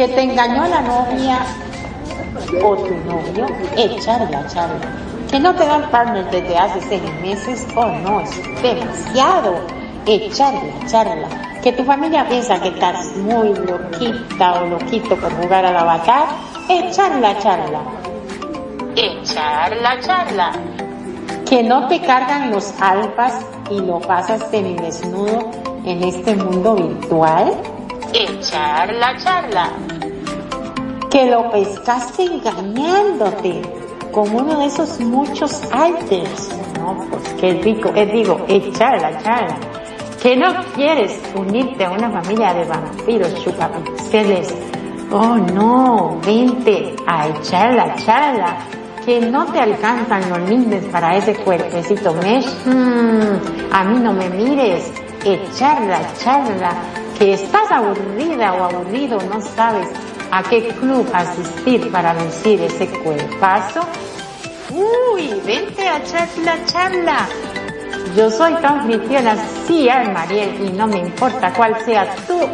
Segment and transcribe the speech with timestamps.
[0.00, 1.40] que te engañó la novia
[2.64, 3.46] o tu novio,
[3.76, 4.80] echarla, charla.
[5.30, 9.60] Que no te dan partner desde hace seis meses, oh no, es demasiado.
[10.06, 11.28] Echarla, charla.
[11.62, 16.28] Que tu familia piensa que estás muy loquita o loquito por jugar al avatar,
[16.70, 17.80] echarla, charla.
[18.96, 20.52] Echar charla.
[21.46, 23.34] Que no te cargan los alfas
[23.70, 25.50] y lo pasas semidesnudo
[25.84, 27.52] en este mundo virtual,
[28.14, 29.68] echar la charla.
[31.10, 33.62] Que lo pescaste engañándote
[34.12, 36.50] con uno de esos muchos alters.
[36.78, 39.56] No, pues qué rico, qué digo, echar la charla.
[40.22, 44.54] Que no quieres unirte a una familia de vampiros chupapixeles.
[45.10, 46.94] Oh no, vente.
[47.06, 48.58] A echar la charla
[49.04, 54.28] que no te alcanzan los lindes para ese cuerpecito mesh, mm, a mí no me
[54.28, 54.92] mires,
[55.24, 56.72] echarla, charla,
[57.18, 59.88] que estás aburrida o aburrido, no sabes
[60.30, 63.80] a qué club asistir para lucir ese cuerpazo.
[64.70, 67.28] Uy, vente a charla, charla.
[68.16, 72.48] Yo soy tu anfitriona, sí, Mariel, y no me importa cuál sea tu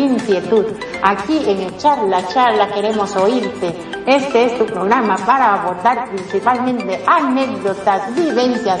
[0.00, 0.66] inquietud.
[1.02, 3.74] Aquí en el Charla Charla queremos oírte.
[4.06, 8.80] Este es tu programa para abordar principalmente anécdotas, vivencias,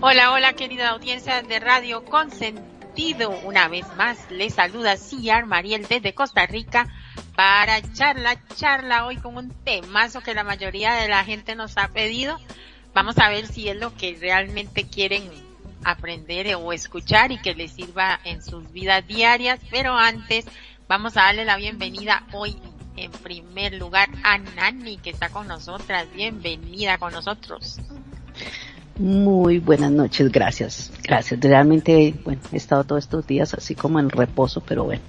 [0.00, 3.30] Hola, hola querida audiencia de Radio Consentido.
[3.44, 6.86] Una vez más les saluda Ciar Mariel desde Costa Rica
[7.38, 11.86] para charla, charla hoy con un temazo que la mayoría de la gente nos ha
[11.86, 12.36] pedido.
[12.94, 15.22] Vamos a ver si es lo que realmente quieren
[15.84, 19.60] aprender o escuchar y que les sirva en sus vidas diarias.
[19.70, 20.46] Pero antes
[20.88, 22.56] vamos a darle la bienvenida hoy
[22.96, 26.08] en primer lugar a Nani que está con nosotras.
[26.12, 27.78] Bienvenida con nosotros.
[28.98, 30.90] Muy buenas noches, gracias.
[31.04, 31.38] Gracias.
[31.38, 35.02] Realmente, bueno, he estado todos estos días así como en reposo, pero bueno.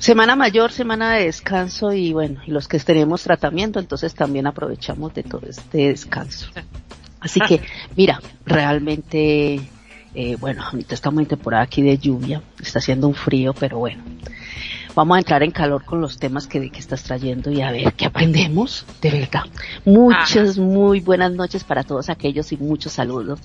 [0.00, 5.22] Semana mayor, semana de descanso y bueno, los que tenemos tratamiento, entonces también aprovechamos de
[5.22, 6.50] todo este descanso.
[7.20, 7.60] Así que,
[7.98, 9.60] mira, realmente,
[10.14, 14.02] eh, bueno, ahorita estamos en temporada aquí de lluvia, está haciendo un frío, pero bueno,
[15.00, 17.94] vamos a entrar en calor con los temas que, que estás trayendo y a ver
[17.94, 19.44] qué aprendemos, de verdad.
[19.86, 23.40] Muchas, muy buenas noches para todos aquellos y muchos saludos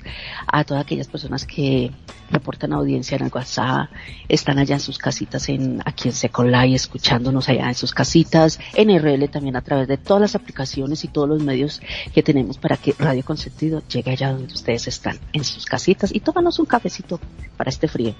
[0.48, 1.94] a todas aquellas personas que
[2.30, 3.90] reportan audiencia en el WhatsApp,
[4.28, 8.90] están allá en sus casitas en, aquí en Second escuchándonos allá en sus casitas, en
[8.90, 11.82] RL también a través de todas las aplicaciones y todos los medios
[12.14, 16.20] que tenemos para que Radio Consentido llegue allá donde ustedes están, en sus casitas y
[16.20, 17.18] tómanos un cafecito
[17.56, 18.14] para este frío.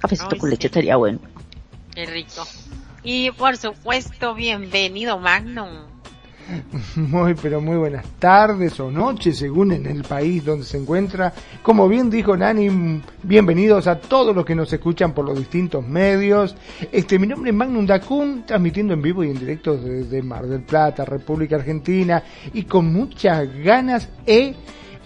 [0.00, 1.20] Cafecito con leche estaría bueno.
[1.94, 2.44] Qué rico.
[3.02, 5.90] Y por supuesto, bienvenido Magnum.
[6.96, 11.32] Muy, pero muy buenas tardes o noches, según en el país donde se encuentra.
[11.62, 16.56] Como bien dijo Nani, bienvenidos a todos los que nos escuchan por los distintos medios.
[16.90, 20.62] Este, mi nombre es Magnum Dacun, transmitiendo en vivo y en directo desde Mar del
[20.62, 22.22] Plata, República Argentina,
[22.52, 24.54] y con muchas ganas e,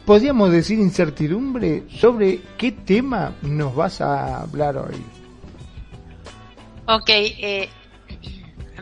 [0.05, 4.97] podríamos decir, incertidumbre sobre qué tema nos vas a hablar hoy.
[6.87, 7.69] Ok, eh,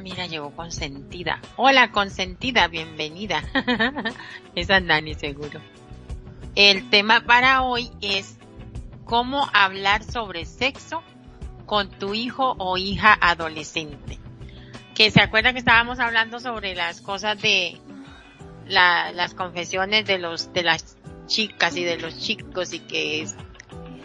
[0.03, 1.41] mira, llegó consentida.
[1.57, 3.43] Hola, consentida, bienvenida.
[4.55, 5.61] Esa es Dani, seguro.
[6.55, 8.37] El tema para hoy es
[9.05, 11.03] cómo hablar sobre sexo
[11.67, 14.19] con tu hijo o hija adolescente.
[14.95, 17.81] Que se acuerdan que estábamos hablando sobre las cosas de
[18.67, 20.97] la, las confesiones de los de las
[21.27, 23.27] chicas y de los chicos y que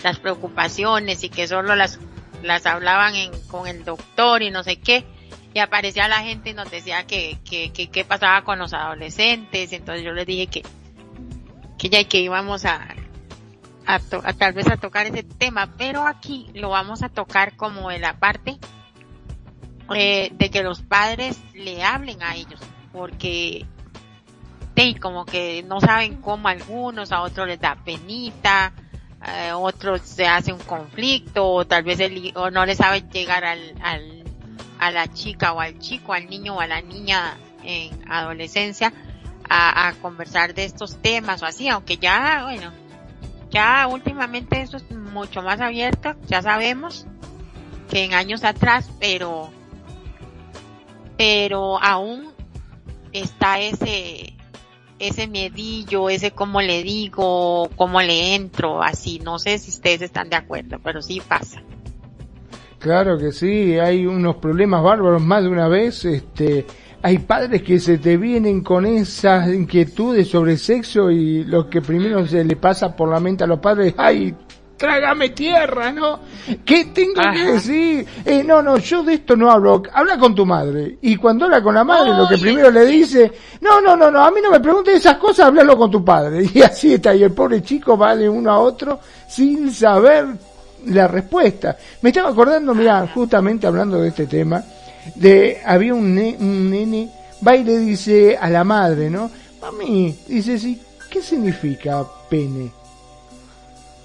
[0.03, 1.99] las preocupaciones y que solo las
[2.43, 5.03] las hablaban en, con el doctor y no sé qué
[5.53, 9.71] y aparecía la gente y nos decía que, que, que, qué pasaba con los adolescentes,
[9.73, 10.63] entonces yo les dije que,
[11.77, 12.87] que ya que íbamos a,
[13.85, 13.99] a,
[14.33, 18.19] tal vez a tocar ese tema, pero aquí lo vamos a tocar como en la
[18.19, 18.57] parte
[19.95, 22.59] eh, de que los padres le hablen a ellos,
[22.91, 23.65] porque
[24.75, 28.73] sí, como que no saben cómo algunos, a otros les da penita,
[29.25, 33.45] eh, otros se hace un conflicto, o tal vez el, o no le sabe llegar
[33.45, 34.16] al, al,
[34.79, 38.93] a la chica o al chico, al niño o a la niña en adolescencia
[39.49, 42.73] a, conversar de estos temas o así, aunque ya, bueno,
[43.49, 47.05] ya últimamente eso es mucho más abierto, ya sabemos
[47.89, 49.49] que en años atrás, pero,
[51.17, 52.33] pero aún
[53.13, 54.33] está ese,
[54.99, 59.19] ese miedillo, ese cómo le digo, cómo le entro, así.
[59.19, 61.61] No sé si ustedes están de acuerdo, pero sí pasa.
[62.79, 66.65] Claro que sí, hay unos problemas bárbaros más de una vez, este,
[67.01, 72.25] hay padres que se te vienen con esas inquietudes sobre sexo y lo que primero
[72.27, 74.35] se le pasa por la mente a los padres, ay,
[74.77, 76.19] trágame tierra, ¿no?
[76.63, 78.05] ¿Qué tengo que decir?
[78.23, 79.81] Eh, no, no, yo de esto no hablo.
[79.91, 80.99] Habla con tu madre.
[81.01, 83.31] Y cuando habla con la madre, lo que primero le dice,
[83.61, 86.47] no, no, no, no, a mí no me preguntes esas cosas, háblalo con tu padre.
[86.53, 87.13] Y así está.
[87.13, 90.27] Y el pobre chico va de uno a otro sin saber
[90.87, 91.77] la respuesta.
[92.01, 94.63] Me estaba acordando, mira, justamente hablando de este tema,
[95.15, 97.09] de, había un, un nene,
[97.45, 99.29] va y le dice a la madre, ¿no?
[99.61, 100.79] Mami, dice, sí,
[101.09, 102.71] ¿qué significa pene?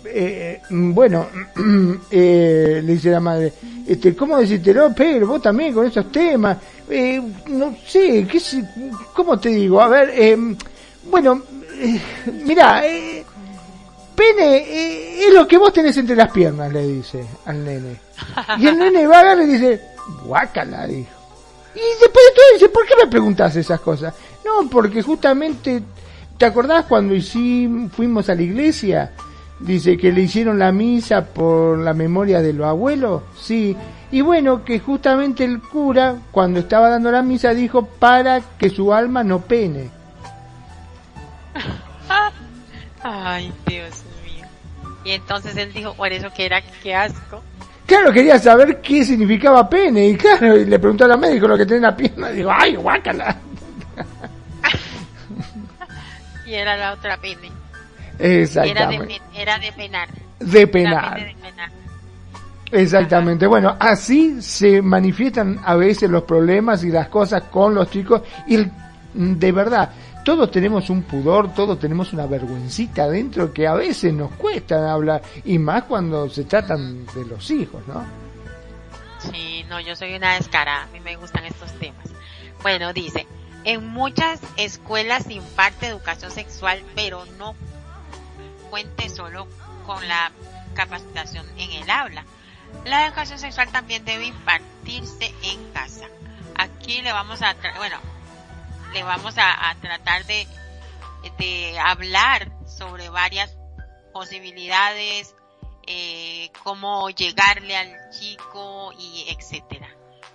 [0.04, 1.28] Eh, bueno,
[2.10, 3.52] eh, le dice la madre,
[3.86, 5.26] este, ¿cómo decírtelo, Pedro?
[5.28, 6.58] Vos también con esos temas.
[6.88, 8.40] Eh, no sé, ¿qué,
[9.14, 9.80] ¿cómo te digo?
[9.80, 10.36] A ver, eh,
[11.10, 11.42] bueno,
[11.78, 12.00] eh,
[12.44, 13.24] mirá, eh,
[14.14, 18.00] pene eh, es lo que vos tenés entre las piernas, le dice al nene.
[18.58, 19.80] Y el nene va a y dice,
[20.24, 21.10] guácala, dijo.
[21.74, 24.14] Y después de todo dice, ¿por qué me preguntas esas cosas?
[24.44, 25.82] No, porque justamente,
[26.36, 27.14] ¿te acordás cuando
[27.90, 29.12] fuimos a la iglesia?
[29.58, 33.76] Dice que le hicieron la misa por la memoria de los abuelos, sí.
[34.10, 38.92] Y bueno, que justamente el cura, cuando estaba dando la misa, dijo para que su
[38.92, 39.90] alma no pene.
[43.02, 44.46] Ay, Dios mío.
[45.04, 47.42] Y entonces él dijo, por eso que era, qué asco.
[47.86, 50.08] Claro, quería saber qué significaba pene.
[50.08, 52.30] Y claro, y le preguntó a la médico lo que tenía en la pierna.
[52.30, 53.36] Y digo, ay, guácala.
[56.46, 57.50] y era la otra pene.
[58.18, 59.20] Exactamente.
[59.34, 60.08] Era de, penar.
[60.38, 61.34] De penar.
[62.70, 63.46] Exactamente.
[63.46, 68.22] Bueno, así se manifiestan a veces los problemas y las cosas con los chicos.
[68.46, 68.64] Y
[69.12, 69.90] de verdad,
[70.24, 75.22] todos tenemos un pudor, todos tenemos una vergüencita adentro que a veces nos cuesta hablar.
[75.44, 78.04] Y más cuando se tratan de los hijos, ¿no?
[79.18, 80.84] Sí, no, yo soy una descarada.
[80.84, 82.06] A mí me gustan estos temas.
[82.62, 83.26] Bueno, dice,
[83.64, 87.54] en muchas escuelas se imparte educación sexual, pero no
[88.70, 89.46] cuente solo
[89.86, 90.32] con la
[90.74, 92.24] capacitación en el habla.
[92.84, 96.06] La educación sexual también debe impartirse en casa.
[96.56, 97.98] Aquí le vamos a, bueno,
[98.92, 100.46] le vamos a, a tratar de,
[101.38, 103.56] de hablar sobre varias
[104.12, 105.34] posibilidades,
[105.86, 109.88] eh, cómo llegarle al chico y etcétera,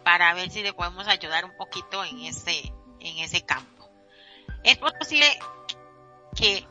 [0.04, 3.90] para ver si le podemos ayudar un poquito en ese, en ese campo.
[4.64, 5.28] Es posible
[6.36, 6.68] que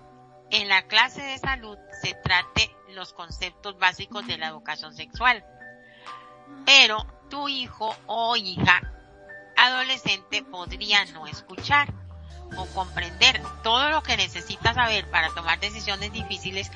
[0.51, 5.45] en la clase de salud se trate los conceptos básicos de la educación sexual.
[6.65, 8.96] Pero tu hijo o hija
[9.57, 11.93] adolescente podría no escuchar
[12.57, 16.71] o comprender todo lo que necesita saber para tomar decisiones difíciles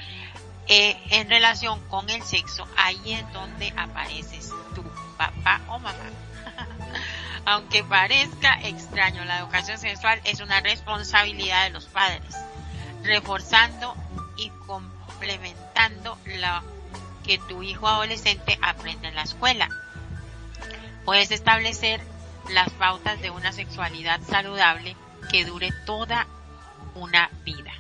[0.67, 2.67] eh, en relación con el sexo.
[2.77, 4.83] Ahí es donde apareces tu
[5.17, 5.95] papá o mamá.
[7.45, 12.23] Aunque parezca extraño, la educación sexual es una responsabilidad de los padres
[13.03, 13.95] reforzando
[14.37, 16.63] y complementando lo
[17.25, 19.69] que tu hijo adolescente aprende en la escuela.
[21.05, 22.01] Puedes establecer
[22.53, 24.97] las pautas de una sexualidad saludable
[25.31, 26.27] que dure toda
[26.95, 27.73] una vida.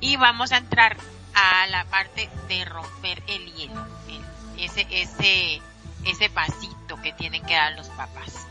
[0.00, 0.96] Y vamos a entrar
[1.34, 3.86] a la parte de romper el hielo,
[4.58, 5.60] ese, ese,
[6.04, 8.46] ese pasito que tienen que dar los papás.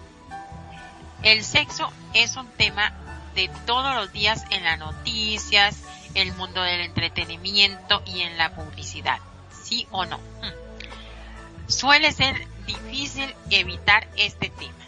[1.24, 2.94] El sexo es un tema
[3.34, 5.82] de todos los días en las noticias,
[6.14, 9.20] el mundo del entretenimiento y en la publicidad.
[9.64, 10.18] ¿Sí o no?
[10.18, 11.68] Hmm.
[11.68, 14.85] Suele ser difícil evitar este tema,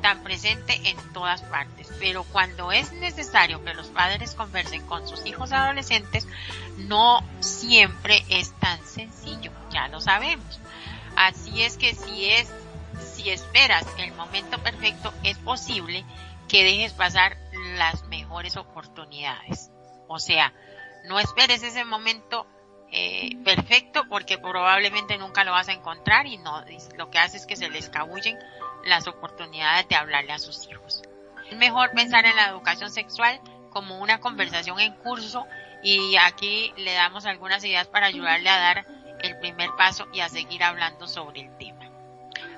[0.00, 5.24] tan presente en todas partes, pero cuando es necesario que los padres conversen con sus
[5.26, 6.26] hijos adolescentes,
[6.78, 10.60] no siempre es tan sencillo, ya lo sabemos.
[11.16, 12.48] Así es que si es,
[13.14, 16.04] si esperas el momento perfecto, es posible
[16.48, 17.36] que dejes pasar
[17.76, 19.70] las mejores oportunidades.
[20.08, 20.52] O sea,
[21.04, 22.46] no esperes ese momento
[22.92, 26.64] eh, perfecto porque probablemente nunca lo vas a encontrar y no
[26.96, 28.36] lo que hace es que se le escabullen
[28.84, 31.02] las oportunidades de hablarle a sus hijos.
[31.50, 35.46] Es mejor pensar en la educación sexual como una conversación en curso
[35.82, 38.86] y aquí le damos algunas ideas para ayudarle a dar
[39.22, 41.90] el primer paso y a seguir hablando sobre el tema.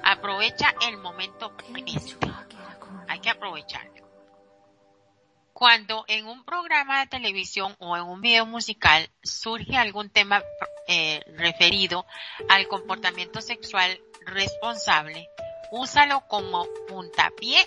[0.03, 2.27] Aprovecha el momento presente.
[3.09, 3.93] Hay que aprovecharlo.
[5.53, 10.43] Cuando en un programa de televisión o en un video musical surge algún tema
[10.89, 12.05] eh, referido
[12.49, 15.29] al comportamiento sexual responsable,
[15.73, 17.67] úsalo como puntapié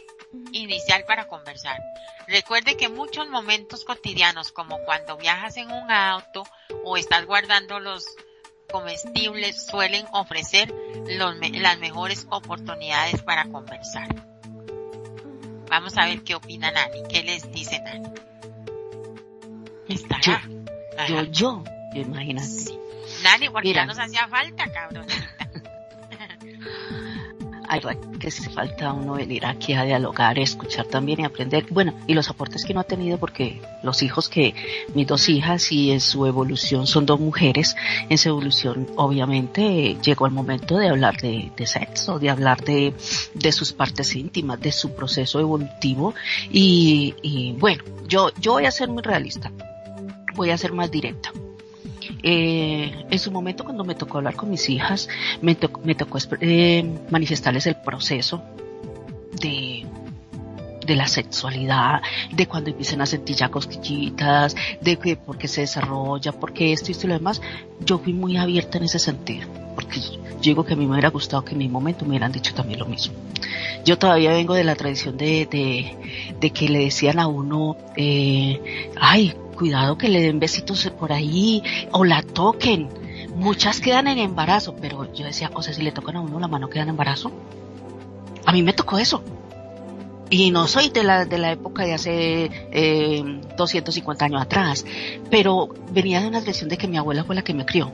[0.52, 1.82] inicial para conversar.
[2.28, 6.44] Recuerde que muchos momentos cotidianos, como cuando viajas en un auto
[6.84, 8.06] o estás guardando los
[8.72, 10.74] comestibles, suelen ofrecer
[11.08, 14.08] los, las mejores oportunidades para conversar.
[15.70, 18.10] Vamos a ver qué opina Nani, qué les dice Nani.
[19.88, 20.44] ¿Estará?
[21.08, 22.80] Yo, yo, yo, imagínate.
[23.24, 25.08] Nani, porque ya nos hacía falta, cabrón.
[27.68, 27.82] Ay,
[28.20, 31.66] que si falta uno venir aquí a dialogar, escuchar también y aprender.
[31.70, 34.54] Bueno, y los aportes que uno ha tenido, porque los hijos que,
[34.94, 37.76] mis dos hijas y en su evolución son dos mujeres,
[38.10, 42.94] en su evolución obviamente llegó el momento de hablar de, sexo, de hablar de,
[43.34, 46.14] de sus partes íntimas, de su proceso evolutivo
[46.52, 49.52] y, y bueno, yo, yo voy a ser muy realista,
[50.36, 51.32] voy a ser más directa
[52.28, 55.08] eh, en su momento cuando me tocó hablar con mis hijas,
[55.44, 58.42] me, me tocó eh, manifestarles el proceso
[59.40, 59.86] de,
[60.88, 62.02] de la sexualidad,
[62.32, 66.92] de cuando empiezan a sentir ya cosquillitas, de que porque se desarrolla, porque esto y
[66.94, 67.44] esto y lo demás,
[67.86, 71.10] yo fui muy abierta en ese sentido, porque yo digo que a mí me hubiera
[71.10, 73.14] gustado que en mi momento me hubieran dicho también lo mismo.
[73.86, 78.90] Yo todavía vengo de la tradición de, de, de que le decían a uno, eh,
[79.00, 82.90] ay, cuidado que le den besitos por ahí o la toquen.
[83.36, 86.48] Muchas quedan en embarazo, pero yo decía, o sea, si le tocan a uno la
[86.48, 87.32] mano queda en embarazo.
[88.46, 89.24] A mí me tocó eso.
[90.30, 94.86] Y no soy de la, de la época de hace eh, 250 años atrás,
[95.30, 97.92] pero venía de una tradición de que mi abuela fue la que me crió.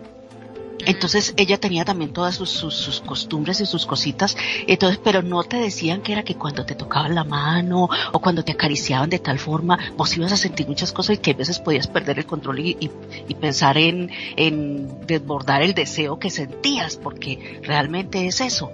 [0.86, 5.58] Entonces ella tenía también todas sus, sus, costumbres y sus cositas, entonces, pero no te
[5.58, 9.40] decían que era que cuando te tocaban la mano o cuando te acariciaban de tal
[9.40, 12.60] forma, vos ibas a sentir muchas cosas y que a veces podías perder el control
[12.60, 12.92] y, y,
[13.28, 18.72] y pensar en, en desbordar el deseo que sentías, porque realmente es eso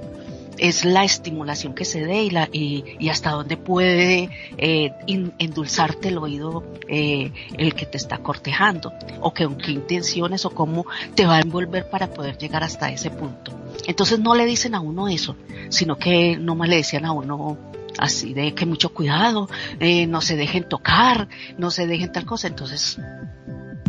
[0.57, 6.17] es la estimulación que se dé y, la, y, hasta dónde puede eh, endulzarte el
[6.17, 10.85] oído eh, el que te está cortejando o que con qué intenciones o cómo
[11.15, 13.51] te va a envolver para poder llegar hasta ese punto.
[13.85, 15.35] Entonces no le dicen a uno eso,
[15.69, 17.57] sino que nomás le decían a uno
[17.97, 19.49] así de que mucho cuidado,
[19.79, 22.47] eh, no se dejen tocar, no se dejen tal cosa.
[22.47, 22.99] Entonces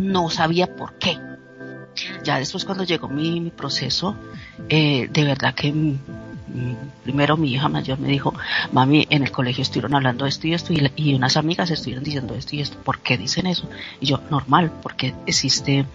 [0.01, 1.17] no sabía por qué.
[2.23, 4.15] Ya después cuando llegó mi, mi proceso,
[4.69, 5.73] de verdad que
[7.03, 8.33] primero mi hija mayor me dijo,
[8.71, 12.55] mami, en el colegio estuvieron hablando esto y esto y, unas amigas estuvieron diciendo esto
[12.55, 13.67] y esto, ¿por qué dicen eso?
[13.99, 15.85] Y yo, normal, porque existe,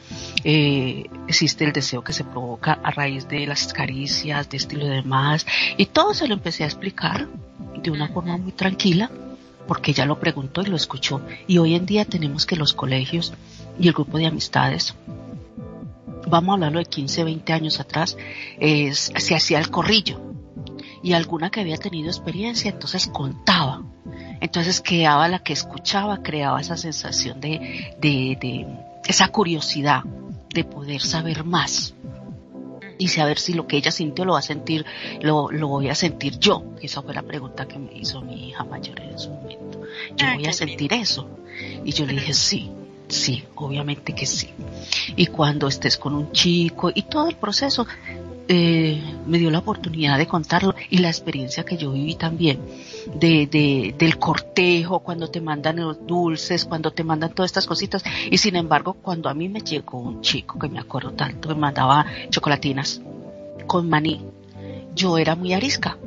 [0.45, 4.91] eh, existe el deseo que se provoca a raíz de las caricias, de estilo y
[4.91, 5.47] demás,
[5.77, 7.29] y todo se lo empecé a explicar
[7.83, 9.11] de una forma muy tranquila,
[9.67, 13.33] porque ella lo preguntó y lo escuchó, y hoy en día tenemos que los colegios
[13.79, 14.95] y el grupo de amistades
[16.27, 18.17] vamos a hablarlo de 15, 20 años atrás,
[18.59, 20.34] se hacía el corrillo
[21.05, 23.83] y alguna que había tenido experiencia, entonces contaba.
[24.41, 28.67] Entonces creaba la que escuchaba, creaba esa sensación de, de, de
[29.07, 30.03] esa curiosidad
[30.49, 31.95] de poder saber más
[32.97, 34.87] y saber si lo que ella sintió lo va a sentir,
[35.21, 36.65] lo, lo voy a sentir yo.
[36.81, 39.83] Esa fue la pregunta que me hizo mi hija mayor en ese momento.
[40.17, 41.29] Yo ah, voy a sentir eso.
[41.85, 42.71] Y yo le dije, sí,
[43.09, 44.49] sí, obviamente que sí.
[45.17, 47.87] Y cuando estés con un chico y todo el proceso,
[48.49, 52.61] eh, me dio la oportunidad de contarlo y la experiencia que yo viví también
[53.15, 58.05] de, de, del cortejo, cuando te mandan los dulces, cuando te mandan todas estas cositas.
[58.31, 61.55] Y sin embargo, cuando a mí me llegó un chico que me acuerdo tanto, me
[61.55, 63.01] mandaba chocolatinas
[63.67, 64.21] con maní,
[64.95, 65.99] yo era muy arisca.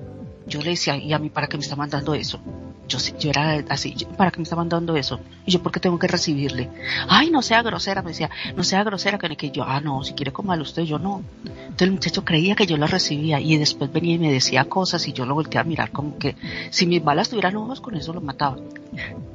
[0.46, 2.40] Yo le decía, ¿y a mí para qué me está mandando eso?
[2.88, 5.20] Yo, yo era así, ¿para qué me está mandando eso?
[5.46, 6.70] Y yo, ¿por qué tengo que recibirle?
[7.08, 10.32] Ay, no sea grosera, me decía, no sea grosera, que, yo, ah, no, si quiere
[10.32, 11.22] comer usted, yo no.
[11.46, 15.08] Entonces el muchacho creía que yo lo recibía y después venía y me decía cosas
[15.08, 16.36] y yo lo volteé a mirar como que
[16.70, 18.58] si mis balas tuvieran ojos, con eso lo mataba.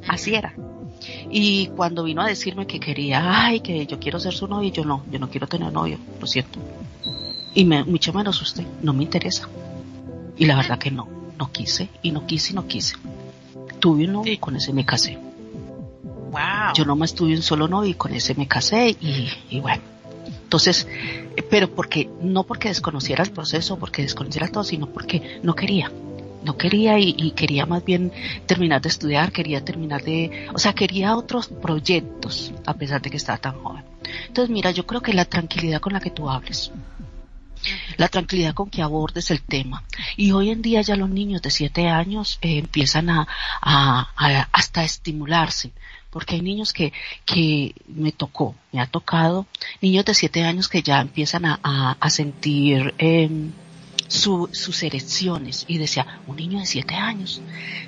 [0.09, 0.54] Así era.
[1.30, 4.85] Y cuando vino a decirme que quería, ay, que yo quiero ser su novio, yo
[4.85, 6.59] no, yo no quiero tener novio, lo siento.
[7.54, 9.49] Y me, mucho menos usted, no me interesa.
[10.38, 11.06] Y la verdad que no,
[11.38, 12.97] no quise, y no quise, y no quise
[13.82, 15.18] tuve un novio y con ese me casé.
[16.30, 16.72] Wow.
[16.72, 19.82] Yo nomás tuve un solo novio y con ese me casé y, bueno.
[20.44, 20.86] Entonces,
[21.50, 25.90] pero porque, no porque desconociera el proceso, porque desconociera todo, sino porque no quería.
[26.44, 28.12] no quería y, quería más bien
[28.46, 33.16] terminar de estudiar, quería terminar de, o sea, quería otros proyectos a pesar de que
[33.16, 33.82] estaba tan joven.
[34.28, 36.70] Entonces, mira, yo creo que la tranquilidad con la que tú hables,
[37.97, 39.85] la tranquilidad con que abordes el tema.
[40.16, 43.28] Y hoy en día ya los niños de siete años eh, empiezan a,
[43.61, 45.73] a, hasta estimularse,
[46.11, 46.92] porque hay niños que,
[47.25, 49.47] que me tocó, me ha tocado,
[49.81, 53.28] niños de siete años que ya empiezan a, a sentir eh,
[54.09, 57.40] sus erecciones y decía, un niño de siete años,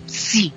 [0.07, 0.53] sí,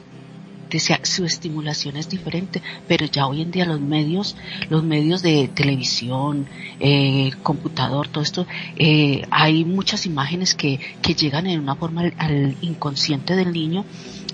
[0.69, 4.35] decía, su estimulación es diferente, pero ya hoy en día los medios,
[4.69, 6.47] los medios de televisión,
[6.79, 8.45] eh, computador, todo esto,
[8.75, 13.85] eh, hay muchas imágenes que, que llegan en una forma al, inconsciente del niño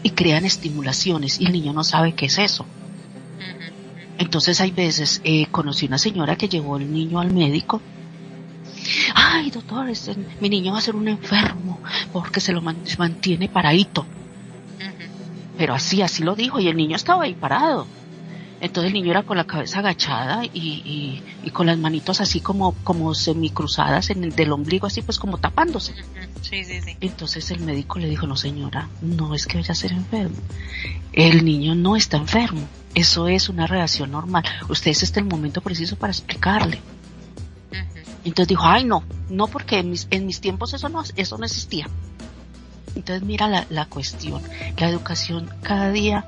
[0.02, 2.66] y crean estimulaciones y el niño no sabe qué es eso.
[4.18, 7.82] Entonces hay veces, eh, conocí una señora que llevó el niño al médico
[9.16, 11.80] ay doctor, este, mi niño va a ser un enfermo
[12.12, 14.06] porque se lo mantiene paradito.
[15.64, 17.88] Pero así, así lo dijo y el niño estaba ahí parado.
[18.60, 22.74] Entonces el niño era con la cabeza agachada y, y, con las manitos así como,
[22.84, 25.94] como semicruzadas en el del ombligo, así pues como tapándose.
[26.42, 26.98] Sí, sí, sí.
[27.00, 30.36] Entonces el médico le dijo, no señora, no es que vaya a ser enfermo.
[31.14, 32.68] El niño no está enfermo.
[32.94, 34.44] Eso es una reacción normal.
[34.68, 36.82] Usted es este el momento preciso para explicarle.
[38.26, 41.46] Entonces dijo, ay no, no porque en mis, en mis tiempos eso no, eso no
[41.46, 41.88] existía.
[42.96, 44.42] Entonces mira la, la cuestión,
[44.78, 46.26] la educación cada día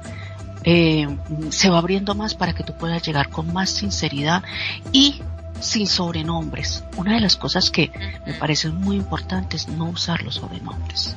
[0.63, 1.07] eh,
[1.51, 4.43] se va abriendo más para que tú puedas llegar con más sinceridad
[4.91, 5.22] y
[5.60, 6.84] sin sobrenombres.
[6.98, 7.91] Una de las cosas que
[8.25, 11.15] me parecen muy importantes es no usar los sobrenombres.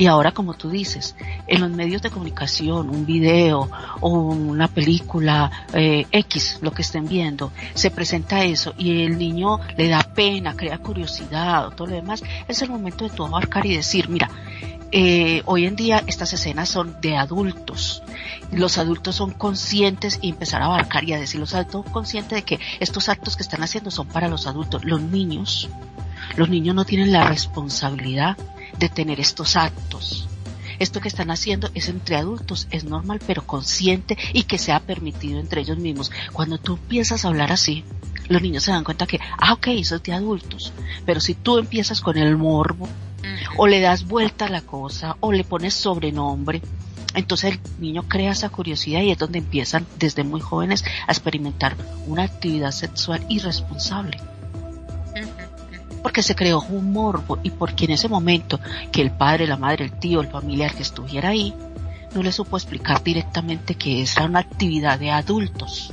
[0.00, 1.14] Y ahora, como tú dices,
[1.46, 3.68] en los medios de comunicación, un video
[4.00, 9.60] o una película eh, X, lo que estén viendo, se presenta eso y el niño
[9.76, 13.76] le da pena, crea curiosidad todo lo demás, es el momento de tú abarcar y
[13.76, 14.30] decir, mira,
[14.90, 18.02] eh, hoy en día estas escenas son de adultos.
[18.52, 22.42] Los adultos son conscientes y empezar a abarcar y a decir los adultos conscientes de
[22.42, 24.82] que estos actos que están haciendo son para los adultos.
[24.82, 25.68] Los niños,
[26.36, 28.38] los niños no tienen la responsabilidad
[28.80, 30.26] de tener estos actos.
[30.80, 35.38] Esto que están haciendo es entre adultos, es normal, pero consciente y que sea permitido
[35.38, 36.10] entre ellos mismos.
[36.32, 37.84] Cuando tú empiezas a hablar así,
[38.28, 40.72] los niños se dan cuenta que, ah, ok, eso es de adultos.
[41.04, 42.88] Pero si tú empiezas con el morbo,
[43.58, 46.62] o le das vuelta a la cosa, o le pones sobrenombre,
[47.14, 51.76] entonces el niño crea esa curiosidad y es donde empiezan desde muy jóvenes a experimentar
[52.06, 54.16] una actividad sexual irresponsable
[56.02, 58.60] porque se creó un morbo y porque en ese momento
[58.92, 61.54] que el padre, la madre, el tío, el familiar que estuviera ahí,
[62.14, 65.92] no le supo explicar directamente que esa era una actividad de adultos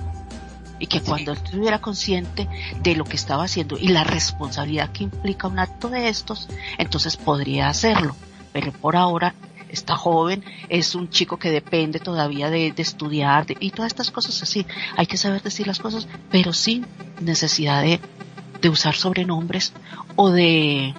[0.79, 2.47] y que cuando él estuviera consciente
[2.81, 7.17] de lo que estaba haciendo y la responsabilidad que implica un acto de estos, entonces
[7.17, 8.15] podría hacerlo.
[8.53, 9.33] Pero por ahora
[9.69, 14.65] está joven, es un chico que depende todavía de, estudiar y todas estas cosas así.
[14.95, 16.85] Hay que saber decir las cosas, pero sin
[17.21, 17.99] necesidad de
[18.61, 19.73] de usar sobrenombres
[20.15, 20.93] o de,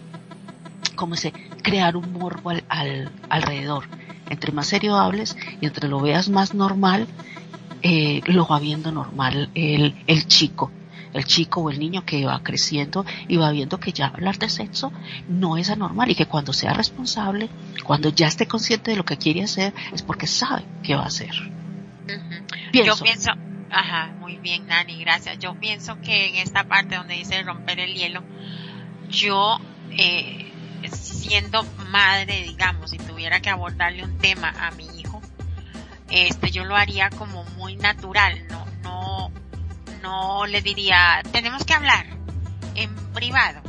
[0.96, 1.32] ¿cómo se?
[1.62, 3.84] Crear un morbo al, alrededor.
[4.30, 7.06] Entre más serio hables y entre lo veas más normal,
[7.82, 10.70] eh, lo va viendo normal el, el chico
[11.12, 14.48] el chico o el niño que va creciendo y va viendo que ya hablar de
[14.48, 14.92] sexo
[15.28, 17.48] no es anormal y que cuando sea responsable,
[17.84, 21.06] cuando ya esté consciente de lo que quiere hacer, es porque sabe qué va a
[21.06, 21.32] hacer.
[22.72, 23.32] Yo pienso,
[23.70, 25.38] Ajá, muy bien, Nani, gracias.
[25.38, 28.22] Yo pienso que en esta parte donde dice romper el hielo,
[29.08, 29.58] yo,
[29.90, 30.50] eh,
[30.90, 35.20] siendo madre, digamos, si tuviera que abordarle un tema a mi hijo,
[36.10, 39.30] este, yo lo haría como muy natural, no, no,
[40.02, 42.06] no le diría, tenemos que hablar
[42.74, 43.60] en privado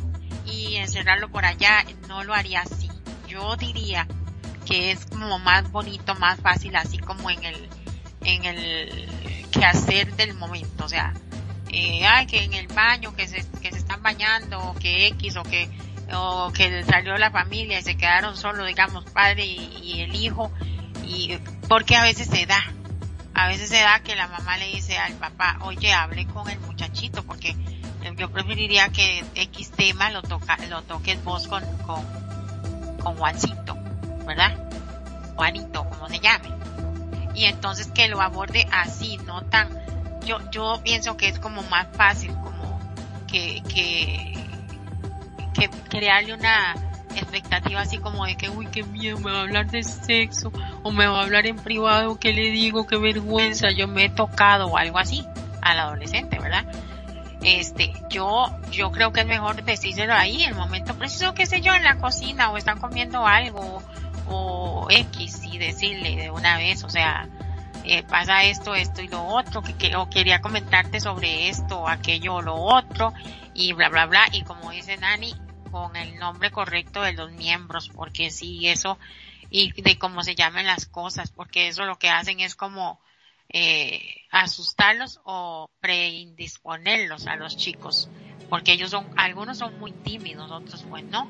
[0.45, 2.89] y encerrarlo por allá, no lo haría así.
[3.27, 4.07] Yo diría
[4.65, 7.69] que es como más bonito, más fácil, así como en el,
[8.23, 11.13] en el que hacer del momento, o sea,
[11.71, 15.35] eh, ay, que en el baño, que se, que se están bañando, o que X,
[15.35, 15.69] o que,
[16.13, 20.51] o que salió la familia y se quedaron solo, digamos, padre y, el hijo,
[21.05, 22.63] y porque a veces se da,
[23.33, 26.59] a veces se da que la mamá le dice al papá, oye, hable con el
[26.61, 27.55] muchachito, porque
[28.17, 32.05] yo preferiría que X tema lo toca, lo toques vos con, con,
[33.03, 33.77] con Juancito,
[34.25, 34.57] ¿verdad?
[35.35, 36.49] Juanito, como se llame
[37.33, 39.69] y entonces que lo aborde así, no tan,
[40.25, 42.79] yo, yo pienso que es como más fácil, como
[43.27, 44.33] que, que,
[45.89, 46.75] crearle una
[47.15, 50.51] expectativa así como de que, uy, qué miedo, me va a hablar de sexo,
[50.83, 52.87] o me va a hablar en privado, ¿qué le digo?
[52.87, 55.25] Qué vergüenza, yo me he tocado, o algo así,
[55.61, 56.65] al adolescente, ¿verdad?
[57.41, 61.73] Este, yo, yo creo que es mejor decírselo ahí, el momento preciso, qué sé yo,
[61.73, 63.81] en la cocina, o están comiendo algo,
[64.29, 67.27] o X y decirle de una vez, o sea,
[67.83, 72.41] eh, pasa esto, esto y lo otro, que, o quería comentarte sobre esto, aquello o
[72.41, 73.13] lo otro,
[73.53, 75.33] y bla, bla, bla, y como dice Nani,
[75.71, 78.97] con el nombre correcto de los miembros, porque sí, eso,
[79.49, 82.99] y de cómo se llaman las cosas, porque eso lo que hacen es como
[83.49, 88.09] eh, asustarlos o preindisponerlos a los chicos,
[88.49, 91.29] porque ellos son, algunos son muy tímidos, otros pues no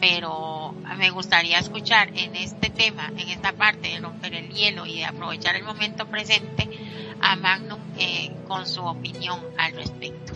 [0.00, 4.98] pero me gustaría escuchar en este tema, en esta parte de romper el hielo y
[4.98, 6.68] de aprovechar el momento presente
[7.20, 10.32] a Magnum eh, con su opinión al respecto.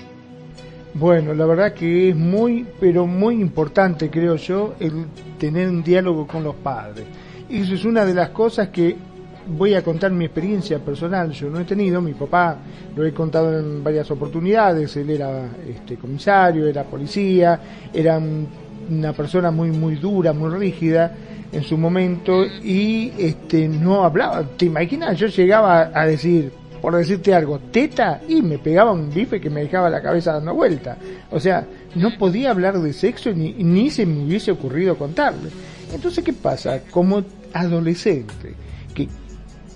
[0.94, 5.06] Bueno, la verdad que es muy, pero muy importante, creo yo, el
[5.38, 7.06] tener un diálogo con los padres.
[7.48, 8.96] Y eso es una de las cosas que
[9.46, 11.30] voy a contar mi experiencia personal.
[11.30, 12.58] Yo no he tenido, mi papá
[12.94, 14.96] lo he contado en varias oportunidades.
[14.96, 17.60] Él era este comisario, era policía,
[17.92, 18.48] era un
[18.90, 21.14] una persona muy muy dura, muy rígida
[21.52, 24.42] en su momento y este no hablaba.
[24.56, 25.18] ¿Te imaginas?
[25.18, 29.62] Yo llegaba a decir, por decirte algo, teta y me pegaba un bife que me
[29.62, 30.96] dejaba la cabeza dando vuelta.
[31.30, 35.50] O sea, no podía hablar de sexo ni, ni se me hubiese ocurrido contarle.
[35.92, 36.82] Entonces, ¿qué pasa?
[36.90, 37.22] Como
[37.52, 38.54] adolescente,
[38.94, 39.08] que,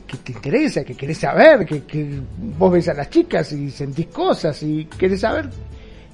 [0.06, 2.20] que te interesa, que querés saber, que, que
[2.56, 5.50] vos ves a las chicas y sentís cosas y querés saber,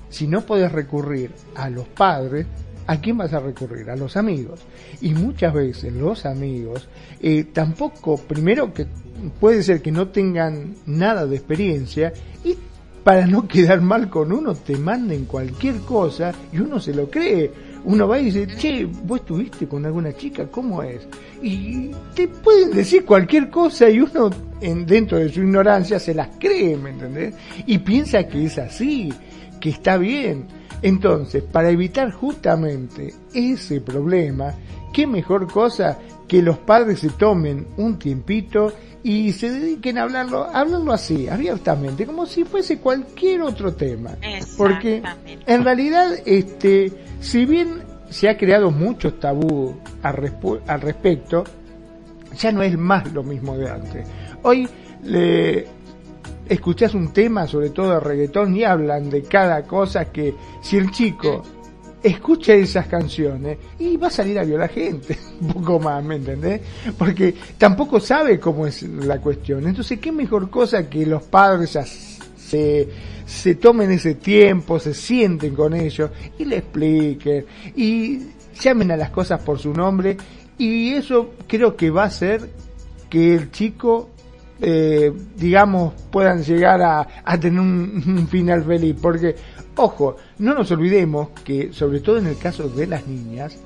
[0.09, 2.47] si no podés recurrir a los padres,
[2.91, 3.89] ¿a quién vas a recurrir?
[3.89, 4.61] A los amigos.
[5.01, 6.89] Y muchas veces los amigos
[7.21, 8.85] eh, tampoco, primero que
[9.39, 12.13] puede ser que no tengan nada de experiencia
[12.45, 12.57] y
[13.05, 17.71] para no quedar mal con uno te manden cualquier cosa y uno se lo cree.
[17.85, 21.07] Uno va y dice, che, vos estuviste con alguna chica, ¿cómo es?
[21.41, 26.31] Y te pueden decir cualquier cosa y uno en, dentro de su ignorancia se las
[26.41, 27.35] cree, ¿me entendés?
[27.67, 29.13] Y piensa que es así,
[29.61, 34.55] que está bien entonces, para evitar justamente ese problema,
[34.93, 40.45] qué mejor cosa que los padres se tomen un tiempito y se dediquen a hablarlo,
[40.45, 44.11] hablarlo así, abiertamente, como si fuese cualquier otro tema.
[44.57, 45.03] Porque
[45.47, 50.33] en realidad, este, si bien se ha creado muchos tabú al,
[50.67, 51.45] al respecto,
[52.39, 54.07] ya no es más lo mismo de antes.
[54.43, 54.69] Hoy
[55.03, 55.67] le,
[56.51, 60.91] escuchás un tema, sobre todo de reggaetón, y hablan de cada cosa que si el
[60.91, 61.43] chico
[62.03, 66.61] escucha esas canciones y va a salir a violar gente, un poco más, ¿me entendés?
[66.99, 69.67] Porque tampoco sabe cómo es la cuestión.
[69.67, 71.79] Entonces, ¿qué mejor cosa que los padres
[72.37, 72.89] se,
[73.25, 78.23] se tomen ese tiempo, se sienten con ellos y le expliquen y
[78.61, 80.17] llamen a las cosas por su nombre
[80.59, 82.51] y eso creo que va a hacer
[83.09, 84.11] que el chico
[84.61, 88.97] eh, digamos, puedan llegar a, a tener un, final feliz.
[89.01, 89.35] Porque,
[89.77, 93.57] ojo, no nos olvidemos que, sobre todo en el caso de las niñas,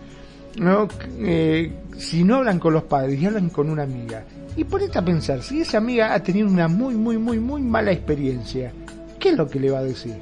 [0.56, 0.88] ¿no?
[1.18, 4.24] Eh, si no hablan con los padres y hablan con una amiga,
[4.56, 7.90] y ponete a pensar, si esa amiga ha tenido una muy, muy, muy, muy mala
[7.90, 8.72] experiencia,
[9.18, 10.16] ¿qué es lo que le va a decir?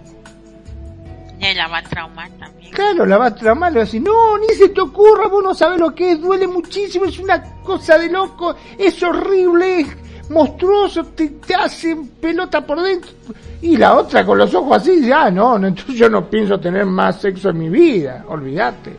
[1.39, 2.73] Y la va a traumar también.
[2.73, 5.43] Claro, la va a traumar, le va a decir, no, ni se te ocurra, vos
[5.43, 9.87] no sabes lo que es, duele muchísimo, es una cosa de loco, es horrible,
[10.33, 13.11] monstruoso, te, te hacen pelota por dentro.
[13.61, 16.85] Y la otra con los ojos así, ya no, no, entonces yo no pienso tener
[16.87, 18.97] más sexo en mi vida, olvídate.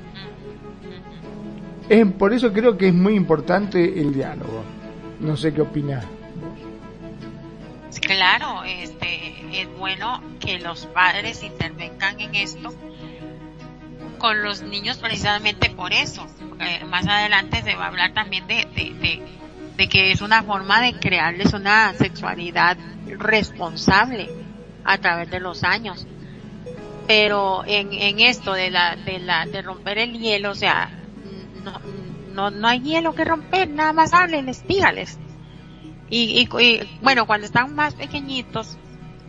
[1.89, 4.63] Es, por eso creo que es muy importante el diálogo.
[5.19, 6.05] No sé qué opinas.
[8.01, 12.73] Claro, este, es bueno que los padres intervengan en esto
[14.17, 16.25] con los niños precisamente por eso.
[16.89, 18.65] más adelante se va a hablar también de
[19.77, 24.29] que es una forma de crearles una sexualidad responsable
[24.83, 26.07] a través de los años.
[27.07, 30.89] Pero en, en esto de la, de la, de romper el hielo, o sea,
[31.63, 31.81] no,
[32.33, 35.19] no, no hay hielo que romper, nada más háblenles, dígales.
[36.09, 38.77] Y, y, y, bueno, cuando están más pequeñitos,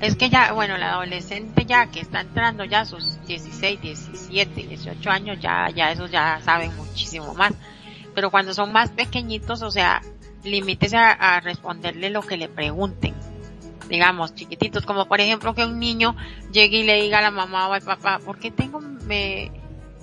[0.00, 4.62] es que ya, bueno, el adolescente ya que está entrando ya a sus 16, 17,
[4.68, 7.54] 18 años, ya, ya esos ya saben muchísimo más.
[8.14, 10.02] Pero cuando son más pequeñitos, o sea,
[10.44, 13.14] límites a, responderle lo que le pregunten.
[13.88, 16.16] Digamos, chiquititos, como por ejemplo que un niño
[16.52, 19.50] llegue y le diga a la mamá o al papá, ¿por qué tengo, me,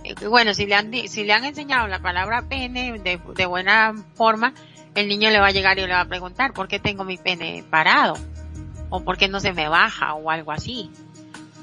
[0.04, 4.54] eh, bueno, si le han, si le han enseñado la palabra pene de, buena forma,
[4.96, 7.18] el niño le va a llegar y le va a preguntar, ¿por qué tengo mi
[7.18, 8.18] pene parado?
[8.90, 10.14] O ¿por qué no se me baja?
[10.14, 10.92] O algo así.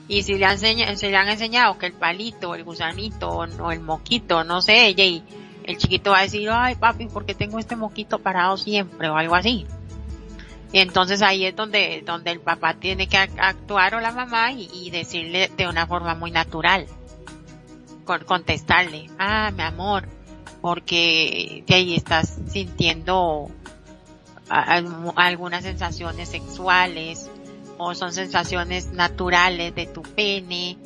[0.09, 3.71] Y si le han, enseñado, si le han enseñado que el palito, el gusanito o
[3.71, 5.23] el moquito, no sé, y
[5.69, 9.11] el chiquito va a decir, ay papi, ¿por qué tengo este moquito parado siempre?
[9.11, 9.67] o algo así.
[10.73, 14.91] Y entonces ahí es donde, donde el papá tiene que actuar o la mamá y,
[14.91, 16.87] decirle de una forma muy natural.
[18.27, 20.09] contestarle, ah, mi amor,
[20.63, 23.51] porque de ahí estás sintiendo
[24.49, 27.31] algunas sensaciones sexuales
[27.77, 30.79] o son sensaciones naturales de tu pene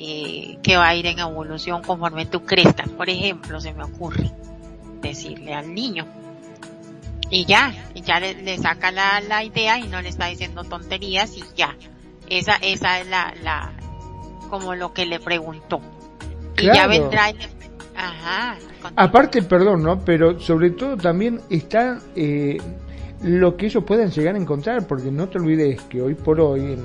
[0.00, 2.88] eh, que va a ir en evolución conforme tú crezcas.
[2.88, 4.30] Por ejemplo, se me ocurre
[5.02, 6.06] decirle al niño
[7.30, 11.36] y ya, y ya le, saca la, la, idea y no le está diciendo tonterías
[11.36, 11.76] y ya.
[12.28, 13.72] Esa, esa es la, la,
[14.48, 15.80] como lo que le preguntó.
[16.56, 17.32] Y ya vendrá
[17.96, 18.56] Ajá.
[18.94, 20.04] Aparte, perdón, ¿no?
[20.04, 22.58] Pero sobre todo también está eh,
[23.22, 26.78] lo que ellos pueden llegar a encontrar, porque no te olvides que hoy por hoy,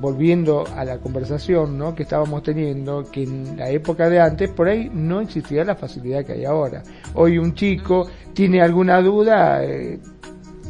[0.00, 1.94] volviendo a la conversación ¿no?
[1.94, 6.24] que estábamos teniendo, que en la época de antes por ahí no existía la facilidad
[6.24, 6.82] que hay ahora.
[7.14, 9.98] Hoy un chico tiene alguna duda, eh,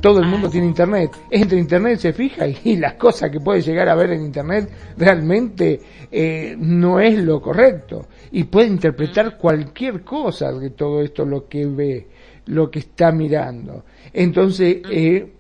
[0.00, 1.10] todo el mundo tiene internet.
[1.30, 5.80] Entra internet, se fija y, las cosas que puede llegar a ver en internet realmente
[6.10, 8.06] eh, no es lo correcto.
[8.32, 12.06] Y puede interpretar cualquier cosa de todo esto lo que ve,
[12.46, 13.84] lo que está mirando.
[14.12, 15.32] Entonces, eh,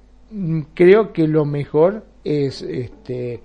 [0.74, 3.42] creo que lo mejor es este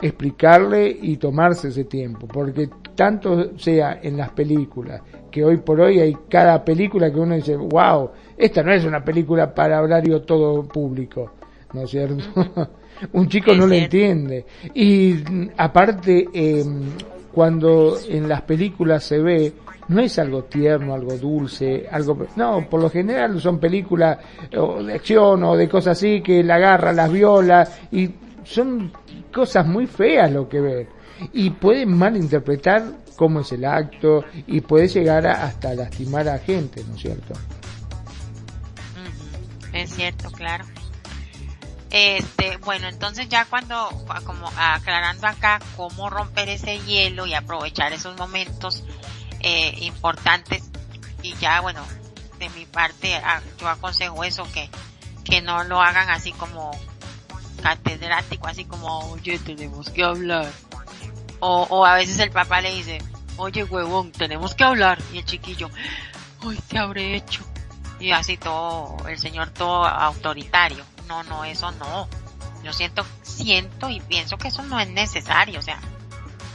[0.00, 6.00] explicarle y tomarse ese tiempo, porque tanto sea en las películas, que hoy por hoy
[6.00, 10.62] hay cada película que uno dice, wow, esta no es una película para horario todo
[10.64, 11.32] público,
[11.72, 12.24] ¿no es cierto?
[13.12, 14.46] Un chico no lo entiende.
[14.72, 15.16] Y
[15.58, 16.92] aparte, em,
[17.32, 19.52] cuando en las películas se ve,
[19.88, 22.26] no es algo tierno, algo dulce, algo...
[22.36, 24.18] No, por lo general son películas
[24.50, 28.10] de acción o de cosas así que la agarra, las viola y
[28.46, 28.92] son
[29.32, 30.88] cosas muy feas lo que ven.
[31.32, 32.84] Y pueden malinterpretar
[33.16, 37.34] cómo es el acto y puede llegar hasta lastimar a gente, ¿no es cierto?
[39.72, 40.64] Es cierto, claro.
[41.90, 43.88] Este, bueno, entonces ya cuando,
[44.24, 48.84] como aclarando acá cómo romper ese hielo y aprovechar esos momentos
[49.40, 50.70] eh, importantes
[51.22, 51.82] y ya, bueno,
[52.38, 54.68] de mi parte ah, yo aconsejo eso que,
[55.24, 56.70] que no lo hagan así como
[57.66, 60.46] catedrático, así como, oye, tenemos que hablar.
[61.40, 62.98] O, o a veces el papá le dice,
[63.36, 64.98] oye, huevón, tenemos que hablar.
[65.12, 65.68] Y el chiquillo,
[66.46, 67.44] ay, te habré hecho.
[67.98, 70.84] Y así todo, el señor todo autoritario.
[71.08, 72.08] No, no, eso no.
[72.62, 75.80] Yo siento, siento y pienso que eso no es necesario, o sea,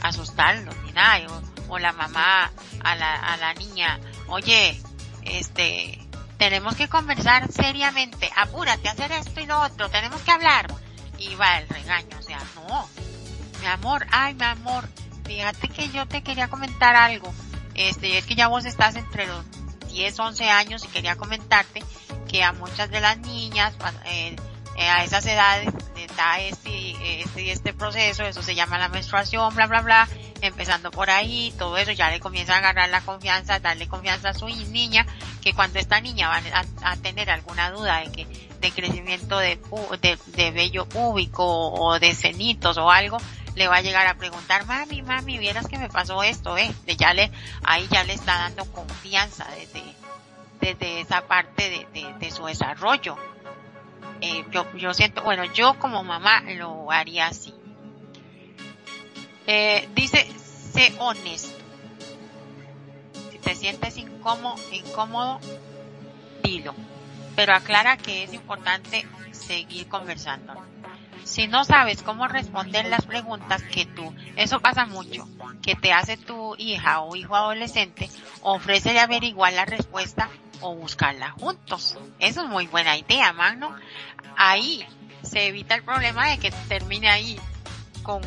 [0.02, 1.26] asustarlo ni nada.
[1.68, 2.50] O, la mamá
[2.84, 3.98] a la, a la niña,
[4.28, 4.80] oye,
[5.24, 5.98] este,
[6.38, 10.66] tenemos que conversar seriamente, apúrate a hacer esto y lo otro, tenemos que hablar
[11.30, 12.88] iba el regaño, o sea, no.
[13.60, 14.88] Mi amor, ay, mi amor,
[15.24, 17.32] fíjate que yo te quería comentar algo.
[17.74, 19.44] Este, es que ya vos estás entre los
[19.88, 21.82] 10, 11 años y quería comentarte
[22.28, 23.74] que a muchas de las niñas,
[24.06, 24.36] eh,
[24.76, 25.72] eh, a esas edades,
[26.16, 30.08] da este, este, este proceso, eso se llama la menstruación, bla, bla, bla,
[30.40, 34.34] empezando por ahí, todo eso ya le comienza a agarrar la confianza, darle confianza a
[34.34, 35.06] su niña,
[35.40, 36.42] que cuando esta niña va
[36.82, 39.58] a, tener alguna duda de que, de crecimiento de,
[40.00, 43.18] de, de vello púbico o de cenitos o algo,
[43.54, 46.96] le va a llegar a preguntar, mami, mami, vieras que me pasó esto, eh, de
[46.96, 47.30] ya le,
[47.64, 49.82] ahí ya le está dando confianza desde,
[50.60, 53.16] desde esa parte de, de, de su desarrollo.
[54.20, 57.52] Eh, yo, yo siento, bueno, yo como mamá lo haría así.
[59.46, 60.30] Eh, dice,
[60.72, 61.58] sé honesto.
[63.32, 65.40] Si te sientes incómodo, incómodo,
[66.44, 66.74] dilo.
[67.36, 70.54] Pero aclara que es importante seguir conversando.
[71.24, 75.28] Si no sabes cómo responder las preguntas que tú, eso pasa mucho,
[75.62, 78.10] que te hace tu hija o hijo adolescente,
[78.42, 80.28] ofrece de averiguar la respuesta
[80.60, 81.96] o buscarla juntos.
[82.18, 83.74] Eso es muy buena idea, mano.
[84.36, 84.84] Ahí
[85.22, 87.38] se evita el problema de que termine ahí
[88.02, 88.20] con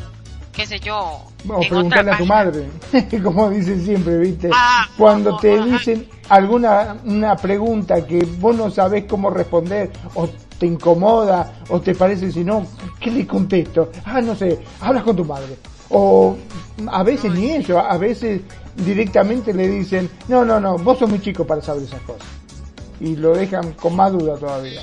[0.56, 1.22] qué sé yo.
[1.48, 2.66] O preguntarle a tu madre,
[3.22, 4.50] como dicen siempre, ¿viste?
[4.52, 10.66] Ah, Cuando te dicen alguna una pregunta que vos no sabés cómo responder o te
[10.66, 12.66] incomoda o te parece si no,
[12.98, 13.90] ¿qué le contesto?
[14.04, 15.56] Ah, no sé, hablas con tu madre.
[15.90, 16.36] O
[16.88, 18.40] a veces ni eso, a veces
[18.74, 22.26] directamente le dicen, no, no, no, vos sos muy chico para saber esas cosas.
[22.98, 24.80] Y lo dejan con más duda todavía.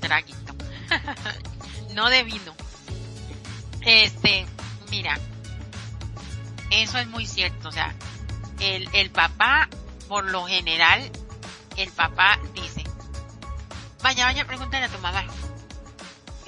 [0.00, 0.54] Traguito.
[1.94, 2.54] no de vino.
[3.82, 4.46] Este,
[4.90, 5.18] mira,
[6.70, 7.68] eso es muy cierto.
[7.68, 7.94] O sea,
[8.60, 9.68] el, el papá,
[10.08, 11.10] por lo general,
[11.76, 12.84] el papá dice,
[14.02, 15.24] vaya, vaya, pregúntale a tu mamá.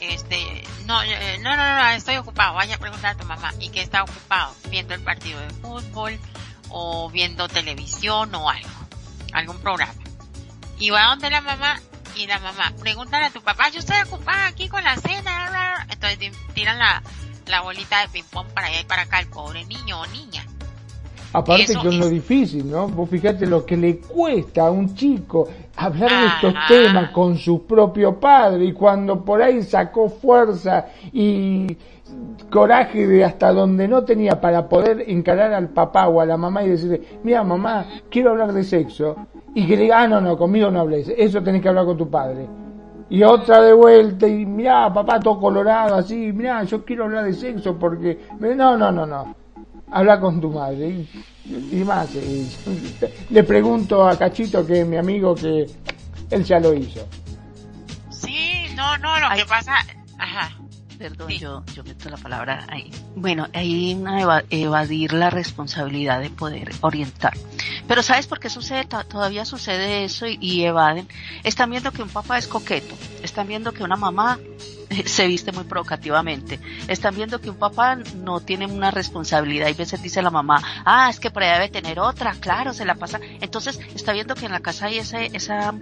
[0.01, 3.53] Este, no, eh, no, no, no, estoy ocupado, vaya a preguntar a tu mamá.
[3.59, 4.55] ¿Y que está ocupado?
[4.70, 6.18] Viendo el partido de fútbol,
[6.70, 8.70] o viendo televisión, o algo,
[9.33, 9.94] algún programa.
[10.79, 11.81] Y va donde la mamá
[12.19, 16.33] y la mamá, pregúntale a tu papá, yo estoy ocupada aquí con la cena, entonces
[16.53, 17.03] tiran la,
[17.47, 20.45] la bolita de ping-pong para allá y para acá, el pobre niño o niña.
[21.33, 22.89] Aparte que es lo difícil, ¿no?
[22.89, 27.67] Vos fíjate lo que le cuesta a un chico hablar de estos temas con su
[27.67, 31.77] propio padre y cuando por ahí sacó fuerza y
[32.51, 36.65] coraje de hasta donde no tenía para poder encarar al papá o a la mamá
[36.65, 39.17] y decirle, mira mamá, quiero hablar de sexo
[39.55, 42.11] y que diga, ah, no, no, conmigo no hables, eso tenés que hablar con tu
[42.11, 42.47] padre.
[43.11, 47.33] Y otra de vuelta y mira papá todo colorado así, mira yo quiero hablar de
[47.33, 48.19] sexo porque...
[48.39, 49.35] No, no, no, no
[49.91, 51.07] habla con tu madre
[51.45, 52.11] y, más.
[53.31, 55.67] le pregunto a Cachito, que es mi amigo, que
[56.31, 57.07] él ya lo hizo.
[58.11, 59.73] Sí, no, no, lo que pasa...
[60.19, 60.58] Ajá.
[60.99, 62.91] Perdón, yo, yo meto la palabra ahí.
[63.15, 63.47] Bueno,
[63.95, 67.35] una evadir la responsabilidad de poder orientar.
[67.87, 68.85] Pero ¿sabes por qué sucede?
[68.85, 71.09] Todavía sucede eso y evaden.
[71.45, 72.97] Están viendo que un papá es coqueto.
[73.23, 74.39] Están viendo que una mamá
[75.07, 76.59] se viste muy provocativamente.
[76.88, 80.62] Están viendo que un papá no tiene una responsabilidad y a veces dice la mamá,
[80.85, 83.20] ah, es que por ahí debe tener otra, claro, se la pasa.
[83.40, 85.74] Entonces está viendo que en la casa hay ese, esa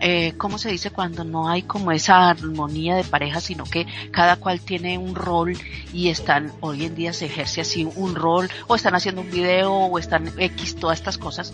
[0.00, 0.90] eh, ¿cómo se dice?
[0.90, 5.56] Cuando no hay como esa armonía de pareja, sino que cada cual tiene un rol
[5.92, 9.72] y están, hoy en día se ejerce así un rol, o están haciendo un video,
[9.72, 11.52] o están X, todas estas cosas.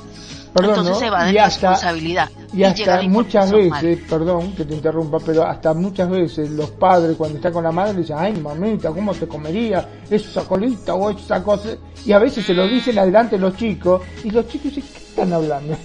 [0.54, 2.30] Entonces se va de responsabilidad.
[2.52, 6.85] Y hasta muchas veces, perdón que te interrumpa, pero hasta muchas veces los padres
[7.16, 11.42] cuando están con la madre dicen, ay mamita, ¿cómo te comería esa colita o esa
[11.42, 11.76] cosa?
[12.04, 15.32] Y a veces se lo dicen adelante los chicos, y los chicos dicen, ¿qué están
[15.32, 15.76] hablando?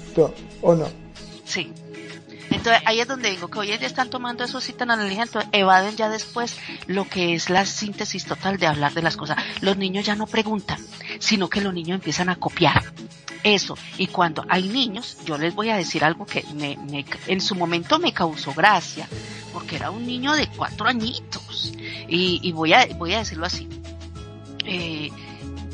[0.61, 0.87] ¿O no?
[1.45, 1.71] Sí,
[2.51, 5.49] entonces ahí es donde digo que hoy ya están tomando eso sí tan analítica, entonces
[5.53, 9.37] evaden ya después lo que es la síntesis total de hablar de las cosas.
[9.61, 10.79] Los niños ya no preguntan,
[11.19, 12.83] sino que los niños empiezan a copiar.
[13.43, 13.77] Eso.
[13.97, 16.77] Y cuando hay niños, yo les voy a decir algo que me,
[17.27, 19.07] en su momento me causó gracia,
[19.53, 21.73] porque era un niño de cuatro añitos.
[22.07, 23.67] Y, y voy a, voy a decirlo así.
[24.65, 25.09] Eh,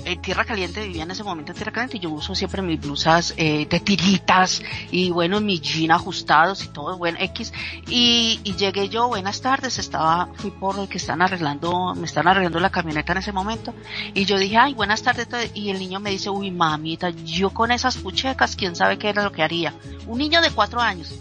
[0.07, 3.33] en Tierra Caliente vivía en ese momento en Tierra Caliente yo uso siempre mis blusas
[3.37, 7.53] eh, de tiritas y bueno, mis jeans ajustados y todo, bueno, X.
[7.87, 12.27] Y, y llegué yo, buenas tardes, estaba, fui por el que están arreglando, me están
[12.27, 13.73] arreglando la camioneta en ese momento.
[14.13, 17.71] Y yo dije, ay, buenas tardes, y el niño me dice, uy, mamita, yo con
[17.71, 19.73] esas puchecas, quién sabe qué era lo que haría.
[20.07, 21.13] Un niño de cuatro años.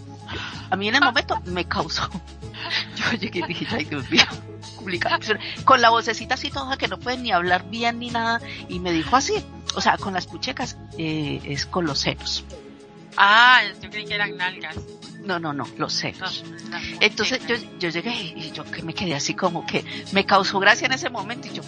[0.69, 2.09] A mí en el momento me causó.
[2.95, 4.25] Yo llegué y dije, ay Dios mío
[5.65, 8.91] con la vocecita así toda que no puede ni hablar bien ni nada, y me
[8.91, 9.33] dijo así,
[9.75, 12.43] o sea, con las puchecas eh, es con los senos.
[13.17, 14.75] Ah, yo creí que eran nalgas.
[15.23, 16.45] No, no, no, los senos.
[17.01, 20.85] Entonces yo, yo llegué y yo que me quedé así como que me causó gracia
[20.85, 21.63] en ese momento y yo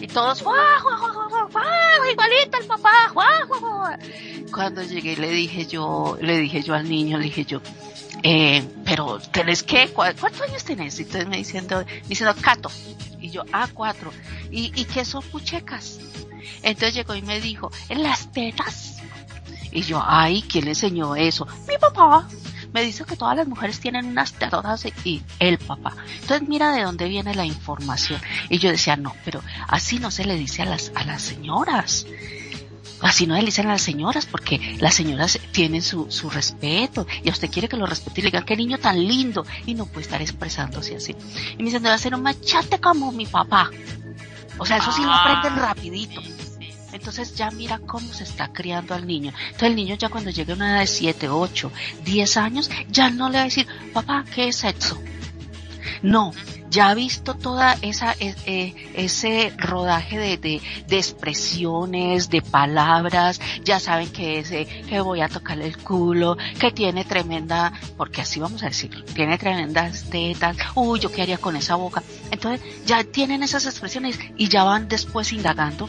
[0.00, 3.96] y todos ¡guau, guau, guau, igualito el papá, guau,
[4.52, 7.62] Cuando llegué le dije yo, le dije yo al niño, le dije yo,
[8.22, 9.88] eh, pero ¿tenés qué?
[9.88, 10.98] ¿Cuántos años tenés?
[10.98, 12.70] Y entonces me diciendo, diciendo, Cato.
[13.20, 14.12] Y yo, ah, cuatro.
[14.50, 15.98] ¿Y, ¿Y qué son puchecas?
[16.62, 18.98] Entonces llegó y me dijo, ¿en las tetas?
[19.70, 21.46] Y yo, ay, ¿quién le enseñó eso?
[21.68, 22.26] Mi papá.
[22.72, 25.94] Me dice que todas las mujeres tienen unas tetas y el papá.
[26.20, 28.20] Entonces mira de dónde viene la información.
[28.50, 32.06] Y yo decía, no, pero así no se le dice a las, a las señoras.
[33.00, 37.28] Así no le dicen a las señoras, porque las señoras tienen su, su respeto y
[37.28, 39.86] a usted quiere que lo respete y le digan qué niño tan lindo y no
[39.86, 41.14] puede estar expresándose así.
[41.52, 43.70] Y me dicen, debe ser un machate como mi papá.
[44.58, 45.38] O sea, eso sí lo ah.
[45.38, 46.20] aprenden rapidito.
[46.92, 49.32] Entonces ya mira cómo se está criando al niño.
[49.46, 51.72] Entonces el niño ya cuando llegue a una edad de 7, 8,
[52.04, 55.00] 10 años, ya no le va a decir, papá, ¿qué es sexo?
[56.02, 56.32] No,
[56.70, 64.10] ya ha visto toda esa eh, ese rodaje de, de, expresiones, de palabras, ya saben
[64.10, 68.66] que ese que voy a tocarle el culo, que tiene tremenda, porque así vamos a
[68.66, 72.02] decirlo, tiene tremendas tetas, uy, yo qué haría con esa boca.
[72.30, 75.88] Entonces, ya tienen esas expresiones y ya van después indagando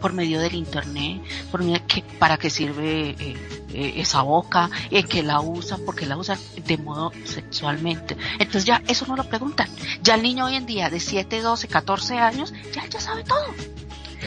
[0.00, 3.36] por medio del internet, por medio que, para qué sirve eh,
[3.72, 8.16] eh, esa boca, en que la usan, porque la usan de modo sexualmente.
[8.38, 9.68] Entonces ya eso no lo preguntan.
[10.02, 13.46] Ya el niño hoy en día de 7, 12, 14 años, ya, ya sabe todo.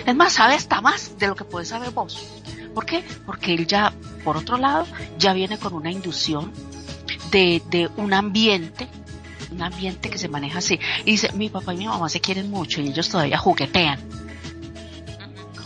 [0.05, 2.25] Es más, sabe hasta más de lo que puede saber vos.
[2.73, 3.03] ¿Por qué?
[3.25, 4.85] Porque él ya, por otro lado,
[5.17, 6.51] ya viene con una inducción
[7.31, 8.87] de, de un ambiente
[9.51, 10.79] un ambiente que se maneja así.
[11.05, 13.99] Y dice, mi papá y mi mamá se quieren mucho y ellos todavía juguetean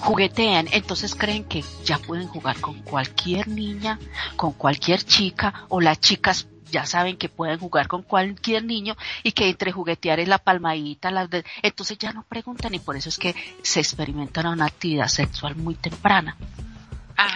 [0.04, 4.00] juguetean, entonces creen que ya pueden jugar con cualquier niña,
[4.36, 9.32] con cualquier chica, o las chicas ya saben que pueden jugar con cualquier niño y
[9.32, 11.30] que entre juguetear es la palmadita, las
[11.62, 15.76] entonces ya no preguntan y por eso es que se experimentan una actividad sexual muy
[15.76, 16.36] temprana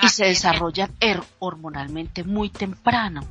[0.01, 3.25] y se desarrollan er, hormonalmente muy temprano.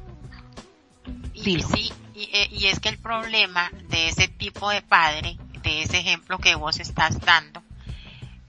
[1.34, 5.82] Y, sí, y, eh, y es que el problema de ese tipo de padre de
[5.82, 7.65] ese ejemplo que vos estás dando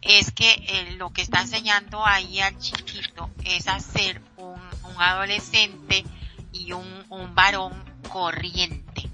[0.02, 5.02] es que eh, lo que está enseñando ahí al chiquito es a ser un, un
[5.02, 6.04] adolescente
[6.52, 7.74] y un, un, varón
[8.10, 9.10] corriente,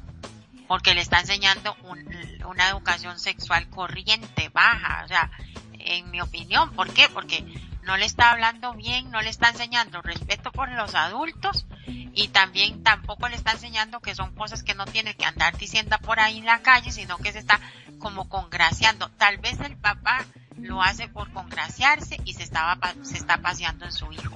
[0.67, 2.05] porque le está enseñando un,
[2.45, 5.31] una educación sexual corriente, baja, o sea,
[5.79, 7.09] en mi opinión, ¿por qué?
[7.09, 7.43] Porque
[7.83, 12.83] no le está hablando bien, no le está enseñando respeto por los adultos y también
[12.83, 16.37] tampoco le está enseñando que son cosas que no tiene que andar diciendo por ahí
[16.37, 17.59] en la calle, sino que se está
[17.99, 19.09] como congraciando.
[19.11, 20.25] Tal vez el papá
[20.57, 24.35] lo hace por congraciarse y se estaba se está paseando en su hijo.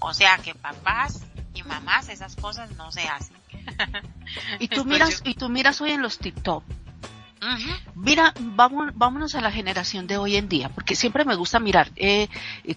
[0.00, 1.22] O sea que papás
[1.54, 3.36] y mamás esas cosas no se hacen.
[4.58, 6.64] y tú miras y tú miras hoy en los TikTok
[7.94, 11.90] Mira, vamos, vámonos a la generación de hoy en día, porque siempre me gusta mirar,
[11.96, 12.28] eh,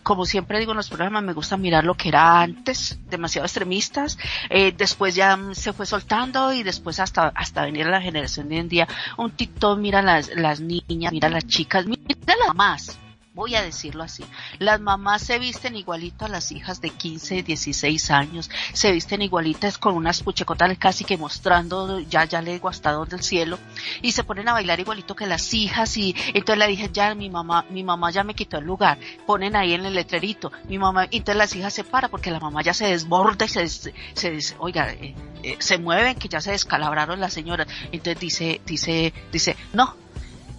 [0.04, 4.18] como siempre digo en los programas, me gusta mirar lo que era antes, demasiado extremistas,
[4.50, 8.56] eh, después ya se fue soltando y después hasta, hasta venir a la generación de
[8.56, 8.88] hoy en día,
[9.18, 13.03] un TikTok, mira las, las niñas, mira las chicas, mira las más
[13.34, 14.24] voy a decirlo así.
[14.60, 19.78] Las mamás se visten igualito a las hijas de 15, 16 años, se visten igualitas
[19.78, 23.58] con unas puchecotales casi que mostrando ya ya lego hasta donde el cielo
[24.02, 27.30] y se ponen a bailar igualito que las hijas y entonces le dije ya mi
[27.30, 31.06] mamá, mi mamá ya me quitó el lugar, ponen ahí en el letrerito, mi mamá,
[31.10, 34.56] y entonces las hijas se para porque la mamá ya se desborda y se, se,
[34.60, 39.56] oiga, eh, eh, se mueven que ya se descalabraron las señoras, entonces dice, dice, dice,
[39.74, 39.96] no,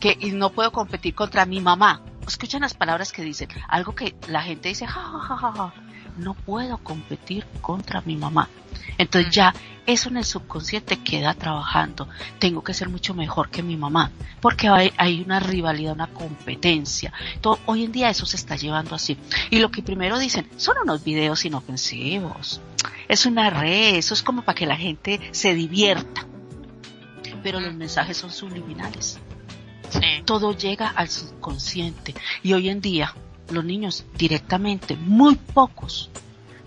[0.01, 4.43] que no puedo competir contra mi mamá, escuchen las palabras que dicen, algo que la
[4.43, 5.75] gente dice, ja, ja, ja, ja,
[6.17, 8.49] no puedo competir contra mi mamá.
[8.99, 9.55] Entonces ya
[9.87, 12.09] eso en el subconsciente queda trabajando.
[12.39, 14.11] Tengo que ser mucho mejor que mi mamá,
[14.41, 17.13] porque hay, una rivalidad, una competencia.
[17.41, 19.19] Todo, hoy en día eso se está llevando así.
[19.51, 22.61] Y lo que primero dicen son unos videos inofensivos.
[23.09, 26.27] Es una red, eso es como para que la gente se divierta.
[27.43, 29.19] Pero los mensajes son subliminales.
[30.25, 32.15] Todo llega al subconsciente.
[32.43, 33.15] Y hoy en día,
[33.51, 36.11] los niños directamente, muy pocos,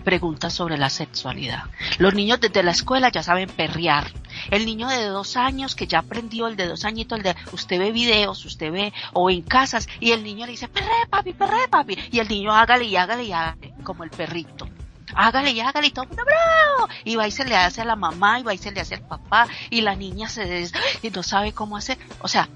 [0.04, 1.64] preguntan sobre la sexualidad.
[1.98, 4.10] Los niños desde la escuela ya saben perrear.
[4.50, 7.78] El niño de dos años que ya aprendió, el de dos añitos, el de usted
[7.78, 11.68] ve videos, usted ve, o en casas, y el niño le dice, perre papi, perre
[11.68, 14.66] papi, y el niño hágale y hágale y hágale, como el perrito.
[15.14, 16.88] Hágale y hágale y todo bravo.
[17.04, 18.94] Y va y se le hace a la mamá, y va y se le hace
[18.94, 20.72] al papá, y la niña se des...
[21.02, 21.98] y no sabe cómo hacer.
[22.20, 22.48] O sea,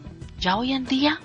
[0.43, 1.21] ya hoy en día,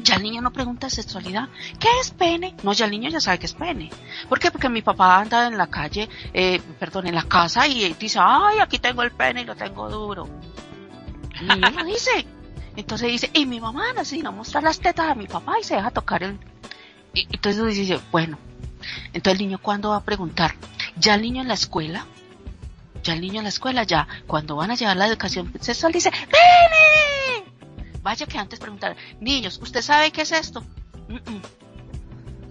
[0.00, 1.48] ya el niño no pregunta sexualidad.
[1.80, 2.54] ¿Qué es pene?
[2.62, 3.90] No, ya el niño ya sabe que es pene.
[4.28, 4.52] ¿Por qué?
[4.52, 8.60] Porque mi papá anda en la calle, eh, perdón, en la casa y dice, ay,
[8.60, 10.28] aquí tengo el pene y lo tengo duro.
[11.40, 12.24] El niño dice.
[12.76, 13.86] Entonces dice, y mi mamá
[14.22, 16.38] no muestra las tetas a mi papá y se deja tocar el...
[17.14, 18.38] Entonces dice, bueno,
[19.12, 20.54] entonces el niño cuando va a preguntar,
[20.96, 22.06] ya el niño en la escuela,
[23.02, 26.10] ya el niño en la escuela, ya cuando van a llevar la educación sexual dice,
[26.10, 27.53] ¡pene!
[28.04, 30.62] Vaya que antes preguntar, niños, ¿usted sabe qué es esto?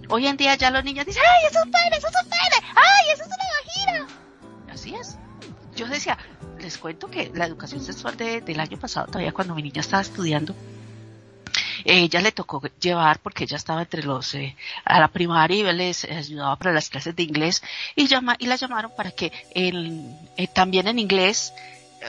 [0.08, 2.28] Hoy en día ya los niños dicen, ¡ay, eso es un pene, eso es un
[2.28, 2.72] pene!
[2.74, 4.06] ¡Ay, eso es una vagina!
[4.68, 5.16] Así es.
[5.76, 6.18] Yo decía,
[6.58, 10.56] les cuento que la educación sexual del año pasado, todavía cuando mi niña estaba estudiando,
[11.84, 16.04] ella le tocó llevar porque ella estaba entre los eh, a la primaria y les
[16.04, 17.62] ayudaba para las clases de inglés
[17.94, 21.52] y llama y la llamaron para que eh, también en inglés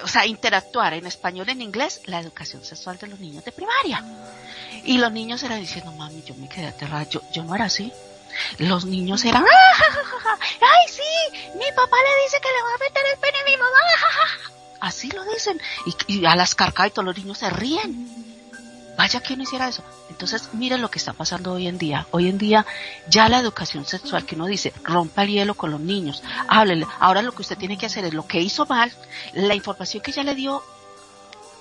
[0.03, 4.03] o sea, interactuar en español, en inglés, la educación sexual de los niños de primaria.
[4.83, 7.91] Y los niños eran diciendo, mami, yo me quedé aterrada, yo, yo no era así.
[8.57, 11.47] Los niños eran, ¡Ah, ¡ay, sí!
[11.55, 14.55] Mi papá le dice que le va a meter el pene a mi mamá.
[14.81, 15.59] Así lo dicen.
[16.07, 18.24] Y, a las carcajas todos los niños se ríen.
[18.97, 19.83] Vaya que no hiciera eso.
[20.09, 22.07] Entonces, miren lo que está pasando hoy en día.
[22.11, 22.65] Hoy en día,
[23.09, 26.87] ya la educación sexual que uno dice, rompa el hielo con los niños, háblele.
[26.99, 28.91] Ahora lo que usted tiene que hacer es lo que hizo mal,
[29.33, 30.63] la información que ya le dio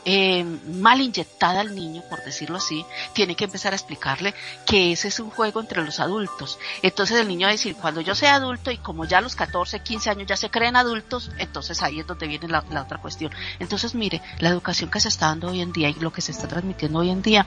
[0.05, 4.35] eh, mal inyectada al niño, por decirlo así, tiene que empezar a explicarle
[4.67, 6.59] que ese es un juego entre los adultos.
[6.83, 9.35] Entonces el niño va a decir, cuando yo sea adulto y como ya a los
[9.35, 13.33] 14, 15 años ya se creen adultos, entonces ahí es donde viene la, otra cuestión.
[13.59, 16.33] Entonces mire, la educación que se está dando hoy en día y lo que se
[16.33, 17.47] está transmitiendo hoy en día,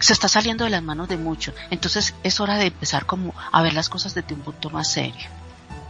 [0.00, 1.54] se está saliendo de las manos de muchos.
[1.70, 5.28] Entonces es hora de empezar como a ver las cosas desde un punto más serio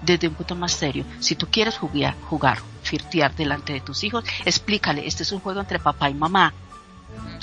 [0.02, 1.04] desde un punto más serio.
[1.20, 2.59] Si tú quieres jugar, jugar,
[2.89, 6.53] flirtear delante de tus hijos, explícale, este es un juego entre papá y mamá.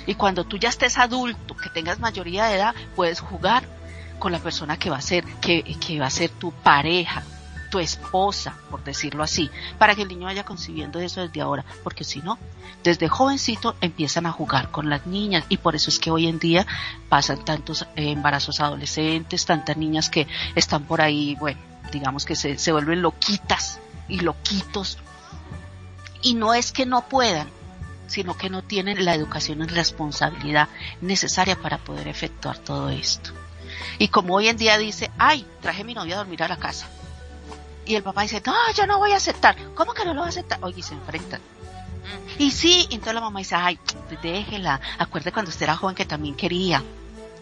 [0.06, 3.64] Y cuando tú ya estés adulto, que tengas mayoría de edad, puedes jugar
[4.20, 7.24] con la persona que va a ser, que, que va a ser tu pareja,
[7.70, 12.04] tu esposa, por decirlo así, para que el niño vaya concibiendo eso desde ahora, porque
[12.04, 12.38] si no,
[12.84, 16.40] desde jovencito empiezan a jugar con las niñas y por eso es que hoy en
[16.40, 16.66] día
[17.10, 21.60] pasan tantos embarazos adolescentes, tantas niñas que están por ahí, bueno,
[21.92, 24.98] digamos que se, se vuelven loquitas y loquitos.
[26.26, 27.48] Y no es que no puedan,
[28.08, 30.70] sino que no tienen la educación y responsabilidad
[31.00, 33.30] necesaria para poder efectuar todo esto.
[34.00, 36.58] Y como hoy en día dice, ay, traje a mi novia a dormir a la
[36.58, 36.88] casa.
[37.86, 39.56] Y el papá dice, no, yo no voy a aceptar.
[39.76, 40.58] ¿Cómo que no lo va a aceptar?
[40.64, 41.42] Oye, se enfrentan.
[42.40, 43.78] Y sí, entonces la mamá dice, ay,
[44.24, 44.82] déjela.
[44.98, 46.84] Acuerde cuando usted era joven que también quería.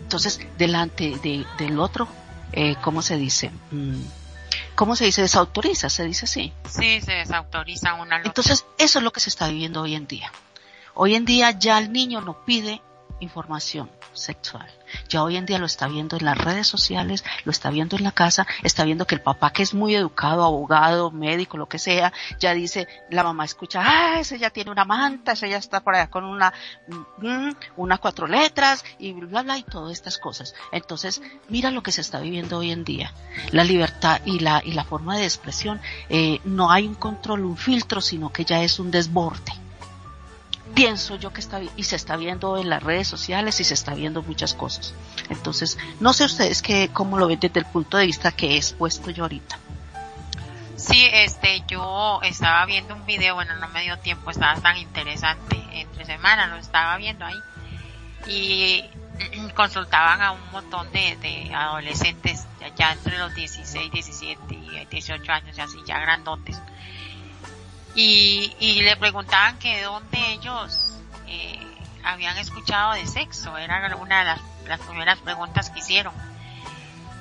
[0.01, 2.09] Entonces, delante de, del otro,
[2.51, 3.49] eh, ¿cómo se dice?
[3.71, 4.01] Mm,
[4.76, 5.21] ¿Cómo se dice?
[5.21, 6.53] Desautoriza, se dice así.
[6.67, 8.21] Sí, se desautoriza una.
[8.24, 10.32] Entonces, eso es lo que se está viviendo hoy en día.
[10.95, 12.82] Hoy en día ya el niño no pide
[13.24, 14.69] información sexual.
[15.09, 18.03] Ya hoy en día lo está viendo en las redes sociales, lo está viendo en
[18.03, 21.80] la casa, está viendo que el papá que es muy educado, abogado, médico, lo que
[21.80, 25.82] sea, ya dice, la mamá escucha, ah, ese ya tiene una manta, ese ya está
[25.82, 26.53] por allá con una,
[26.88, 27.51] mm,
[27.99, 30.53] cuatro letras y bla bla y todas estas cosas.
[30.71, 33.13] Entonces, mira lo que se está viviendo hoy en día.
[33.51, 37.57] La libertad y la, y la forma de expresión, eh, no hay un control, un
[37.57, 39.62] filtro, sino que ya es un desborde
[40.74, 43.93] pienso yo que está y se está viendo en las redes sociales y se está
[43.93, 44.93] viendo muchas cosas.
[45.30, 48.57] Entonces, no sé ustedes qué cómo lo ven desde el punto de vista que he
[48.57, 49.59] expuesto yo ahorita.
[50.76, 55.55] Sí, este, yo estaba viendo un video, bueno, no me dio tiempo, estaba tan interesante,
[55.71, 57.39] entre semana lo estaba viendo ahí,
[58.28, 58.84] y
[59.55, 65.32] consultaban a un montón de, de adolescentes, ya, ya, entre los 16, 17 y 18
[65.32, 66.59] años, así, ya grandotes,
[67.95, 71.59] y, y le preguntaban que dónde ellos eh,
[72.03, 76.13] habían escuchado de sexo, era una de las, primeras preguntas que hicieron.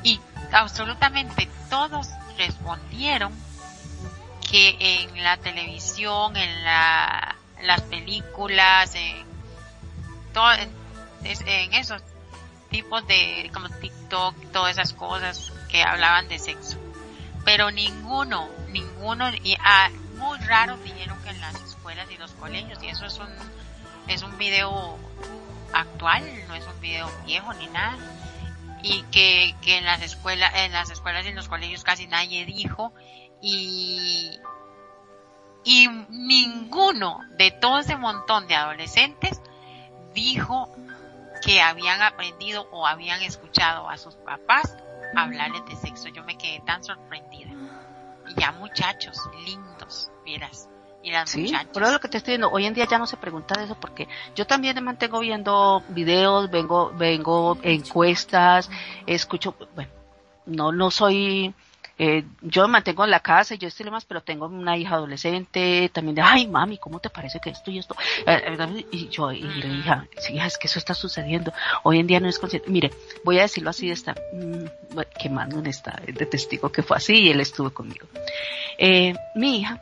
[0.02, 0.20] Y
[0.52, 3.32] absolutamente todos respondieron
[4.50, 9.24] que en la televisión, en la, las películas, en,
[10.34, 10.70] todo, en,
[11.24, 12.02] en, esos
[12.70, 16.78] tipos de, como TikTok, todas esas cosas que hablaban de sexo.
[17.44, 19.90] Pero ninguno, ninguno, y, ah,
[20.22, 23.28] muy raro dijeron que en las escuelas y los colegios, y eso es un,
[24.08, 24.96] es un video
[25.72, 27.98] actual, no es un video viejo ni nada,
[28.82, 32.44] y que, que en las escuelas, en las escuelas y en los colegios casi nadie
[32.46, 32.92] dijo,
[33.40, 34.38] y,
[35.64, 39.40] y ninguno de todo ese montón de adolescentes
[40.14, 40.72] dijo
[41.44, 44.76] que habían aprendido o habían escuchado a sus papás
[45.16, 46.08] hablarles de sexo.
[46.08, 47.50] Yo me quedé tan sorprendida.
[48.34, 50.68] Y ya muchachos lindos, vieras.
[51.02, 53.16] Y las sí, por lo que te estoy diciendo, hoy en día ya no se
[53.16, 54.06] pregunta de eso porque
[54.36, 58.70] yo también me mantengo viendo videos, vengo, vengo encuestas,
[59.06, 59.90] escucho, bueno,
[60.46, 61.54] no, no soy,
[62.04, 65.88] eh, yo mantengo en la casa y yo estoy más, pero tengo una hija adolescente,
[65.94, 67.94] también de, ay mami, ¿cómo te parece que esto y esto?
[68.26, 71.52] Eh, eh, y yo, y la hija, sí, es que eso está sucediendo.
[71.84, 72.68] Hoy en día no es consciente.
[72.68, 72.90] Mire,
[73.22, 77.14] voy a decirlo así de esta, mmm, quemando en esta, de testigo que fue así
[77.20, 78.08] y él estuvo conmigo.
[78.78, 79.80] Eh, mi hija,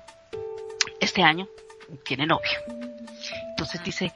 [1.01, 1.49] este año,
[2.05, 2.59] tiene novio.
[3.49, 4.13] Entonces dice,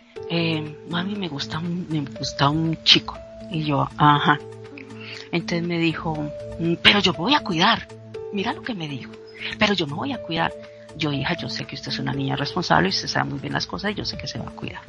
[0.91, 3.19] mami, me gusta, un, me gusta un chico.
[3.51, 4.39] Y yo, ajá.
[5.35, 6.15] Entonces me dijo,
[6.61, 7.89] mm, pero yo voy a cuidar.
[8.33, 9.11] Mira lo que me dijo.
[9.59, 10.53] Pero yo me voy a cuidar.
[10.97, 13.53] Yo, hija, yo sé que usted es una niña responsable y usted sabe muy bien
[13.53, 14.83] las cosas y yo sé que se va a cuidar.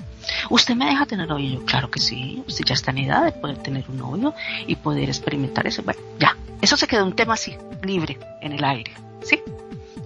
[0.51, 1.49] ¿Usted me deja tener novio?
[1.49, 2.43] yo, claro que sí.
[2.47, 4.35] Usted ya está en edad de poder tener un novio
[4.67, 5.81] y poder experimentar eso.
[5.81, 6.37] Bueno, ya.
[6.61, 8.93] Eso se quedó un tema así, libre, en el aire.
[9.23, 9.41] ¿Sí?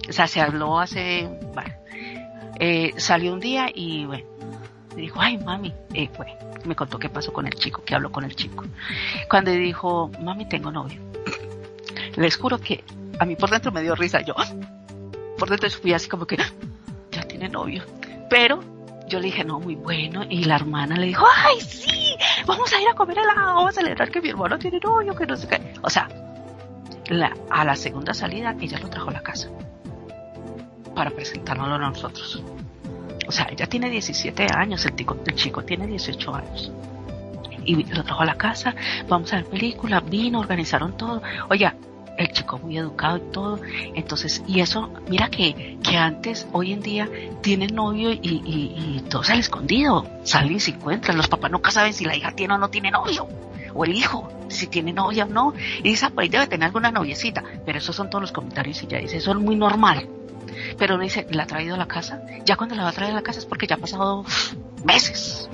[0.08, 1.74] O sea, se habló hace, bueno,
[2.58, 4.24] eh, salió un día y bueno,
[4.94, 6.26] me dijo, ay mami, eh, fue,
[6.64, 8.64] me contó qué pasó con el chico, que habló con el chico.
[9.28, 11.00] Cuando dijo, mami, tengo novio.
[12.16, 12.84] Les juro que
[13.18, 14.34] a mí por dentro me dio risa, yo,
[15.38, 16.36] por dentro fui así como que,
[17.10, 17.84] ya tiene novio.
[18.28, 18.62] Pero
[19.08, 22.16] yo le dije, no, muy bueno, y la hermana le dijo, ay, sí,
[22.46, 25.26] vamos a ir a comer helado, vamos a celebrar que mi hermano tiene novio, que
[25.26, 25.74] no sé qué.
[25.82, 26.08] O sea,
[27.50, 29.48] a la segunda salida ella lo trajo a la casa
[30.94, 32.42] para presentárnoslo a nosotros.
[33.26, 36.72] O sea, ella tiene 17 años, el, tico, el chico tiene 18 años.
[37.64, 38.74] Y lo trajo a la casa,
[39.08, 41.22] vamos a ver película, vino, organizaron todo.
[41.50, 41.70] Oye,
[42.20, 43.60] el chico muy educado y todo.
[43.94, 47.08] Entonces, y eso, mira que, que antes, hoy en día,
[47.40, 50.06] tienen novio y, y, y todo sale escondido.
[50.24, 51.16] Salen y se encuentran.
[51.16, 53.26] Los papás nunca saben si la hija tiene o no tiene novio.
[53.74, 55.54] O el hijo, si tiene novia o no.
[55.78, 57.42] Y dice, pues debe tener alguna noviecita.
[57.64, 60.06] Pero esos son todos los comentarios y ya dice, eso es muy normal.
[60.78, 62.22] Pero no dice, ¿la ha traído a la casa?
[62.44, 64.24] Ya cuando la va a traer a la casa es porque ya ha pasado
[64.84, 65.48] meses.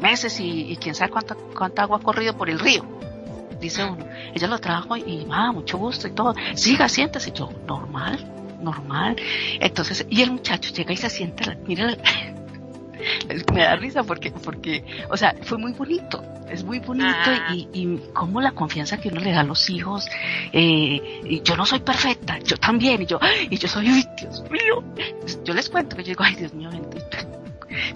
[0.00, 3.00] Meses y, quién sabe cuánta, cuánta agua ha corrido por el río
[3.60, 4.06] dice uno.
[4.34, 6.34] Ella lo trajo y, ah, mucho gusto y todo.
[6.54, 7.30] Siga, siéntese.
[7.32, 8.18] Yo, normal,
[8.60, 9.16] normal.
[9.60, 11.96] Entonces, y el muchacho llega y se sienta, mira,
[13.52, 17.54] me da risa porque, porque, o sea, fue muy bonito, es muy bonito Ah.
[17.54, 20.06] y, y como la confianza que uno le da a los hijos,
[20.52, 24.42] eh, y yo no soy perfecta, yo también, y yo, y yo soy, ay, Dios
[24.50, 24.82] mío,
[25.44, 27.16] yo les cuento que yo digo, ay, Dios mío, bendito.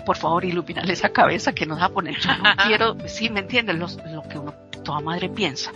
[0.07, 2.17] por favor, iluminale esa cabeza que nos va a poner.
[2.21, 3.77] Yo no quiero, sí, ¿me entiendes?
[3.77, 5.73] lo que uno, toda madre piensa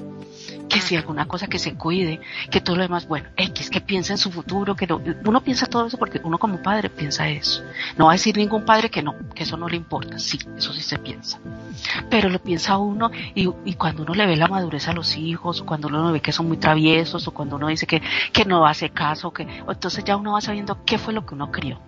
[0.68, 4.12] que si alguna cosa que se cuide, que todo lo demás, bueno, X, que piensa
[4.12, 7.62] en su futuro, que no, uno piensa todo eso porque uno como padre piensa eso.
[7.96, 10.72] No va a decir ningún padre que no, que eso no le importa, sí, eso
[10.72, 11.40] sí se piensa.
[12.10, 15.60] Pero lo piensa uno y, y cuando uno le ve la madurez a los hijos,
[15.60, 18.02] o cuando uno ve que son muy traviesos, o cuando uno dice que,
[18.32, 21.50] que no hace caso, que, entonces ya uno va sabiendo qué fue lo que uno
[21.50, 21.80] crió,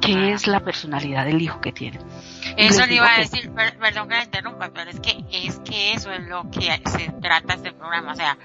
[0.00, 1.98] qué es la personalidad del hijo que tiene.
[2.56, 6.10] Eso le iba a decir, perdón que la interrumpa, pero es que, es que eso
[6.10, 8.38] es lo que se trata este programa, o sea,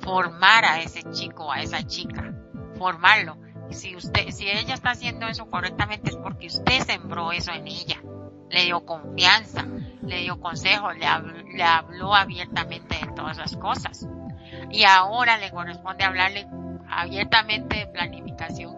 [0.00, 2.32] formar a ese chico, a esa chica,
[2.78, 3.36] formarlo.
[3.70, 8.02] Si usted, si ella está haciendo eso correctamente es porque usted sembró eso en ella,
[8.50, 9.66] le dio confianza,
[10.02, 11.06] le dio consejo, le,
[11.54, 14.06] le habló abiertamente de todas esas cosas.
[14.70, 16.46] Y ahora le corresponde hablarle
[16.92, 18.76] abiertamente de planificación.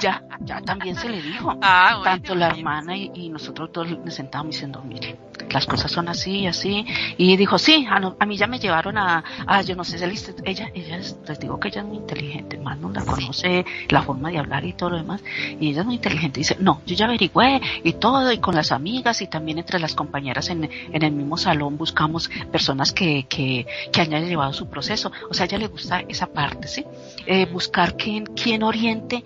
[0.00, 1.56] ya, ya también se le dijo.
[1.62, 5.16] Ah, tanto la hermana y, nosotros todos nos sentábamos diciendo, mire,
[5.50, 6.84] las cosas son así y así.
[7.16, 9.96] Y dijo, sí, a, mí ya me llevaron a, a yo no sé,
[10.44, 14.30] ella, ella les digo que ella es muy inteligente, más no la conoce, la forma
[14.30, 15.22] de hablar y todo lo demás.
[15.60, 16.40] Y ella es muy inteligente.
[16.40, 19.94] Dice, no, yo ya averigüé y todo, y con las amigas y también entre las
[19.94, 25.10] compañeras en, en el mismo salón buscamos personas que, que, que hayan llevado su proceso.
[25.30, 26.84] O sea, a ella le gusta esa parte, ¿sí?
[27.26, 29.22] Eh, buscar quien, quien oriente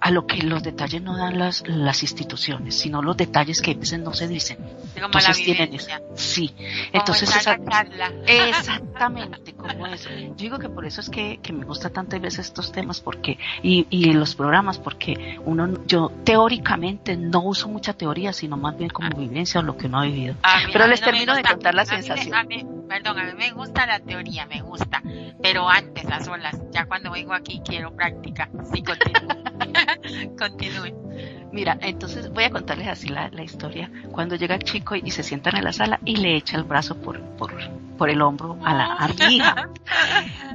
[0.00, 3.74] a lo que los detalles no dan las, las instituciones, sino los detalles que a
[3.74, 4.58] veces no se dicen.
[4.94, 5.88] Entonces tienen eso.
[6.14, 6.54] Sí.
[6.92, 7.30] Entonces
[8.26, 10.08] exactamente como eso.
[10.10, 13.38] Yo digo que por eso es que, que me gusta tantas veces estos temas porque
[13.62, 18.90] y, y los programas porque uno yo teóricamente no uso mucha teoría, sino más bien
[18.90, 20.34] como vivencia o lo que uno ha vivido.
[20.72, 22.32] Pero les termino de contar la sensación.
[22.88, 25.02] perdón, a mí me gusta la teoría, me gusta,
[25.42, 28.48] pero antes las olas, ya cuando vengo aquí quiero práctica.
[28.72, 28.84] Sí.
[30.38, 30.94] Continúe.
[31.52, 33.90] Mira, entonces voy a contarles así la, historia.
[34.12, 36.96] Cuando llega el chico y, se sienta en la sala y le echa el brazo
[36.96, 37.52] por, por,
[37.96, 39.70] por el hombro a, la, a mi hija.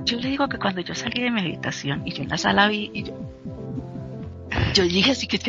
[0.06, 2.68] Yo le digo que cuando yo salí de mi habitación y yo en la sala
[2.68, 3.14] vi y yo,
[4.74, 5.40] yo dije así que,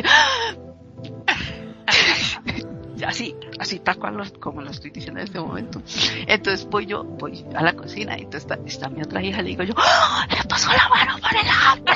[3.03, 5.81] así, así tal cual como lo estoy diciendo en este momento.
[6.27, 9.49] Entonces voy yo, voy a la cocina y entonces está, está mi otra hija, le
[9.49, 11.95] digo yo, ¡Oh, le pasó la mano por el hombro.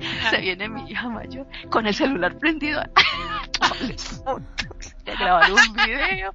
[0.30, 2.82] Se viene mi hija mayor con el celular prendido.
[5.06, 6.32] a grabar un video.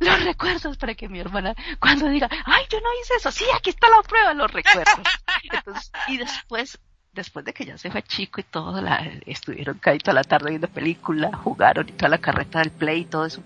[0.00, 3.70] Los recuerdos para que mi hermana, cuando diga, ay, yo no hice eso, sí, aquí
[3.70, 4.94] está la prueba, los recuerdos.
[5.52, 6.78] Entonces, y después,
[7.16, 10.50] después de que ya se fue chico y todo, la, estuvieron ahí toda la tarde
[10.50, 13.42] viendo película, jugaron y toda la carreta del play y todo eso.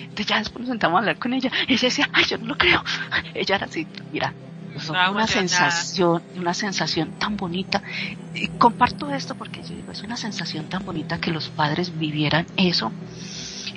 [0.00, 1.50] Entonces ya después nos sentamos a hablar con ella.
[1.68, 2.82] Y ella decía, ay, yo no lo creo.
[3.34, 4.32] Ella era así, mira,
[5.10, 7.82] una sensación, una sensación tan bonita.
[8.34, 12.46] Y comparto esto porque yo digo, es una sensación tan bonita que los padres vivieran
[12.56, 12.92] eso.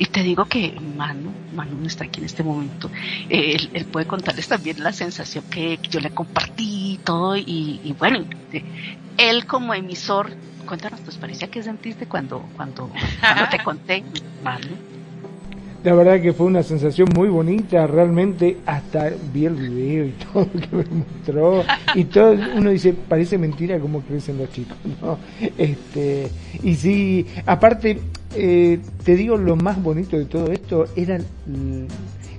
[0.04, 2.92] Y te digo que Manu, Manu no está aquí en este momento,
[3.30, 8.26] él, puede contarles también la sensación que yo le compartí y todo, y, bueno,
[9.16, 10.36] él como emisor,
[10.66, 12.92] cuéntanos tu experiencia que sentiste cuando, cuando,
[13.22, 14.04] cuando te conté,
[14.42, 14.78] Manu.
[15.84, 20.48] La verdad que fue una sensación muy bonita, realmente hasta vi el video y todo
[20.54, 21.64] lo que me mostró
[21.94, 25.18] y todo, uno dice, parece mentira cómo crecen los chicos, ¿no?
[25.58, 26.30] Este,
[26.64, 28.00] y sí, aparte,
[28.34, 31.20] eh, te digo, lo más bonito de todo esto era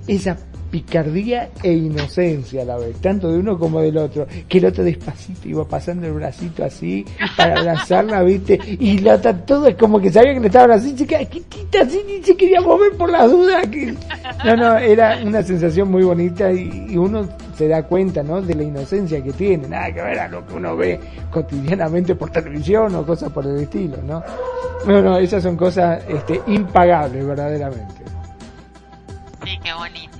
[0.07, 0.39] esa
[0.75, 4.83] picardía e inocencia a la vez, tanto de uno como del otro, que el otro
[4.83, 7.07] despacito iba pasando el bracito así
[7.37, 10.93] para abrazarla, viste, y la otra todo es como que sabía que le estaban así,
[10.97, 13.95] quedaba quietita así, ni se quería mover por la duda, que
[14.45, 18.43] no, no, era una sensación muy bonita y, uno se da cuenta, ¿no?
[18.43, 20.99] De la inocencia que tiene, nada que ver a lo que uno ve
[21.31, 24.25] cotidianamente por televisión o cosas por el estilo, ¿no?
[24.89, 28.03] No, no, esas son cosas este, impagables verdaderamente.
[29.45, 30.14] Sí, qué bonito.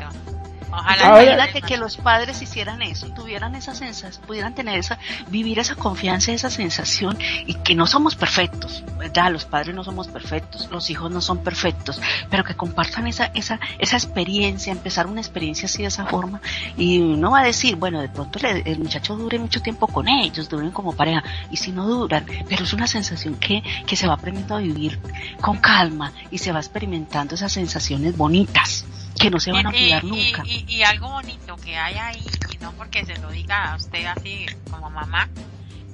[0.77, 4.99] Ojalá que los padres hicieran eso, tuvieran esa sensación, pudieran tener esa,
[5.29, 7.17] vivir esa confianza, esa sensación
[7.47, 9.31] y que no somos perfectos, ¿verdad?
[9.31, 12.01] Los padres no somos perfectos, los hijos no son perfectos,
[12.31, 16.41] pero que compartan esa, esa, esa experiencia, empezar una experiencia así de esa forma
[16.77, 20.49] y no va a decir, bueno, de pronto el muchacho dure mucho tiempo con ellos,
[20.49, 24.15] duren como pareja y si no duran, pero es una sensación que, que se va
[24.15, 24.99] aprendiendo a vivir
[25.41, 28.85] con calma y se va experimentando esas sensaciones bonitas
[29.19, 30.43] que no se van a olvidar nunca.
[30.47, 34.47] Y, algo bonito que hay ahí, y no porque se lo diga a usted así
[34.71, 35.29] como mamá,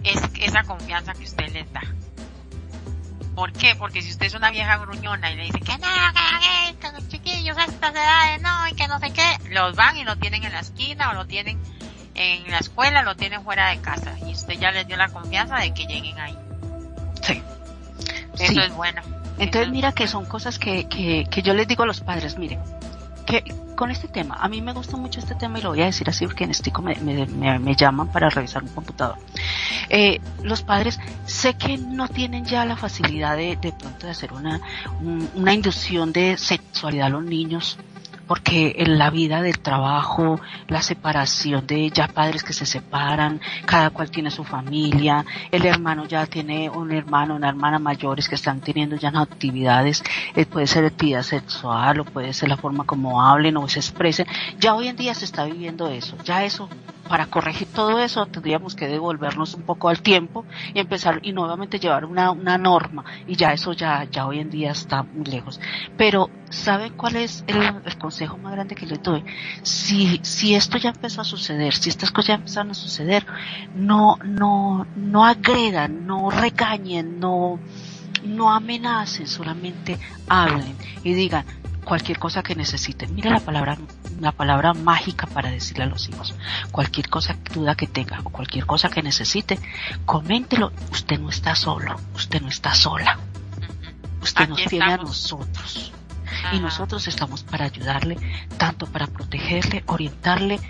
[0.05, 1.83] es esa confianza que usted les da.
[3.35, 3.75] ¿Por qué?
[3.77, 5.89] Porque si usted es una vieja gruñona y le dice que no,
[6.81, 10.05] que los chiquillos a estas edades no, y que no sé qué, los van y
[10.05, 11.59] lo tienen en la esquina o lo tienen
[12.14, 14.14] en la escuela, lo tienen fuera de casa.
[14.27, 16.37] Y usted ya les dio la confianza de que lleguen ahí.
[17.23, 17.43] Sí.
[18.39, 19.03] Eso es bueno.
[19.39, 22.61] Entonces mira que son cosas que, que, que yo les digo a los padres, miren,
[23.31, 25.87] que con este tema, a mí me gusta mucho este tema y lo voy a
[25.87, 29.16] decir así porque en Estico me, me, me, llaman para revisar un computador.
[29.89, 34.33] Eh, los padres sé que no tienen ya la facilidad de, de pronto de hacer
[34.33, 34.61] una,
[35.35, 37.78] una inducción de sexualidad a los niños
[38.31, 43.91] porque en la vida del trabajo, la separación de ya padres que se separan, cada
[43.91, 48.61] cual tiene su familia, el hermano ya tiene un hermano, una hermana mayores que están
[48.61, 50.05] teniendo ya actividades,
[50.37, 54.28] eh, puede ser actividad sexual o puede ser la forma como hablen o se expresen,
[54.61, 56.68] ya hoy en día se está viviendo eso, ya eso
[57.11, 61.80] para corregir todo eso tendríamos que devolvernos un poco al tiempo y empezar y nuevamente
[61.80, 65.58] llevar una, una norma y ya eso ya, ya hoy en día está muy lejos.
[65.96, 69.24] Pero ¿saben cuál es el, consejo más grande que les doy?
[69.62, 73.26] Si, si esto ya empezó a suceder, si estas cosas ya empezaron a suceder,
[73.74, 77.58] no, no, no agredan, no regañen, no,
[78.24, 79.98] no amenacen, solamente
[80.28, 81.44] hablen y digan,
[81.91, 83.12] cualquier cosa que necesiten.
[83.16, 83.76] Mira la palabra,
[84.20, 86.36] la palabra mágica para decirle a los hijos.
[86.70, 89.59] Cualquier cosa, duda que tenga o cualquier cosa que necesite,
[90.07, 90.70] coméntelo.
[90.93, 93.18] Usted no está solo, usted no está sola.
[94.22, 95.93] Usted nos tiene a nosotros.
[96.53, 98.18] Y nosotros estamos para ayudarle,
[98.57, 100.61] tanto para protegerle, orientarle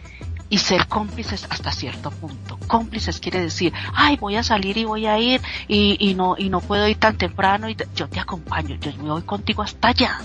[0.49, 2.59] y ser cómplices hasta cierto punto.
[2.66, 6.49] Cómplices quiere decir, ay, voy a salir y voy a ir y, y no y
[6.49, 10.21] no puedo ir tan temprano y yo te acompaño, yo me voy contigo hasta allá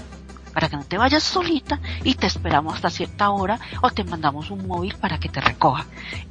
[0.56, 4.52] para que no te vayas solita y te esperamos hasta cierta hora o te mandamos
[4.52, 5.86] un móvil para que te recoja.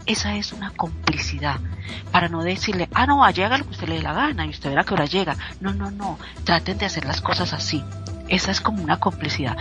[0.06, 1.60] Esa es una complicidad.
[2.10, 4.70] Para no decirle, ah, no, llega lo que usted le dé la gana y usted
[4.70, 5.36] verá que hora llega.
[5.60, 6.18] No, no, no.
[6.42, 7.84] Traten de hacer las cosas así.
[8.26, 9.58] Esa es como una complicidad.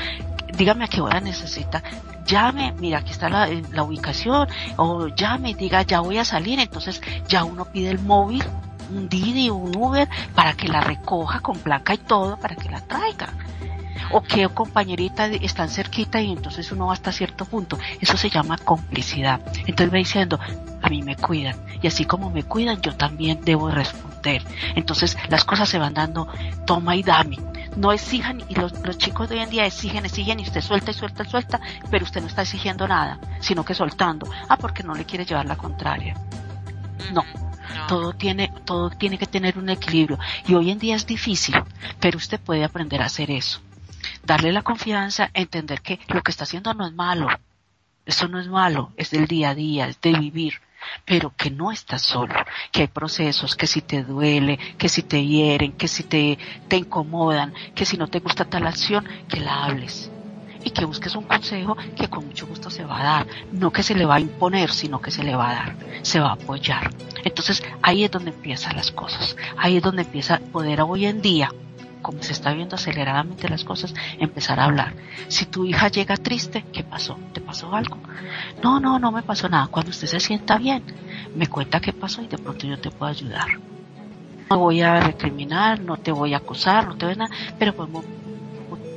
[0.56, 1.84] Dígame a qué hora necesita.
[2.26, 4.48] Llame, mira, aquí está la, la ubicación.
[4.78, 6.62] O llame, diga, ya voy a salir.
[6.62, 8.46] Entonces ya uno pide el móvil
[8.90, 12.80] un Didi, un Uber, para que la recoja con placa y todo, para que la
[12.80, 13.28] traiga
[14.12, 17.78] o que compañerita están cerquita y entonces uno va hasta cierto punto.
[18.00, 19.42] Eso se llama complicidad.
[19.66, 20.40] Entonces va diciendo,
[20.82, 24.44] a mí me cuidan y así como me cuidan yo también debo responder.
[24.76, 26.28] Entonces las cosas se van dando
[26.66, 27.38] toma y dame.
[27.76, 30.94] No exijan y los, chicos de hoy en día exigen, exigen y usted suelta y
[30.94, 34.30] suelta y suelta, pero usted no está exigiendo nada, sino que soltando.
[34.48, 36.16] Ah, porque no le quiere llevar la contraria.
[37.12, 37.24] No,
[37.88, 40.20] todo tiene, todo tiene que tener un equilibrio.
[40.48, 41.56] Y hoy en día es difícil,
[42.00, 43.60] pero usted puede aprender a hacer eso
[44.24, 47.28] darle la confianza, entender que lo que está haciendo no es malo.
[48.06, 50.56] Eso no es malo, es del día a día, es de vivir,
[51.06, 52.36] pero que no estás solo,
[52.72, 56.76] que hay procesos, que si te duele, que si te hieren, que si te, te
[56.76, 60.12] incomodan, que si no te gusta tal acción, que la hables.
[60.66, 63.84] Y que busques un consejo que con mucho gusto se va a dar, no que
[63.84, 66.34] se le va a imponer, sino que se le va a dar, se va a
[66.34, 66.94] apoyar.
[67.24, 71.52] Entonces ahí es donde empiezan las cosas, ahí es donde empieza poder hoy en día
[72.04, 74.94] como se está viendo aceleradamente las cosas, empezar a hablar.
[75.30, 77.18] Si tu hija llega triste, ¿qué pasó?
[77.34, 77.98] ¿Te pasó algo?
[78.62, 79.68] No, no, no me pasó nada.
[79.68, 80.84] Cuando usted se sienta bien,
[81.34, 83.48] me cuenta qué pasó y de pronto yo te puedo ayudar.
[84.52, 87.74] No voy a recriminar, no te voy a acusar, no te voy a nada, pero
[87.74, 88.06] podemos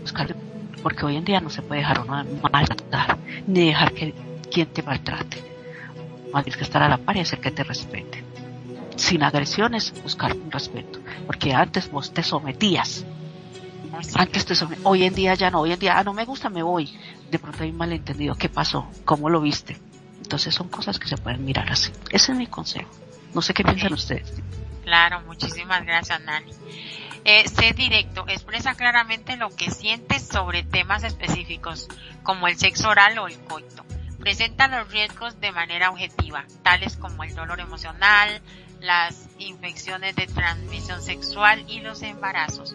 [0.02, 0.36] buscar,
[0.82, 4.12] porque hoy en día no se puede dejar uno maltratar, ni dejar que
[4.52, 5.42] quien te maltrate.
[6.32, 8.25] Más que estar a la par y hacer que te respete
[8.97, 11.01] sin agresiones, buscar un respeto.
[11.26, 13.05] Porque antes vos te sometías.
[14.14, 14.86] Antes te sometías.
[14.86, 15.61] Hoy en día ya no.
[15.61, 16.92] Hoy en día, ah, no me gusta, me voy.
[17.30, 18.34] De pronto hay un malentendido.
[18.34, 18.88] ¿Qué pasó?
[19.05, 19.78] ¿Cómo lo viste?
[20.22, 21.92] Entonces son cosas que se pueden mirar así.
[22.11, 22.90] Ese es mi consejo.
[23.34, 24.32] No sé qué piensan ustedes.
[24.82, 26.53] Claro, muchísimas gracias, Nani.
[27.24, 31.88] Eh, sé directo, expresa claramente lo que sientes sobre temas específicos,
[32.22, 33.84] como el sexo oral o el coito.
[34.20, 38.40] Presenta los riesgos de manera objetiva, tales como el dolor emocional,
[38.80, 42.74] las infecciones de transmisión sexual y los embarazos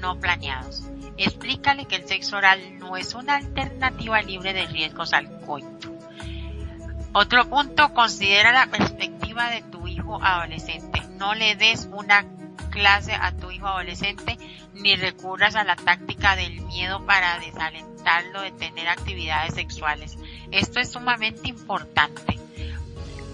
[0.00, 0.82] no planeados.
[1.16, 5.90] Explícale que el sexo oral no es una alternativa libre de riesgos al coito.
[7.12, 11.02] Otro punto, considera la perspectiva de tu hijo adolescente.
[11.18, 12.24] No le des una
[12.70, 14.38] clase a tu hijo adolescente
[14.74, 20.16] ni recurras a la táctica del miedo para desalentarlo de tener actividades sexuales.
[20.52, 22.39] Esto es sumamente importante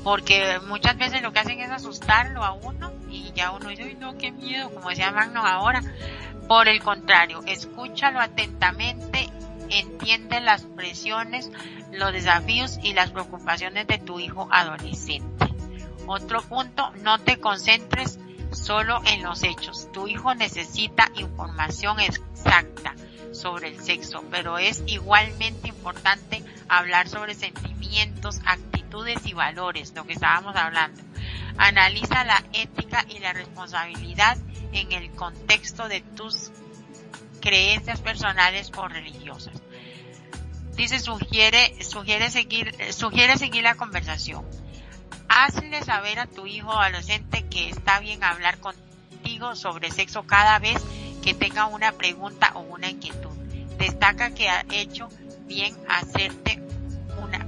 [0.06, 3.96] porque muchas veces lo que hacen es asustarlo a uno y ya uno dice, Ay,
[3.98, 5.82] no, qué miedo, como decía Magno ahora.
[6.46, 9.28] Por el contrario, escúchalo atentamente,
[9.68, 11.50] entiende las presiones,
[11.90, 15.48] los desafíos y las preocupaciones de tu hijo adolescente.
[16.06, 18.20] Otro punto, no te concentres
[18.52, 19.90] solo en los hechos.
[19.92, 22.94] Tu hijo necesita información exacta
[23.32, 28.38] sobre el sexo, pero es igualmente importante hablar sobre sentimientos,
[28.86, 31.02] actitudes y valores, lo que estábamos hablando.
[31.58, 34.38] Analiza la ética y la responsabilidad
[34.72, 36.50] en el contexto de tus
[37.40, 39.54] creencias personales o religiosas.
[40.76, 44.44] Dice, sugiere, sugiere seguir, sugiere seguir la conversación.
[45.28, 50.80] Hazle saber a tu hijo adolescente que está bien hablar contigo sobre sexo cada vez
[51.22, 53.30] que tenga una pregunta o una inquietud.
[53.78, 55.08] Destaca que ha hecho
[55.46, 56.65] bien hacerte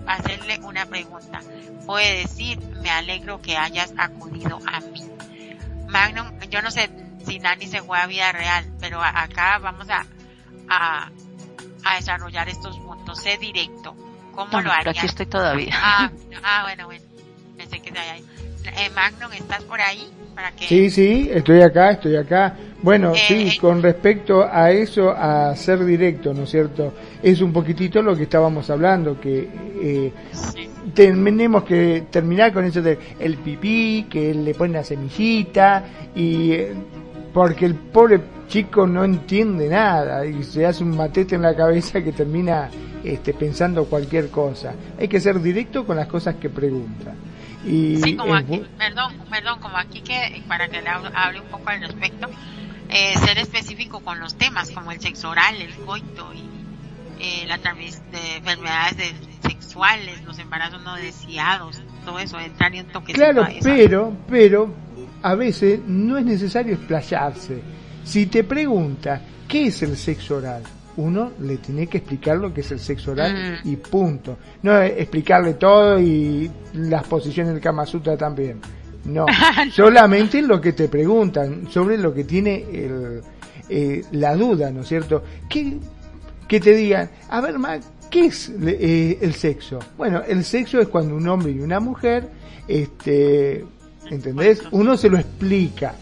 [0.08, 1.40] hacerle una pregunta.
[1.86, 5.02] Puede decir, me alegro que hayas acudido a mí.
[5.88, 6.90] Magnum, yo no sé
[7.24, 10.04] si Nani se fue a vida real, pero acá vamos a,
[10.68, 11.10] a,
[11.96, 13.20] desarrollar estos puntos.
[13.22, 13.94] Sé directo.
[14.34, 14.96] ¿Cómo lo harías?
[14.96, 15.74] aquí estoy todavía.
[15.74, 16.10] Ah,
[16.42, 17.04] ah, bueno, bueno.
[17.56, 18.24] Pensé que ahí.
[18.76, 20.12] Eh, Magnum, ¿estás por ahí?
[20.38, 20.66] Para que...
[20.68, 22.54] Sí, sí, estoy acá, estoy acá.
[22.80, 23.58] Bueno, Eh, sí, eh.
[23.60, 26.94] con respecto a eso, a ser directo, ¿no es cierto?
[27.20, 29.48] Es un poquitito lo que estábamos hablando, que
[29.82, 30.68] eh, Sí.
[30.94, 35.82] tenemos que terminar con eso de el pipí, que le pone la semillita,
[36.14, 36.72] y eh,
[37.34, 42.00] porque el pobre chico no entiende nada y se hace un matete en la cabeza
[42.00, 42.70] que termina
[43.02, 44.72] este, pensando cualquier cosa.
[45.00, 47.12] Hay que ser directo con las cosas que pregunta.
[47.66, 51.46] Y Sí, como aquí, perdón, perdón, como aquí que, para que le hable, hable un
[51.48, 52.28] poco al respecto,
[52.88, 56.48] eh, ser específico con los temas como el sexo oral, el coito y
[57.20, 63.18] eh, la de enfermedades de- sexuales, los embarazos no deseados, todo eso, entrar en toquecito
[63.18, 64.74] Claro, pero, pero
[65.22, 67.62] a veces no es necesario explayarse.
[68.04, 70.62] Si te pregunta qué es el sexo oral,
[70.98, 73.68] uno le tiene que explicar lo que es el sexo oral Mm.
[73.68, 74.36] y punto.
[74.62, 78.60] No explicarle todo y las posiciones del Kama Sutra también.
[79.04, 79.24] No,
[79.72, 83.22] solamente lo que te preguntan sobre lo que tiene el,
[83.70, 85.22] eh, la duda, ¿no es cierto?
[85.48, 85.78] Que,
[86.46, 87.80] que te digan, a ver, Mac,
[88.10, 89.78] ¿qué es eh, el sexo?
[89.96, 92.28] Bueno, el sexo es cuando un hombre y una mujer,
[92.66, 93.64] este,
[94.10, 94.62] ¿entendés?
[94.72, 95.94] Uno se lo explica.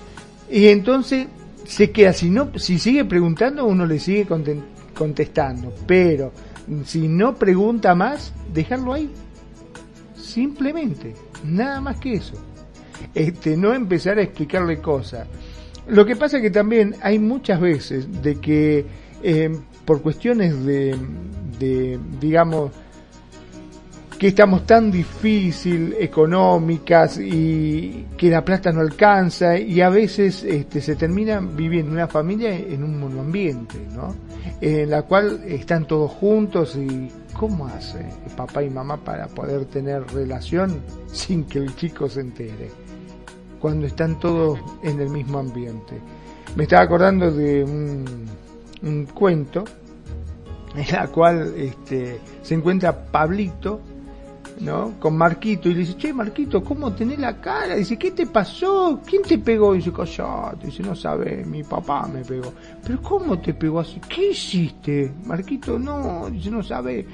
[0.50, 1.26] Y entonces
[1.64, 4.62] se queda, si no, si sigue preguntando, uno le sigue conten-
[4.96, 5.72] contestando.
[5.86, 6.32] Pero
[6.84, 9.10] si no pregunta más, dejarlo ahí.
[10.16, 12.34] Simplemente, nada más que eso.
[13.14, 15.28] Este, no empezar a explicarle cosas.
[15.86, 18.84] Lo que pasa que también hay muchas veces de que
[19.22, 20.96] eh, por cuestiones de,
[21.58, 22.72] de, digamos,
[24.18, 30.80] que estamos tan difícil económicas y que la plata no alcanza y a veces este,
[30.80, 34.14] se termina viviendo una familia en un monoambiente, ¿no?
[34.60, 38.06] En la cual están todos juntos y ¿cómo hace
[38.36, 40.80] papá y mamá para poder tener relación
[41.12, 42.70] sin que el chico se entere?
[43.60, 46.00] Cuando están todos en el mismo ambiente.
[46.54, 49.64] Me estaba acordando de un, cuento
[50.74, 53.80] en la cual este, se encuentra Pablito
[54.60, 54.94] ¿no?
[54.98, 57.74] Con Marquito y le dice, che, Marquito, ¿cómo tenés la cara?
[57.74, 59.00] Dice, ¿qué te pasó?
[59.06, 59.74] ¿Quién te pegó?
[59.74, 62.52] dice, callate, dice, no sabe, mi papá me pegó.
[62.84, 64.00] Pero ¿cómo te pegó así?
[64.08, 65.12] ¿Qué hiciste?
[65.24, 67.06] Marquito, no, dice, no sabe.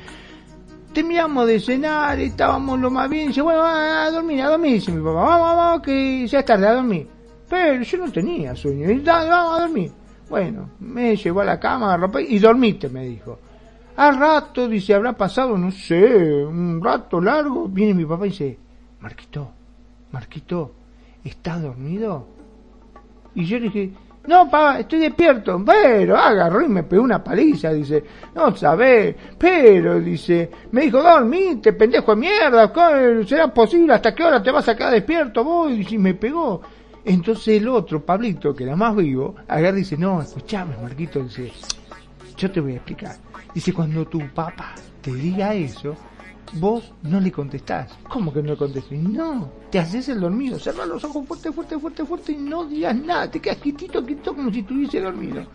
[0.92, 5.02] Terminamos de cenar, estábamos lo más bien, dice, bueno, a, dormir, a dormir, dice mi
[5.02, 7.08] papá, vamos, vamos, que ya es tarde, a dormir.
[7.48, 9.92] Pero yo no tenía sueño, y dale, vamos a dormir.
[10.28, 13.38] Bueno, me llevó a la cama, y dormite, me dijo.
[13.96, 17.68] Al rato, dice, habrá pasado, no sé, un rato largo.
[17.68, 18.58] Viene mi papá y dice,
[19.00, 19.50] Marquito,
[20.12, 20.72] Marquito,
[21.22, 22.26] ¿estás dormido?
[23.34, 23.92] Y yo le dije,
[24.26, 25.62] no, papá, estoy despierto.
[25.64, 28.02] Pero agarró y me pegó una paliza, dice,
[28.34, 33.94] no sabés, pero, dice, me dijo, dormite, pendejo de mierda, ¿cómo ¿será posible?
[33.94, 35.70] ¿Hasta qué hora te vas a quedar despierto vos?
[35.70, 36.62] Y me pegó.
[37.04, 41.52] Entonces el otro, Pablito, que era más vivo, agarra y dice, no, escuchame, Marquito, dice,
[42.36, 43.16] yo te voy a explicar.
[43.54, 45.96] Dice, cuando tu papá te diga eso,
[46.54, 47.92] vos no le contestás.
[48.08, 48.92] ¿Cómo que no le contestas?
[48.98, 52.96] No, te haces el dormido, cerrás los ojos fuerte, fuerte, fuerte, fuerte y no digas
[52.96, 55.46] nada, te quedas quietito, quietito como si estuviese dormido.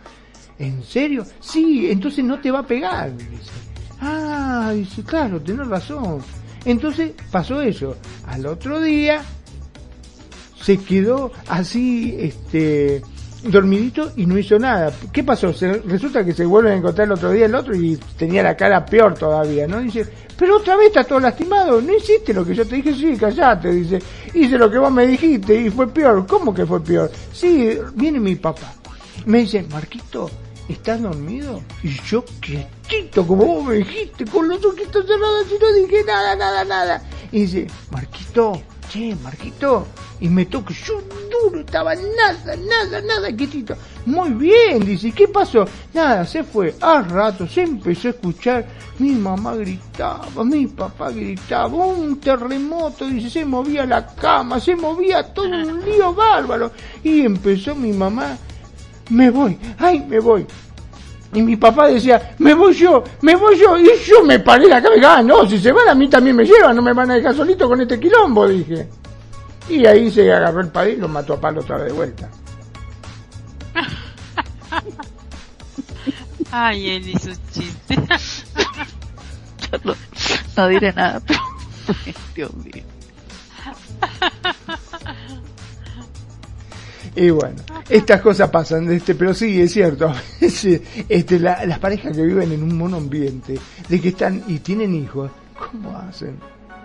[0.58, 1.24] ¿En serio?
[1.40, 3.16] Sí, entonces no te va a pegar.
[3.16, 3.52] Dice.
[4.00, 6.20] Ah, dice, claro, tenés razón.
[6.64, 7.96] Entonces pasó eso.
[8.26, 9.22] Al otro día
[10.60, 13.02] se quedó así, este,
[13.42, 14.92] dormidito y no hizo nada.
[15.12, 15.52] ¿Qué pasó?
[15.52, 18.56] Se, resulta que se vuelven a encontrar el otro día el otro y tenía la
[18.56, 19.80] cara peor todavía, ¿no?
[19.80, 23.16] Dice, pero otra vez está todo lastimado, no hiciste lo que yo te dije, sí,
[23.16, 23.98] callate, dice,
[24.34, 26.26] hice lo que vos me dijiste y fue peor.
[26.26, 27.10] ¿Cómo que fue peor?
[27.32, 28.74] Sí, viene mi papá,
[29.26, 30.30] me dice, Marquito,
[30.68, 31.60] ¿estás dormido?
[31.82, 36.36] Y yo quietito, como vos me dijiste, con los ojitos cerrados y no dije nada,
[36.36, 37.02] nada, nada.
[37.30, 39.86] Y dice, Marquito, che, Marquito,
[40.20, 43.76] y me toco, yo duro, estaba nada, nada, nada quietito.
[44.06, 45.64] muy bien, dice, ¿qué pasó?
[45.92, 46.74] Nada, se fue.
[46.80, 48.66] A rato se empezó a escuchar,
[48.98, 55.22] mi mamá gritaba, mi papá gritaba, un terremoto, dice, se movía la cama, se movía
[55.22, 56.72] todo un lío bárbaro.
[57.02, 58.36] Y empezó mi mamá,
[59.10, 60.46] me voy, ay, me voy.
[61.32, 63.78] Y mi papá decía, me voy yo, me voy yo.
[63.78, 66.44] Y yo me paré la cabeza, ah, no, si se van a mí también me
[66.44, 68.88] llevan, no me van a dejar solito con este quilombo, dije.
[69.68, 72.30] Y ahí se agarró el padre y lo mató a palo otra vez de vuelta.
[76.50, 78.46] Ay, él y sus chistes.
[80.56, 81.40] no, diré nada, pero...
[82.34, 82.84] Dios mío.
[87.18, 87.56] Y bueno,
[87.88, 90.12] estas cosas pasan, este, pero sí, es cierto.
[90.40, 93.58] este, las parejas que viven en un monoambiente,
[93.88, 96.36] de que están y tienen hijos, ¿cómo hacen?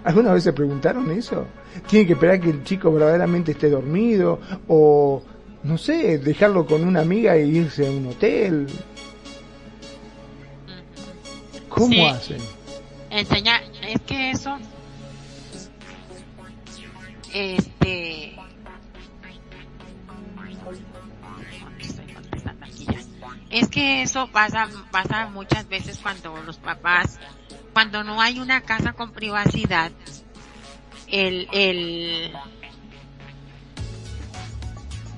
[0.04, 1.46] ¿Alguna vez se preguntaron eso?
[1.88, 4.40] ¿Tienen que esperar que el chico verdaderamente esté dormido?
[4.68, 5.22] ¿O,
[5.62, 8.66] no sé, dejarlo con una amiga e irse a un hotel?
[11.70, 12.40] ¿Cómo hacen?
[13.12, 14.58] Enseñar, es que eso,
[17.32, 18.33] este,
[23.54, 27.20] es que eso pasa, pasa muchas veces cuando los papás,
[27.72, 29.92] cuando no hay una casa con privacidad,
[31.08, 32.34] el, el,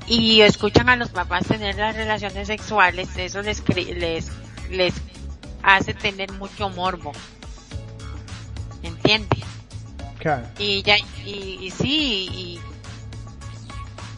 [0.07, 4.31] y escuchan a los papás tener las relaciones sexuales, eso les, les,
[4.69, 4.93] les
[5.63, 7.13] hace tener mucho morbo.
[8.83, 9.45] ¿Entiendes?
[10.19, 10.45] Claro.
[10.59, 12.59] Y ya, y, y sí, y,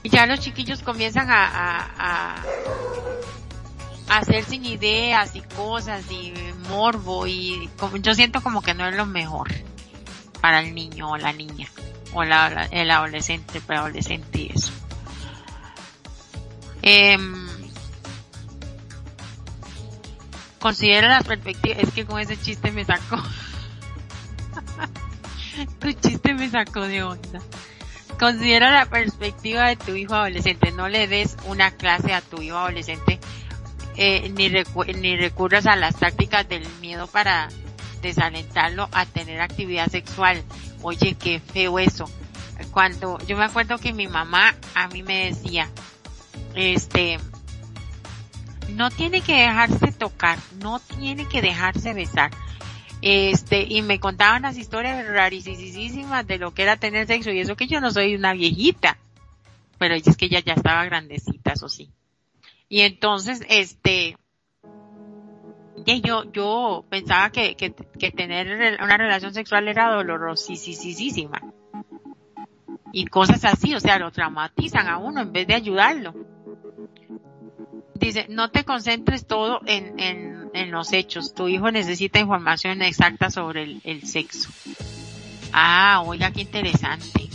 [0.01, 2.43] y, ya los chiquillos comienzan a, a, a,
[4.09, 6.33] hacer sin ideas y cosas y
[6.69, 7.69] morbo y
[8.01, 9.49] yo siento como que no es lo mejor
[10.41, 11.67] para el niño o la niña
[12.13, 14.71] o la, el adolescente, preadolescente y eso.
[16.81, 17.17] Eh,
[20.59, 23.17] considera la perspectiva, es que con ese chiste me sacó.
[25.79, 27.39] tu chiste me sacó de onda.
[28.19, 30.71] Considera la perspectiva de tu hijo adolescente.
[30.71, 33.19] No le des una clase a tu hijo adolescente
[33.97, 34.49] eh, ni,
[34.93, 37.49] ni recurras a las tácticas del miedo para
[38.01, 40.43] desalentarlo a tener actividad sexual.
[40.81, 42.09] Oye, qué feo eso.
[42.71, 45.69] Cuando yo me acuerdo que mi mamá a mí me decía,
[46.55, 47.19] este,
[48.69, 52.31] no tiene que dejarse tocar, no tiene que dejarse besar.
[53.01, 57.55] Este, y me contaban las historias rarísimas de lo que era tener sexo, y eso
[57.55, 58.97] que yo no soy una viejita.
[59.77, 61.91] Pero es que ella ya estaba grandecita, eso sí.
[62.69, 64.17] Y entonces, este,
[66.03, 67.71] yo, yo pensaba que, que,
[68.11, 71.41] tener una relación sexual era dolorosísima.
[72.91, 76.13] Y cosas así, o sea, lo traumatizan a uno en vez de ayudarlo
[77.99, 81.33] dice, no te concentres todo en, en, en, los hechos.
[81.33, 84.49] Tu hijo necesita información exacta sobre el, el sexo.
[85.51, 87.29] Ah, oiga, qué interesante.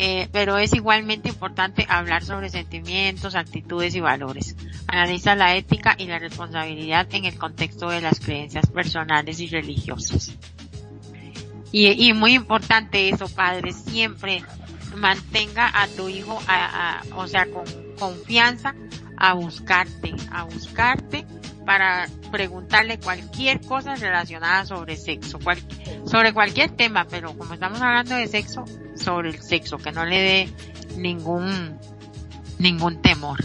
[0.00, 4.54] Eh, pero es igualmente importante hablar sobre sentimientos, actitudes y valores.
[4.86, 10.36] Analiza la ética y la responsabilidad en el contexto de las creencias personales y religiosas.
[11.72, 14.42] Y, muy importante eso, padre, siempre
[14.96, 17.64] mantenga a tu hijo, a, o sea, con
[17.98, 18.74] confianza
[19.16, 21.26] a buscarte, a buscarte
[21.66, 25.58] para preguntarle cualquier cosa relacionada sobre sexo, cual,
[26.06, 28.64] sobre cualquier tema, pero como estamos hablando de sexo,
[28.98, 30.48] sobre el sexo, que no le dé
[30.96, 31.78] ningún,
[32.58, 33.38] ningún temor.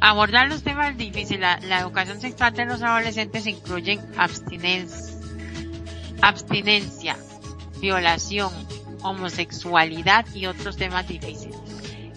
[0.00, 1.40] Abordar los temas difíciles.
[1.40, 5.16] La, la educación sexual de los adolescentes incluye abstinencia,
[6.22, 7.16] abstinencia,
[7.80, 8.52] violación,
[9.02, 11.56] homosexualidad y otros temas difíciles.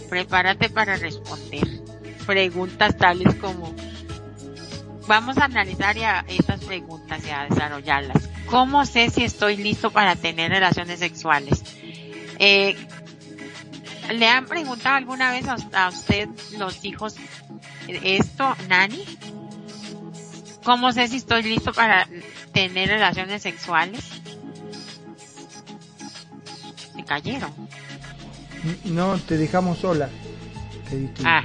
[0.10, 1.82] Prepárate para responder
[2.26, 3.74] preguntas tales como
[5.08, 8.30] vamos a analizar ya estas preguntas y a desarrollarlas.
[8.46, 11.64] ¿Cómo sé si estoy listo para tener relaciones sexuales?
[12.44, 12.76] Eh,
[14.14, 16.28] ¿Le han preguntado alguna vez a, usted
[16.58, 17.16] los hijos
[17.88, 19.06] esto, Nani?
[20.64, 22.08] ¿Cómo sé si estoy listo para
[22.52, 24.04] tener relaciones sexuales?
[26.96, 27.52] Se cayeron.
[28.86, 30.10] No, te dejamos sola.
[31.24, 31.44] Ah.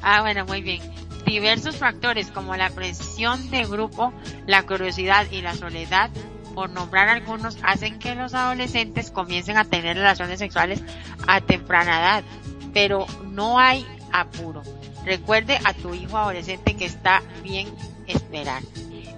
[0.00, 0.80] ah, bueno, muy bien.
[1.26, 4.12] Diversos factores como la presión de grupo,
[4.46, 6.08] la curiosidad y la soledad,
[6.54, 10.82] por nombrar algunos, hacen que los adolescentes comiencen a tener relaciones sexuales
[11.26, 12.24] a temprana edad.
[12.72, 14.62] Pero no hay apuro.
[15.04, 17.68] Recuerde a tu hijo adolescente que está bien
[18.06, 18.62] esperar.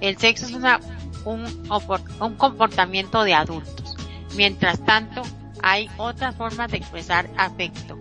[0.01, 0.81] El sexo es una,
[1.25, 1.45] un,
[2.21, 3.97] un comportamiento de adultos.
[4.37, 5.23] Mientras tanto,
[5.63, 7.99] hay otras formas de expresar afecto.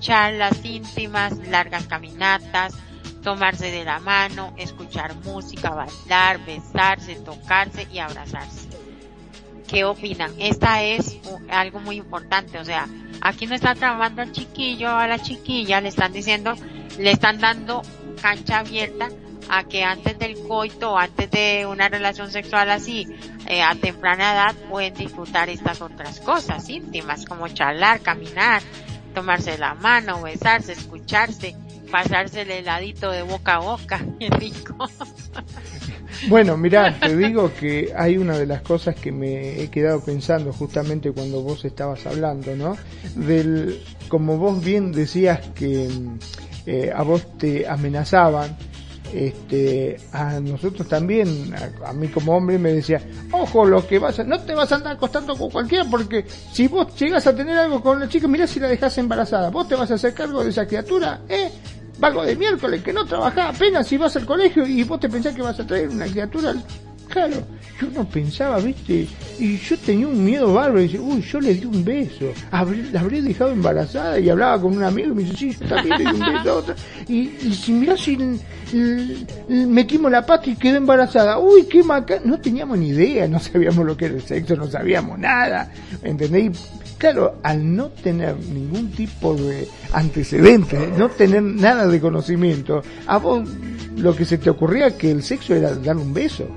[0.00, 2.74] charlas íntimas, largas caminatas,
[3.22, 8.59] tomarse de la mano, escuchar música, bailar, besarse, tocarse y abrazarse.
[9.70, 10.32] ¿Qué opinan?
[10.40, 11.16] Esta es
[11.48, 12.88] algo muy importante, o sea,
[13.20, 16.54] aquí no está trabajando al chiquillo, a la chiquilla, le están diciendo,
[16.98, 17.80] le están dando
[18.20, 19.08] cancha abierta
[19.48, 23.06] a que antes del coito antes de una relación sexual así,
[23.46, 28.62] eh, a temprana edad pueden disfrutar estas otras cosas íntimas como charlar, caminar,
[29.14, 31.54] tomarse la mano, besarse, escucharse,
[31.92, 34.88] pasarse el heladito de boca a boca, qué rico.
[36.28, 40.52] Bueno, mira, te digo que hay una de las cosas que me he quedado pensando
[40.52, 42.76] justamente cuando vos estabas hablando, ¿no?
[43.16, 45.88] Del, como vos bien decías que
[46.66, 48.56] eh, a vos te amenazaban,
[49.12, 51.52] este, a nosotros también,
[51.84, 53.00] a, mí como hombre me decía,
[53.32, 56.68] ojo, lo que vas a, no te vas a andar acostando con cualquiera porque si
[56.68, 59.74] vos llegas a tener algo con la chica, mirá si la dejas embarazada, vos te
[59.74, 61.50] vas a hacer cargo de esa criatura, eh,
[62.00, 65.34] valgo de miércoles, que no trabajás apenas si vas al colegio y vos te pensás
[65.34, 66.54] que vas a traer una criatura
[67.10, 67.42] Claro,
[67.80, 69.08] yo no pensaba, viste,
[69.40, 73.00] y yo tenía un miedo bárbaro, y dice, uy, yo le di un beso, la
[73.00, 76.04] habré dejado embarazada, y hablaba con un amigo, y me dice, sí, yo también le
[76.04, 76.76] di un beso a otra,
[77.08, 78.16] y, y si mirá si
[79.48, 83.84] metimos la pata y quedó embarazada, uy, qué maca, no teníamos ni idea, no sabíamos
[83.84, 85.68] lo que era el sexo, no sabíamos nada,
[86.04, 86.60] ¿entendéis?
[87.00, 93.48] Claro, al no tener ningún tipo de antecedente, no tener nada de conocimiento, a vos
[93.96, 96.46] lo que se te ocurría que el sexo era dar un beso.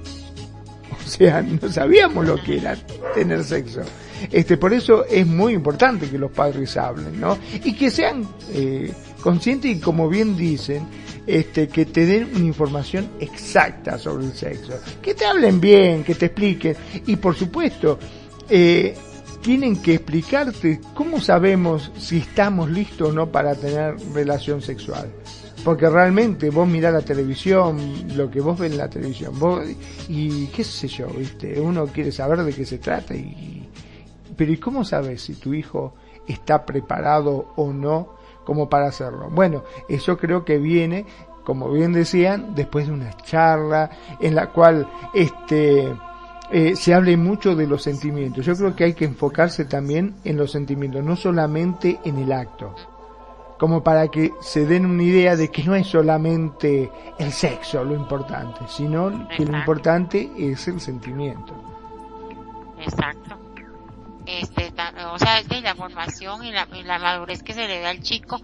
[1.06, 2.76] O sea, no sabíamos lo que era
[3.14, 3.82] tener sexo.
[4.32, 7.38] Este, por eso es muy importante que los padres hablen, ¿no?
[7.64, 8.92] Y que sean eh,
[9.22, 10.88] conscientes y como bien dicen,
[11.28, 14.74] este, que te den una información exacta sobre el sexo.
[15.02, 16.76] Que te hablen bien, que te expliquen.
[17.06, 18.00] Y por supuesto,
[18.50, 18.96] eh,
[19.44, 25.12] tienen que explicarte cómo sabemos si estamos listos o no para tener relación sexual.
[25.66, 27.78] Porque realmente vos mirás la televisión,
[28.16, 29.64] lo que vos ves en la televisión, vos,
[30.10, 33.70] y qué sé yo, viste, uno quiere saber de qué se trata y,
[34.36, 35.94] pero ¿y cómo sabes si tu hijo
[36.28, 38.16] está preparado o no
[38.46, 39.30] como para hacerlo?
[39.30, 41.06] Bueno, eso creo que viene,
[41.46, 43.90] como bien decían, después de una charla
[44.20, 45.94] en la cual este
[46.54, 48.46] eh, se hable mucho de los sentimientos.
[48.46, 52.76] Yo creo que hay que enfocarse también en los sentimientos, no solamente en el acto
[53.64, 57.96] como para que se den una idea de que no es solamente el sexo lo
[57.96, 61.56] importante, sino que lo importante es el sentimiento.
[62.78, 63.40] Exacto.
[64.26, 64.74] Este,
[65.10, 68.02] o sea, es de la formación y la, la, madurez que se le da al
[68.02, 68.42] chico.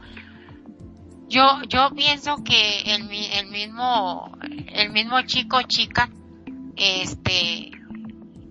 [1.27, 4.31] Yo, yo pienso que el, el mismo,
[4.71, 6.09] el mismo chico o chica,
[6.77, 7.71] este,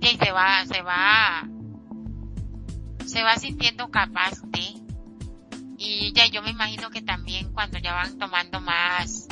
[0.01, 1.49] que se va, se va,
[3.07, 4.74] se va sintiendo capaz de,
[5.78, 9.28] y ya yo me imagino que también cuando ya van tomando más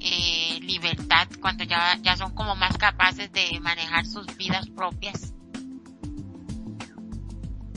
[0.00, 5.34] eh, libertad, cuando ya, ya son como más capaces de manejar sus vidas propias,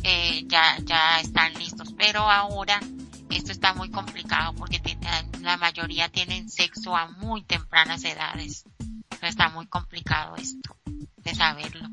[0.03, 1.93] eh, ya, ya están listos.
[1.97, 2.79] Pero ahora
[3.29, 4.81] esto está muy complicado porque
[5.41, 8.65] la mayoría tienen sexo a muy tempranas edades.
[9.21, 10.75] está muy complicado esto
[11.25, 11.89] de saberlo.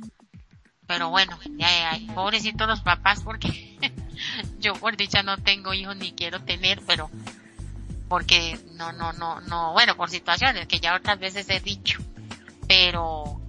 [0.87, 3.79] Pero bueno, ya, ya, pobrecitos los papás porque
[4.61, 7.11] yo por dicha no tengo hijos ni quiero tener, pero
[8.09, 11.99] porque no, no, no, no, bueno, por situaciones que ya otras veces he dicho,
[12.69, 13.41] pero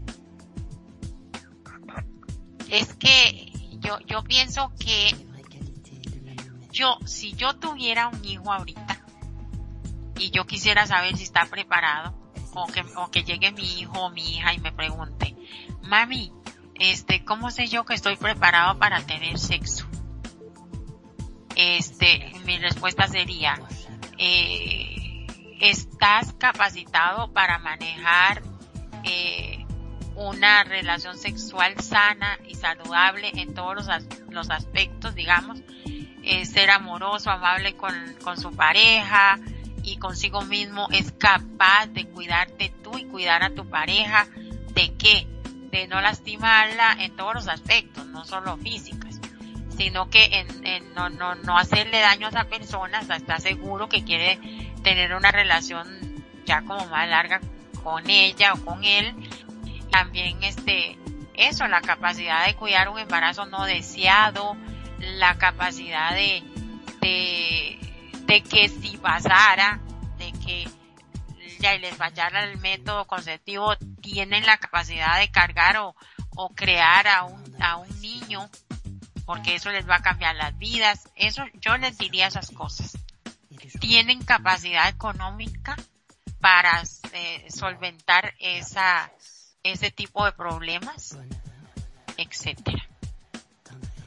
[2.69, 5.13] es que yo, yo pienso que
[6.71, 9.03] yo, si yo tuviera un hijo ahorita
[10.17, 12.23] y yo quisiera saber si está preparado,
[12.55, 15.35] o que, o que llegue mi hijo o mi hija y me pregunte,
[15.83, 16.31] mami,
[16.75, 19.87] este, ¿cómo sé yo que estoy preparado para tener sexo?
[21.55, 23.59] este, mi respuesta sería,
[24.17, 25.27] eh,
[25.59, 28.41] ¿estás capacitado para manejar
[29.03, 29.65] eh,
[30.15, 33.87] una relación sexual sana y saludable en todos los,
[34.29, 35.61] los aspectos, digamos?
[36.23, 37.93] Eh, ser amoroso, amable con,
[38.23, 39.39] con su pareja
[39.83, 44.27] y consigo mismo, es capaz de cuidarte tú y cuidar a tu pareja,
[44.73, 45.27] ¿de qué?
[45.73, 49.19] De no lastimarla en todos los aspectos, no solo físicos
[49.77, 54.03] sino que en, no, no, no hacerle daño a esa persona, o está seguro que
[54.03, 54.39] quiere
[54.83, 57.41] tener una relación ya como más larga
[57.83, 59.13] con ella o con él.
[59.91, 60.97] También este,
[61.33, 64.55] eso, la capacidad de cuidar un embarazo no deseado,
[64.99, 66.43] la capacidad de,
[67.01, 67.79] de,
[68.25, 69.79] de que si pasara,
[70.17, 70.67] de que
[71.63, 75.95] ya les fallara el método conceptivo, tienen la capacidad de cargar o,
[76.35, 78.49] o crear a un, a un niño
[79.25, 81.09] porque eso les va a cambiar las vidas.
[81.15, 82.97] Eso yo les diría esas cosas.
[83.79, 85.77] tienen capacidad económica
[86.41, 86.83] para
[87.13, 89.09] eh, solventar esa,
[89.63, 91.17] ese tipo de problemas,
[92.17, 92.85] etcétera.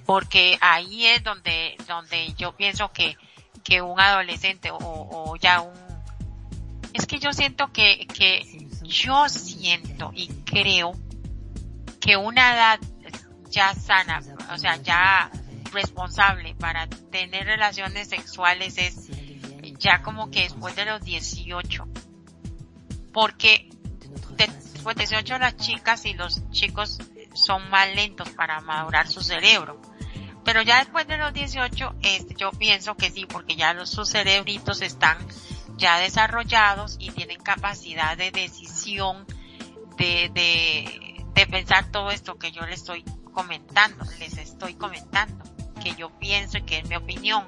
[0.04, 3.16] Porque ahí es donde, donde yo pienso que,
[3.64, 5.85] que un adolescente o ya un,
[6.96, 10.92] es que yo siento que, que yo siento y creo
[12.00, 12.80] que una edad
[13.50, 15.30] ya sana, o sea, ya
[15.72, 19.10] responsable para tener relaciones sexuales es
[19.78, 21.86] ya como que después de los 18.
[23.12, 23.68] Porque
[24.36, 26.98] después de 18 las chicas y los chicos
[27.34, 29.80] son más lentos para madurar su cerebro.
[30.44, 34.08] Pero ya después de los 18, este, yo pienso que sí, porque ya los, sus
[34.08, 35.18] cerebritos están
[35.76, 39.26] ya desarrollados y tienen capacidad de decisión
[39.96, 45.44] de, de, de pensar todo esto que yo les estoy comentando, les estoy comentando,
[45.82, 47.44] que yo pienso y que es mi opinión.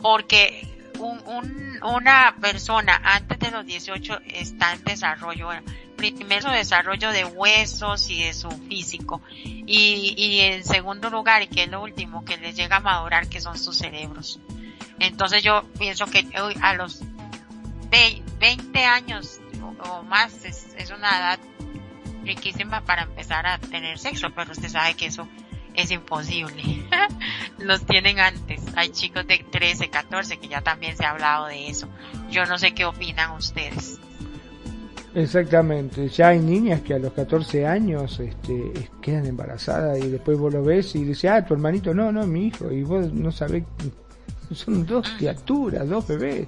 [0.00, 0.68] Porque
[0.98, 5.48] un, un, una persona antes de los 18 está en desarrollo,
[5.96, 11.64] primero desarrollo de huesos y de su físico, y, y en segundo lugar, y que
[11.64, 14.40] es lo último, que les llega a madurar, que son sus cerebros.
[15.02, 16.24] Entonces yo pienso que
[16.62, 17.00] a los
[17.90, 19.40] 20 años
[19.90, 21.38] o, más es, es una edad
[22.24, 25.26] riquísima para empezar a tener sexo, pero usted sabe que eso
[25.74, 26.62] es imposible.
[27.58, 28.62] Los tienen antes.
[28.76, 31.88] Hay chicos de 13, 14 que ya también se ha hablado de eso.
[32.30, 33.98] Yo no sé qué opinan ustedes.
[35.14, 40.54] Exactamente, ya hay niñas que a los 14 años este, quedan embarazadas y después vos
[40.54, 43.64] lo ves y dices, ah, tu hermanito, no, no, mi hijo, y vos no sabés
[44.54, 46.46] son dos criaturas, dos bebés.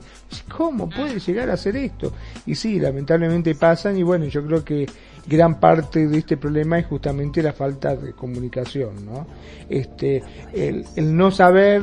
[0.54, 2.12] ¿Cómo puede llegar a hacer esto?
[2.46, 4.86] Y sí, lamentablemente pasan y bueno, yo creo que
[5.26, 9.26] gran parte de este problema es justamente la falta de comunicación, ¿no?
[9.68, 10.22] Este,
[10.52, 11.82] el, el no saber,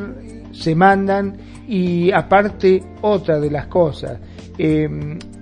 [0.51, 1.37] se mandan
[1.67, 4.19] y aparte otra de las cosas,
[4.57, 4.87] eh,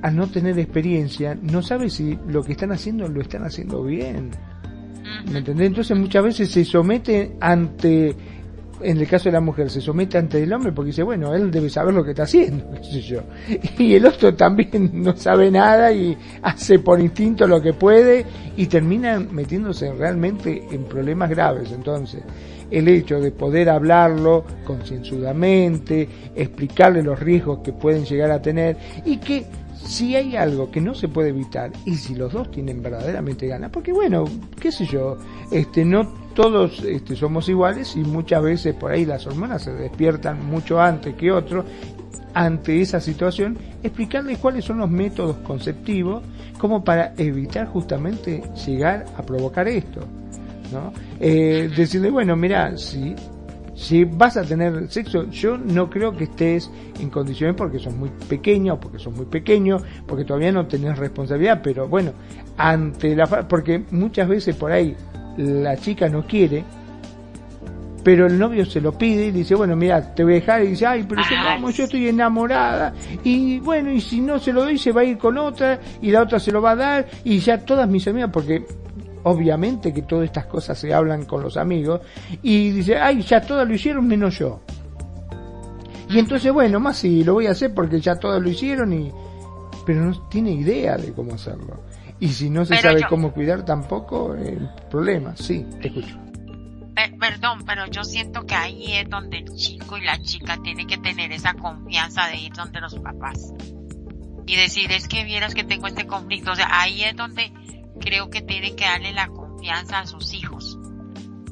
[0.02, 4.32] al no tener experiencia, no sabe si lo que están haciendo lo están haciendo bien.
[5.32, 5.68] ¿Me entendés?
[5.68, 8.16] Entonces muchas veces se somete ante
[8.82, 11.52] en el caso de la mujer se somete ante el hombre porque dice, bueno, él
[11.52, 13.22] debe saber lo que está haciendo, yo.
[13.78, 18.26] Y el otro también no sabe nada y hace por instinto lo que puede
[18.56, 21.72] y termina metiéndose realmente en problemas graves.
[21.72, 22.22] Entonces,
[22.72, 29.18] el hecho de poder hablarlo concienzudamente, explicarle los riesgos que pueden llegar a tener y
[29.18, 29.46] que
[29.90, 33.72] si hay algo que no se puede evitar y si los dos tienen verdaderamente ganas,
[33.72, 34.24] porque bueno,
[34.61, 35.18] qué sé yo,
[35.49, 40.45] este no todos este, somos iguales y muchas veces por ahí las hormonas se despiertan
[40.45, 41.66] mucho antes que otros
[42.36, 46.22] ante esa situación, explicarles cuáles son los métodos conceptivos
[46.60, 50.02] como para evitar justamente llegar a provocar esto.
[50.72, 50.94] ¿no?
[51.20, 53.16] Eh, decirle, bueno, mira, si
[53.80, 56.70] si vas a tener sexo, yo no creo que estés
[57.00, 61.62] en condiciones porque sos muy pequeño, porque sos muy pequeño, porque todavía no tenés responsabilidad,
[61.64, 62.12] pero bueno,
[62.58, 64.98] ante la porque muchas veces por ahí
[65.38, 66.66] la chica no quiere,
[68.04, 70.68] pero el novio se lo pide y dice, bueno, mira, te voy a dejar y
[70.68, 72.94] dice, ay, pero yo, como yo estoy enamorada
[73.24, 76.12] y bueno, y si no se lo doy se va a ir con otra y
[76.12, 78.66] la otra se lo va a dar y ya todas mis amigas, porque
[79.24, 82.02] obviamente que todas estas cosas se hablan con los amigos,
[82.41, 84.62] y dice, ay, ya todas lo hicieron menos yo.
[86.10, 89.12] Y entonces, bueno, más si lo voy a hacer porque ya todas lo hicieron y...
[89.86, 91.84] Pero no tiene idea de cómo hacerlo.
[92.20, 96.18] Y si no se sabe cómo cuidar tampoco, el problema, sí, te escucho.
[97.20, 100.98] perdón, pero yo siento que ahí es donde el chico y la chica tienen que
[100.98, 103.54] tener esa confianza de ir donde los papás.
[104.46, 106.52] Y decir, es que vieras que tengo este conflicto.
[106.52, 107.52] O sea, ahí es donde
[108.00, 110.78] creo que tienen que darle la confianza a sus hijos.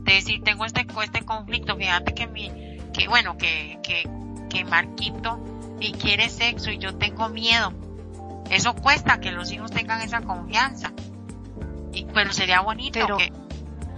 [0.01, 2.49] De decir, tengo este, este conflicto, fíjate que mi,
[2.93, 4.09] que bueno, que, que,
[4.49, 5.39] que Marquito
[5.79, 7.73] y quiere sexo y yo tengo miedo.
[8.49, 10.93] Eso cuesta que los hijos tengan esa confianza.
[11.93, 13.31] Y, pero sería bonito pero, que...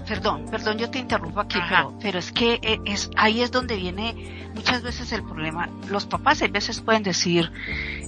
[0.08, 3.76] Perdón, perdón, yo te interrumpo aquí, pero, pero es que eh, es, ahí es donde
[3.76, 5.70] viene muchas veces el problema.
[5.88, 7.52] Los papás a veces pueden decir,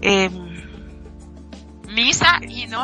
[0.01, 0.31] eh,
[1.87, 2.83] misa y no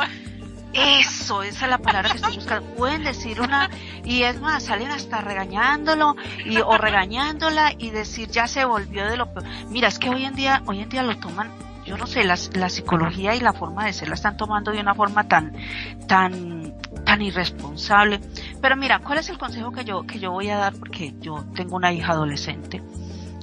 [0.73, 2.69] eso, esa es la palabra que estoy buscando.
[2.75, 3.69] Pueden decir una,
[4.03, 6.15] y es más, salen hasta regañándolo,
[6.45, 9.45] y, o regañándola, y decir, ya se volvió de lo peor.
[9.69, 11.51] Mira, es que hoy en día, hoy en día lo toman,
[11.85, 14.79] yo no sé, la, la psicología y la forma de ser la están tomando de
[14.79, 15.53] una forma tan,
[16.07, 16.73] tan,
[17.05, 18.19] tan irresponsable.
[18.61, 20.73] Pero mira, ¿cuál es el consejo que yo, que yo voy a dar?
[20.75, 22.83] Porque yo tengo una hija adolescente,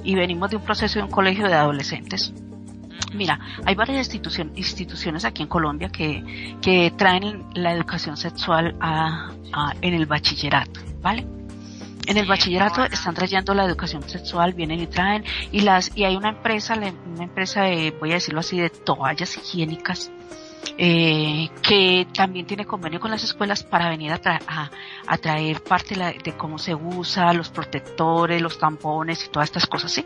[0.03, 2.31] y venimos de un proceso de un colegio de adolescentes
[3.15, 9.31] Mira, hay varias instituciones aquí en Colombia que, que traen la educación sexual a,
[9.81, 11.25] en el bachillerato, ¿vale?
[12.07, 16.15] En el bachillerato están trayendo la educación sexual, vienen y traen, y las, y hay
[16.15, 20.11] una empresa, una empresa de, voy a decirlo así, de toallas higiénicas,
[20.77, 24.69] eh, que también tiene convenio con las escuelas para venir a,
[25.07, 29.91] a, traer parte de, cómo se usa, los protectores, los tampones y todas estas cosas,
[29.91, 30.05] ¿sí?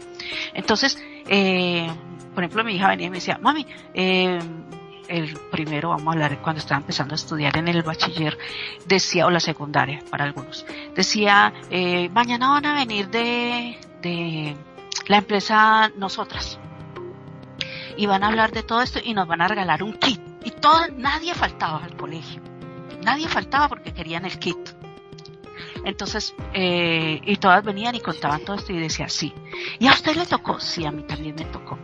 [0.53, 1.88] Entonces, eh,
[2.34, 4.40] por ejemplo, mi hija venía y me decía, mami, eh,
[5.07, 8.38] el primero, vamos a hablar cuando estaba empezando a estudiar en el bachiller,
[8.86, 10.65] decía, o la secundaria para algunos,
[10.95, 14.56] decía, eh, mañana van a venir de, de
[15.07, 16.60] la empresa nosotras
[17.98, 20.28] y van a hablar de todo esto y nos van a regalar un kit.
[20.44, 22.41] Y todo, nadie faltaba al colegio.
[23.03, 24.57] Nadie faltaba porque querían el kit.
[25.86, 29.34] Entonces, eh, y todas venían y contaban todo esto y decía, sí.
[29.80, 30.60] ¿Y a usted le tocó?
[30.60, 31.78] Sí, a mí también me tocó.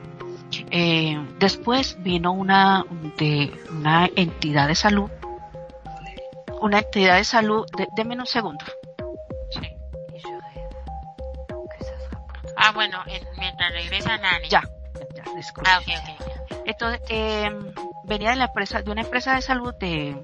[0.72, 2.86] Eh, después vino una,
[3.18, 5.10] de, una entidad de salud,
[6.61, 8.65] una entidad de salud, de, denme un segundo.
[9.52, 9.68] Sí.
[12.57, 13.03] Ah, bueno,
[13.38, 14.48] mientras regresa Nani.
[14.49, 14.64] Ya,
[15.15, 15.69] ya, disculpe.
[15.69, 16.15] Ah, okay, okay.
[16.65, 17.52] Entonces, eh,
[18.06, 20.15] venía de la empresa, de una empresa de salud de,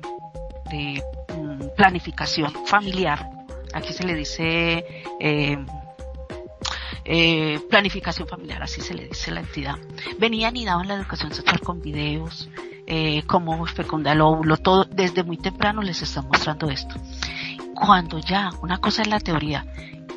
[0.72, 3.30] mm, planificación familiar.
[3.74, 4.86] Aquí se le dice
[5.20, 5.58] eh,
[7.06, 9.76] eh, planificación familiar, así se le dice la entidad.
[10.20, 12.50] Venían y daban la educación sexual con videos,
[12.88, 16.96] eh, cómo fecunda el óvulo, todo, desde muy temprano les están mostrando esto.
[17.74, 19.66] Cuando ya, una cosa es la teoría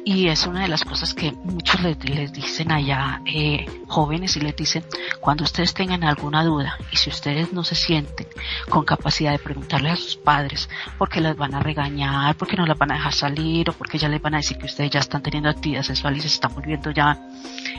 [0.05, 1.99] y es una de las cosas que muchos les,
[2.33, 4.85] dicen allá eh, jóvenes y les dicen
[5.21, 8.27] cuando ustedes tengan alguna duda y si ustedes no se sienten
[8.69, 10.69] con capacidad de preguntarle a sus padres
[10.99, 14.09] porque las van a regañar, porque no las van a dejar salir o porque ya
[14.09, 16.91] les van a decir que ustedes ya están teniendo actividad sexual y se están volviendo
[16.91, 17.19] ya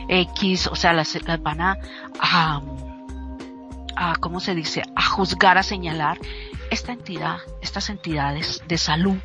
[0.08, 1.78] X, o sea, las, las van a,
[2.20, 2.62] a,
[3.96, 6.18] a, ¿cómo se dice?, a juzgar, a señalar
[6.72, 9.18] esta entidad, estas entidades de salud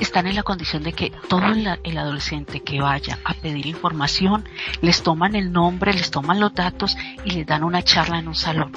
[0.00, 4.48] están en la condición de que todo el, adolescente que vaya a pedir información,
[4.80, 8.34] les toman el nombre, les toman los datos y les dan una charla en un
[8.34, 8.72] salón,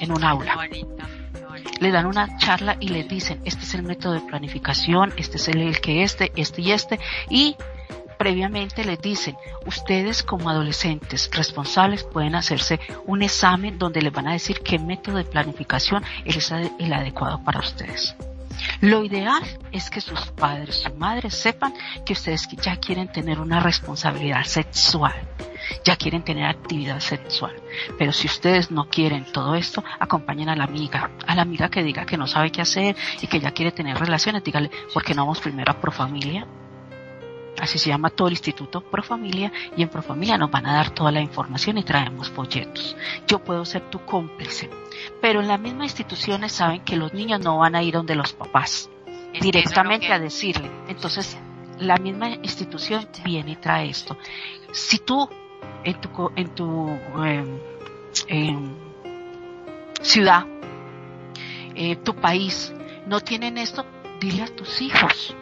[0.00, 0.56] en un aula.
[1.80, 5.48] Le dan una charla y les dicen, este es el método de planificación, este es
[5.48, 7.56] el, que este, este y este, y
[8.18, 9.36] previamente les dicen,
[9.66, 15.18] ustedes como adolescentes responsables pueden hacerse un examen donde les van a decir qué método
[15.18, 18.14] de planificación es el adecuado para ustedes.
[18.80, 19.42] Lo ideal
[19.72, 21.74] es que sus padres, su madre sepan
[22.04, 25.14] que ustedes ya quieren tener una responsabilidad sexual,
[25.84, 27.54] ya quieren tener actividad sexual.
[27.98, 31.82] Pero si ustedes no quieren todo esto, acompañen a la amiga, a la amiga que
[31.82, 35.14] diga que no sabe qué hacer y que ya quiere tener relaciones, dígale, ¿por qué
[35.14, 36.46] no vamos primero a Profamilia?
[37.60, 41.12] Así se llama todo el instituto Profamilia y en Profamilia nos van a dar toda
[41.12, 42.96] la información y traemos folletos.
[43.26, 44.68] Yo puedo ser tu cómplice
[45.20, 48.32] pero en las mismas instituciones saben que los niños no van a ir donde los
[48.32, 48.90] papás
[49.40, 50.70] directamente a decirle.
[50.88, 51.36] Entonces,
[51.78, 54.16] la misma institución viene y trae esto.
[54.72, 55.28] Si tú
[55.82, 56.88] en tu, en tu
[58.28, 58.74] em,
[60.00, 60.46] ciudad,
[61.74, 62.72] eh, tu país,
[63.06, 63.84] no tienen esto,
[64.20, 65.34] dile a tus hijos,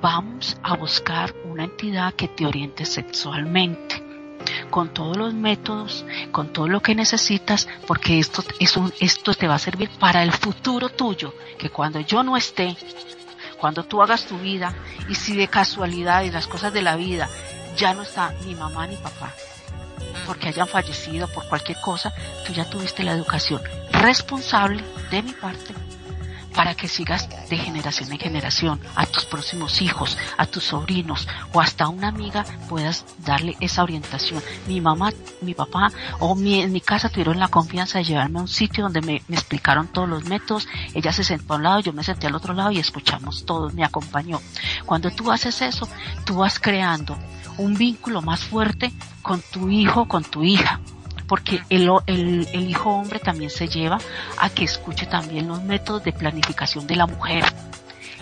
[0.00, 4.02] vamos a buscar una entidad que te oriente sexualmente
[4.70, 9.48] con todos los métodos, con todo lo que necesitas, porque esto, es un, esto te
[9.48, 12.76] va a servir para el futuro tuyo, que cuando yo no esté,
[13.58, 14.74] cuando tú hagas tu vida,
[15.08, 17.28] y si de casualidad y las cosas de la vida
[17.76, 19.32] ya no está ni mamá ni papá,
[20.26, 22.12] porque hayan fallecido por cualquier cosa,
[22.46, 23.62] tú ya tuviste la educación
[23.92, 25.72] responsable de mi parte
[26.54, 31.60] para que sigas de generación en generación a tus próximos hijos, a tus sobrinos o
[31.60, 34.42] hasta a una amiga puedas darle esa orientación.
[34.66, 35.10] Mi mamá,
[35.40, 38.84] mi papá o mi, en mi casa tuvieron la confianza de llevarme a un sitio
[38.84, 40.68] donde me, me explicaron todos los métodos.
[40.94, 43.74] Ella se sentó a un lado, yo me senté al otro lado y escuchamos todos,
[43.74, 44.40] me acompañó.
[44.86, 45.88] Cuando tú haces eso,
[46.24, 47.18] tú vas creando
[47.58, 50.80] un vínculo más fuerte con tu hijo, con tu hija
[51.26, 53.98] porque el, el, el, hijo hombre también se lleva
[54.38, 57.44] a que escuche también los métodos de planificación de la mujer.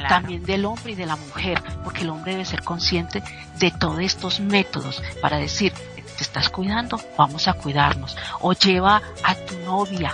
[0.09, 3.23] También del hombre y de la mujer, porque el hombre debe ser consciente
[3.59, 8.17] de todos estos métodos para decir, te estás cuidando, vamos a cuidarnos.
[8.41, 10.13] O lleva a tu novia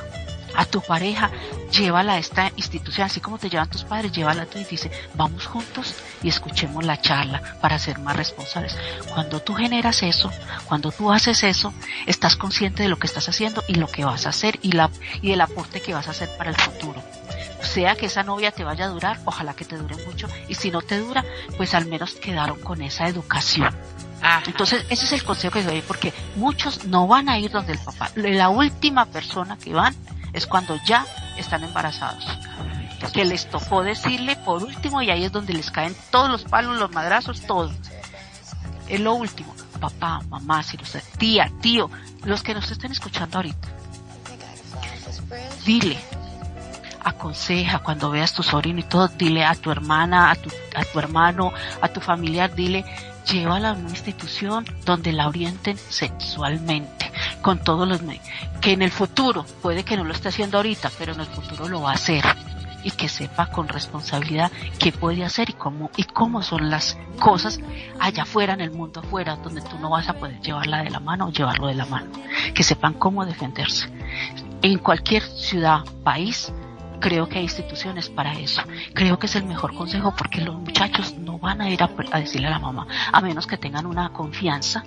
[0.58, 1.30] a tu pareja,
[1.70, 5.46] llévala a esta institución, así como te llevan tus padres, llévala tú y dice, vamos
[5.46, 8.76] juntos y escuchemos la charla para ser más responsables.
[9.12, 10.30] Cuando tú generas eso,
[10.66, 11.72] cuando tú haces eso,
[12.06, 14.90] estás consciente de lo que estás haciendo y lo que vas a hacer y, la,
[15.22, 17.02] y el aporte que vas a hacer para el futuro.
[17.62, 20.70] Sea que esa novia te vaya a durar, ojalá que te dure mucho, y si
[20.70, 21.24] no te dura,
[21.56, 23.74] pues al menos quedaron con esa educación.
[24.46, 27.78] Entonces, ese es el consejo que doy, porque muchos no van a ir donde el
[27.78, 28.10] papá.
[28.14, 29.94] La última persona que van
[30.32, 31.06] es cuando ya
[31.38, 32.26] están embarazados.
[33.12, 36.78] que les tocó decirle por último y ahí es donde les caen todos los palos,
[36.78, 37.70] los madrazos, todo.
[38.88, 39.54] Es lo último.
[39.80, 41.90] Papá, mamá, si los tía, tío,
[42.24, 43.68] los que nos estén escuchando ahorita.
[45.64, 45.98] Dile,
[47.04, 50.98] aconseja cuando veas tu sobrino y todo, dile a tu hermana, a tu, a tu
[50.98, 52.84] hermano, a tu familiar, dile,
[53.30, 57.10] llévala a una institución donde la orienten sexualmente,
[57.42, 58.00] con todos los
[58.60, 61.68] que en el futuro, puede que no lo esté haciendo ahorita, pero en el futuro
[61.68, 62.24] lo va a hacer
[62.82, 67.60] y que sepa con responsabilidad qué puede hacer y cómo y cómo son las cosas
[67.98, 71.00] allá afuera en el mundo afuera donde tú no vas a poder llevarla de la
[71.00, 72.10] mano o llevarlo de la mano.
[72.54, 73.88] Que sepan cómo defenderse.
[74.62, 76.52] En cualquier ciudad país
[77.00, 78.62] creo que hay instituciones para eso.
[78.94, 82.46] Creo que es el mejor consejo porque los muchachos no van a ir a, decirle
[82.46, 84.84] a la mamá, a menos que tengan una confianza,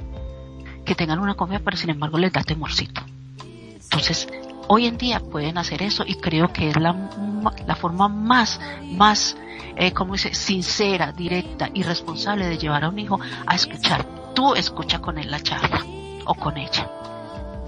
[0.86, 3.02] que tengan una confianza, pero sin embargo les da temorcito.
[3.44, 4.28] Entonces,
[4.68, 6.96] hoy en día pueden hacer eso y creo que es la,
[7.76, 9.38] forma más, más,
[9.76, 14.06] eh, como dice, sincera, directa y responsable de llevar a un hijo a escuchar.
[14.34, 15.86] Tú escucha con él la charla
[16.26, 16.90] o con ella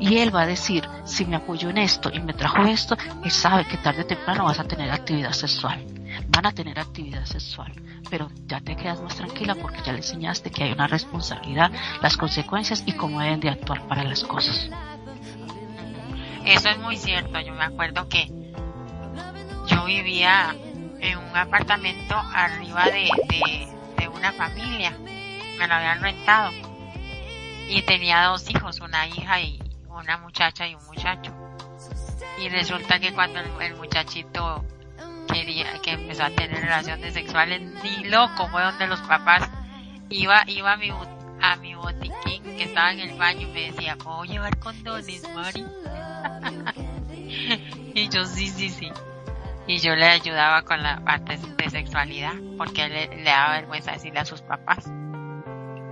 [0.03, 3.31] y él va a decir, si me apoyo en esto y me trajo esto, él
[3.31, 5.81] sabe que tarde o temprano vas a tener actividad sexual.
[6.27, 7.71] Van a tener actividad sexual,
[8.09, 11.71] pero ya te quedas más tranquila porque ya le enseñaste que hay una responsabilidad,
[12.01, 14.69] las consecuencias y cómo deben de actuar para las cosas.
[16.43, 17.39] Eso es muy cierto.
[17.39, 18.27] Yo me acuerdo que
[19.67, 20.53] yo vivía
[20.99, 23.09] en un apartamento arriba de,
[23.97, 24.91] de una familia.
[25.57, 26.51] Me lo habían rentado.
[27.69, 29.62] Y tenía dos hijos, una hija y,
[29.93, 31.31] una muchacha y un muchacho.
[32.39, 34.65] Y resulta que cuando el, muchachito
[35.31, 39.49] quería, que empezó a tener relaciones sexuales, ni loco fue donde los papás
[40.09, 40.91] iba, iba a mi,
[41.41, 45.63] a mi botiquín que estaba en el baño y me decía, ¿puedo llevar condones, Mari?
[47.93, 48.91] y yo, sí, sí, sí.
[49.65, 54.19] Y yo le ayudaba con la parte de sexualidad, porque le, le daba vergüenza decirle
[54.19, 54.91] a sus papás.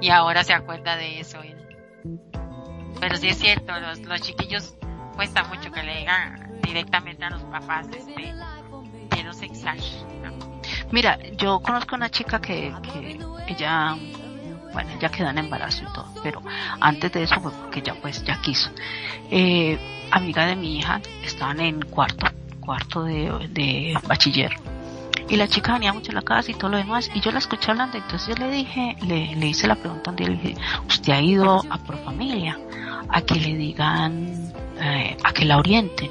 [0.02, 1.40] Y ahora se acuerda de eso.
[3.02, 4.76] Pero sí es cierto, los, los chiquillos
[5.16, 8.32] cuesta mucho que le digan directamente a los papás, este,
[9.10, 9.76] quiero sexar.
[10.92, 13.98] Mira, yo conozco una chica que, que ella,
[14.72, 16.44] bueno, ella quedó en embarazo y todo, pero
[16.80, 18.70] antes de eso fue porque ya pues ya quiso.
[19.32, 19.80] Eh,
[20.12, 22.28] amiga de mi hija, estaban en cuarto,
[22.60, 24.52] cuarto de, de bachiller
[25.32, 27.40] y la chica venía mucho a la casa y todo lo demás y yo la
[27.40, 30.56] escuché hablando entonces yo le dije le, hice la pregunta le dije
[30.88, 32.60] usted ha ido a Profamilia
[33.12, 36.10] a que le digan, eh, a que la orienten.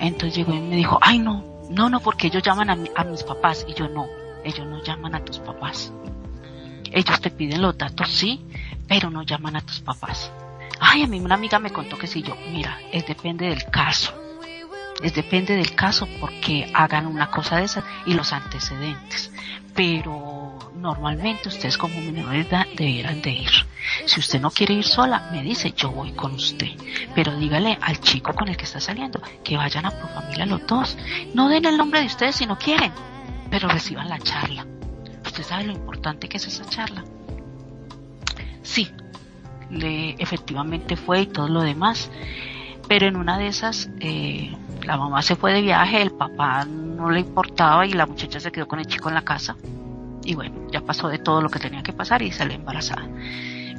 [0.00, 3.22] Entonces llegó y me dijo, ay no, no, no, porque ellos llaman a, a mis
[3.22, 4.06] papás y yo no,
[4.44, 5.92] ellos no llaman a tus papás.
[6.90, 8.44] Ellos te piden los datos, sí,
[8.86, 10.30] pero no llaman a tus papás.
[10.78, 14.12] Ay, a mí una amiga me contó que si yo, mira, es depende del caso.
[15.02, 19.32] Es depende del caso porque hagan una cosa de esas y los antecedentes.
[19.74, 23.50] Pero normalmente ustedes como menores de debieran de ir.
[24.06, 26.70] Si usted no quiere ir sola, me dice, yo voy con usted.
[27.14, 30.66] Pero dígale al chico con el que está saliendo que vayan a por familia los
[30.66, 30.96] dos.
[31.34, 32.92] No den el nombre de ustedes si no quieren,
[33.50, 34.66] pero reciban la charla.
[35.24, 37.04] Usted sabe lo importante que es esa charla.
[38.62, 38.88] Sí,
[39.70, 42.10] le efectivamente fue y todo lo demás.
[42.88, 44.54] Pero en una de esas, eh,
[44.84, 48.50] la mamá se fue de viaje, el papá no le importaba y la muchacha se
[48.50, 49.56] quedó con el chico en la casa.
[50.24, 53.08] Y bueno, ya pasó de todo lo que tenía que pasar y salió embarazada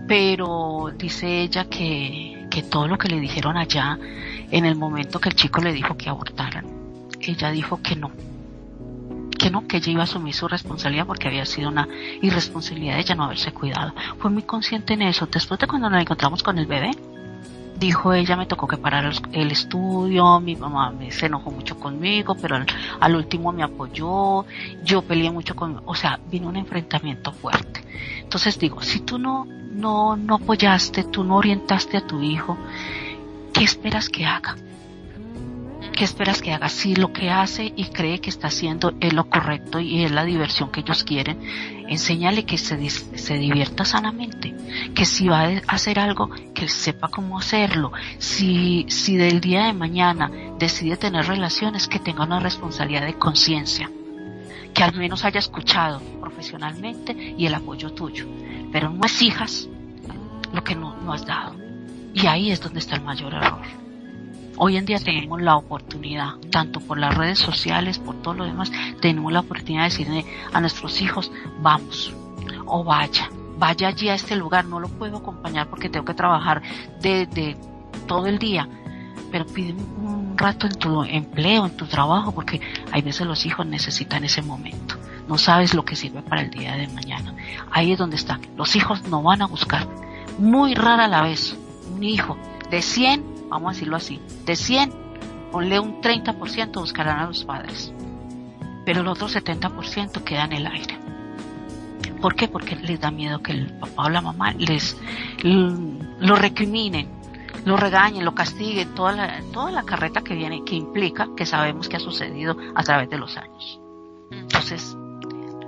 [0.07, 3.97] pero dice ella que, que todo lo que le dijeron allá
[4.51, 6.65] en el momento que el chico le dijo que abortaran,
[7.21, 8.11] ella dijo que no,
[9.37, 11.87] que no, que ella iba a asumir su responsabilidad porque había sido una
[12.21, 13.93] irresponsabilidad de ella no haberse cuidado.
[14.19, 15.27] Fue muy consciente en eso.
[15.27, 16.91] Después de cuando nos encontramos con el bebé,
[17.77, 22.35] dijo ella me tocó que parar el estudio, mi mamá me, se enojó mucho conmigo,
[22.35, 22.57] pero
[22.99, 24.45] al, último me apoyó,
[24.83, 27.83] yo peleé mucho con, o sea, vino un enfrentamiento fuerte.
[28.21, 32.57] Entonces digo, si tú no, no, no apoyaste, tú no orientaste a tu hijo,
[33.53, 34.55] ¿qué esperas que haga?
[35.95, 36.69] ¿Qué esperas que haga?
[36.69, 40.25] Si lo que hace y cree que está haciendo es lo correcto y es la
[40.25, 41.39] diversión que ellos quieren,
[41.87, 44.55] enséñale que se, se divierta sanamente,
[44.95, 47.91] que si va a hacer algo, que sepa cómo hacerlo.
[48.17, 53.91] Si, si del día de mañana decide tener relaciones, que tenga una responsabilidad de conciencia,
[54.73, 58.25] que al menos haya escuchado profesionalmente y el apoyo tuyo.
[58.71, 59.69] Pero no exijas
[60.51, 61.55] lo que no, no has dado.
[62.15, 63.82] Y ahí es donde está el mayor error.
[64.57, 68.71] Hoy en día tenemos la oportunidad, tanto por las redes sociales, por todo lo demás,
[69.01, 72.13] tenemos la oportunidad de decirle a nuestros hijos, vamos,
[72.65, 76.61] o vaya, vaya allí a este lugar, no lo puedo acompañar porque tengo que trabajar
[77.01, 77.57] de,
[78.07, 78.67] todo el día,
[79.31, 82.61] pero pide un rato en tu empleo, en tu trabajo, porque
[82.91, 84.95] hay veces los hijos necesitan ese momento.
[85.27, 87.33] No sabes lo que sirve para el día de mañana.
[87.71, 88.41] Ahí es donde están.
[88.57, 89.87] Los hijos no van a buscar.
[90.37, 91.57] Muy rara la vez
[91.95, 92.37] un hijo
[92.69, 94.93] de 100, vamos a decirlo así, de 100,
[95.51, 97.93] ponle un 30% buscarán a los padres.
[98.85, 100.99] Pero el otro 70% queda en el aire.
[102.21, 102.47] ¿Por qué?
[102.47, 104.97] Porque les da miedo que el papá o la mamá les
[105.43, 107.07] lo recriminen,
[107.65, 111.89] lo regañen, lo castiguen, toda la, toda la carreta que viene, que implica que sabemos
[111.89, 113.79] que ha sucedido a través de los años.
[114.31, 114.97] Entonces,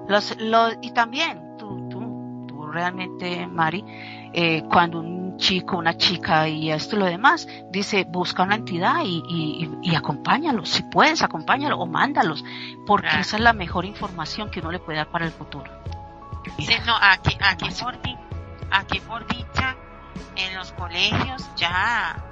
[0.08, 3.84] los, los, y también tú, tú, tú realmente, Mari,
[4.34, 9.02] eh, cuando un chico, una chica y esto y lo demás, dice, busca una entidad
[9.04, 12.44] y, y, y acompáñalos, si puedes, acompáñalos o mándalos,
[12.86, 15.72] porque esa es la mejor información que uno le puede dar para el futuro.
[16.58, 17.98] Sí, no, aquí, aquí por,
[18.72, 19.76] aquí por dicha,
[20.36, 22.24] en los colegios ya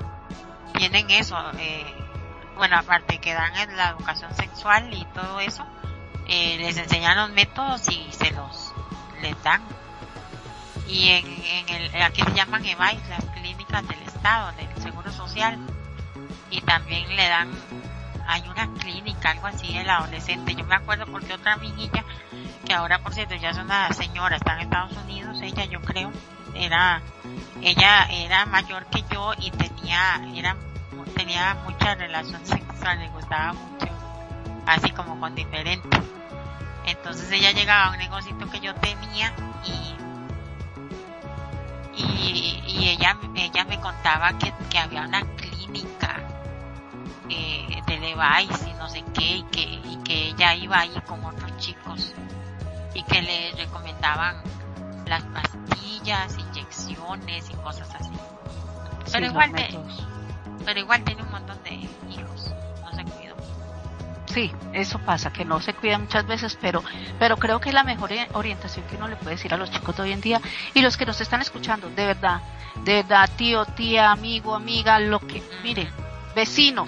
[0.77, 1.85] tienen eso, eh,
[2.55, 5.65] bueno, aparte que dan en la educación sexual y todo eso,
[6.27, 8.73] eh, les enseñan los métodos y se los
[9.21, 9.61] les dan.
[10.93, 11.25] Y en,
[11.69, 15.57] el, aquí se llaman EVAIS, las clínicas del Estado, del Seguro Social,
[16.51, 17.51] y también le dan,
[18.27, 20.53] hay una clínica, algo así del adolescente.
[20.53, 22.05] Yo me acuerdo porque otra amiguilla,
[22.63, 26.11] que ahora por cierto ya es una señora, está en Estados Unidos, ella yo creo,
[26.53, 27.01] era,
[27.63, 30.55] ella era mayor que yo y tenía, era,
[31.15, 33.87] tenía mucha relación sexual, le gustaba mucho,
[34.67, 36.01] así como con diferentes.
[36.85, 39.33] Entonces ella llegaba a un negocito que yo tenía
[39.65, 40.03] y
[41.95, 46.21] y, y ella ella me contaba que, que había una clínica
[47.29, 51.23] eh, de Levi's y no sé qué y que, y que ella iba ahí con
[51.23, 52.13] otros chicos
[52.93, 54.41] y que le recomendaban
[55.07, 58.11] las pastillas, inyecciones y cosas así.
[59.11, 59.79] Pero Sí, igual te-
[60.65, 61.89] pero igual tiene un montón de
[64.34, 66.84] Sí, eso pasa, que no se cuida muchas veces, pero,
[67.19, 69.69] pero creo que es la mejor e- orientación que uno le puede decir a los
[69.69, 70.41] chicos de hoy en día.
[70.73, 72.41] Y los que nos están escuchando, de verdad,
[72.84, 75.88] de verdad, tío, tía, amigo, amiga, lo que, mire,
[76.35, 76.88] vecino,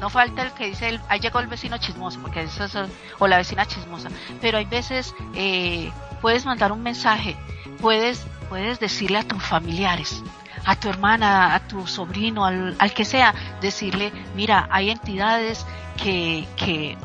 [0.00, 2.76] no falta el que dice, el, ahí llegó el vecino chismoso, porque eso es,
[3.18, 4.10] o la vecina chismosa,
[4.42, 5.90] pero hay veces eh,
[6.20, 7.36] puedes mandar un mensaje,
[7.80, 10.22] puedes, puedes decirle a tus familiares,
[10.64, 15.66] a tu hermana, a tu sobrino, al, al que sea, decirle, mira, hay entidades
[16.02, 16.96] que, que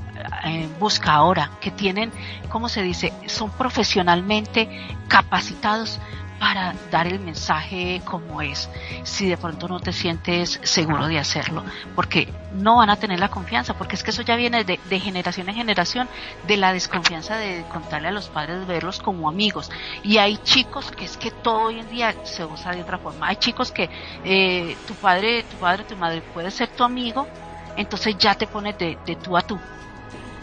[0.45, 2.11] eh, busca ahora, que tienen,
[2.49, 3.13] ¿cómo se dice?
[3.27, 4.69] Son profesionalmente
[5.07, 5.99] capacitados
[6.39, 8.69] para dar el mensaje como es,
[9.03, 11.63] si de pronto no te sientes seguro de hacerlo,
[11.95, 15.49] porque no van a tener la confianza, porque es que eso ya viene de, generación
[15.49, 16.07] en generación,
[16.47, 19.71] de la desconfianza de contarle a los padres, verlos como amigos.
[20.03, 23.27] Y hay chicos que es que todo hoy en día se usa de otra forma.
[23.27, 23.89] Hay chicos que
[24.23, 27.27] eh, tu padre, tu padre, tu madre puede ser tu amigo,
[27.75, 29.59] entonces ya te pones de, de tú a tú.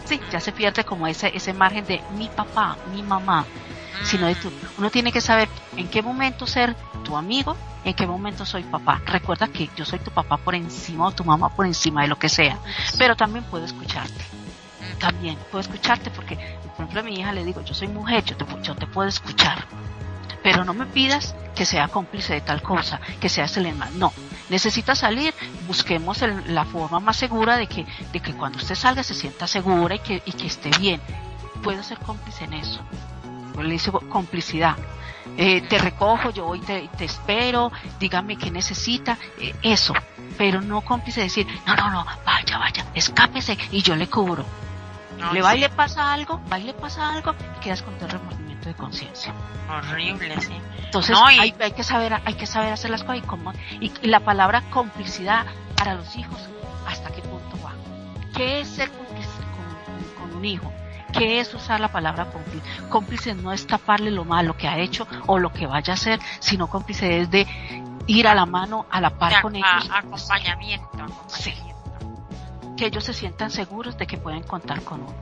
[0.05, 3.45] Sí, ya se pierde como ese, ese margen de mi papá, mi mamá,
[4.03, 4.51] sino de tú.
[4.77, 9.01] Uno tiene que saber en qué momento ser tu amigo, en qué momento soy papá.
[9.05, 12.17] Recuerda que yo soy tu papá por encima o tu mamá por encima de lo
[12.17, 12.59] que sea,
[12.97, 14.23] pero también puedo escucharte.
[14.99, 18.37] También puedo escucharte porque, por ejemplo, a mi hija le digo, yo soy mujer, yo
[18.37, 19.67] te, yo te puedo escuchar,
[20.43, 23.89] pero no me pidas que sea cómplice de tal cosa, que sea Selena.
[23.91, 24.13] No,
[24.49, 25.33] necesita salir,
[25.67, 29.47] busquemos el- la forma más segura de que, de que cuando usted salga se sienta
[29.47, 31.01] segura y que, y que esté bien.
[31.63, 32.81] Puedo ser cómplice en eso.
[33.57, 34.75] Le digo complicidad.
[35.37, 39.93] Eh, te recojo, yo voy, te, te espero, dígame qué necesita, eh, eso.
[40.37, 44.45] Pero no cómplice decir, no, no, no, vaya, vaya, escápese y yo le cubro.
[45.17, 47.81] No, le va sí, y le pasa algo, va y le pasa algo y quedas
[47.81, 49.33] con todo remordimiento de conciencia.
[49.69, 50.53] horrible, sí.
[50.85, 53.51] Entonces No, y- hay, hay que saber hay que saber hacer las cosas y cómo
[53.79, 55.45] y, y la palabra complicidad
[55.77, 56.39] para los hijos
[56.87, 57.73] hasta qué punto va.
[58.35, 59.29] ¿Qué es ser cómplice
[60.19, 60.71] con, un hijo?
[61.13, 62.65] ¿Qué es usar la palabra cómplice?
[62.89, 66.19] Cómplice no es taparle lo malo que ha hecho o lo que vaya a hacer,
[66.39, 67.47] sino cómplice es de
[68.07, 70.89] ir a la mano, a la par con a- ellos, acompañamiento,
[71.27, 71.51] Sí.
[71.51, 72.75] acompañamiento.
[72.77, 75.13] que ellos se sientan seguros de que pueden contar con uno.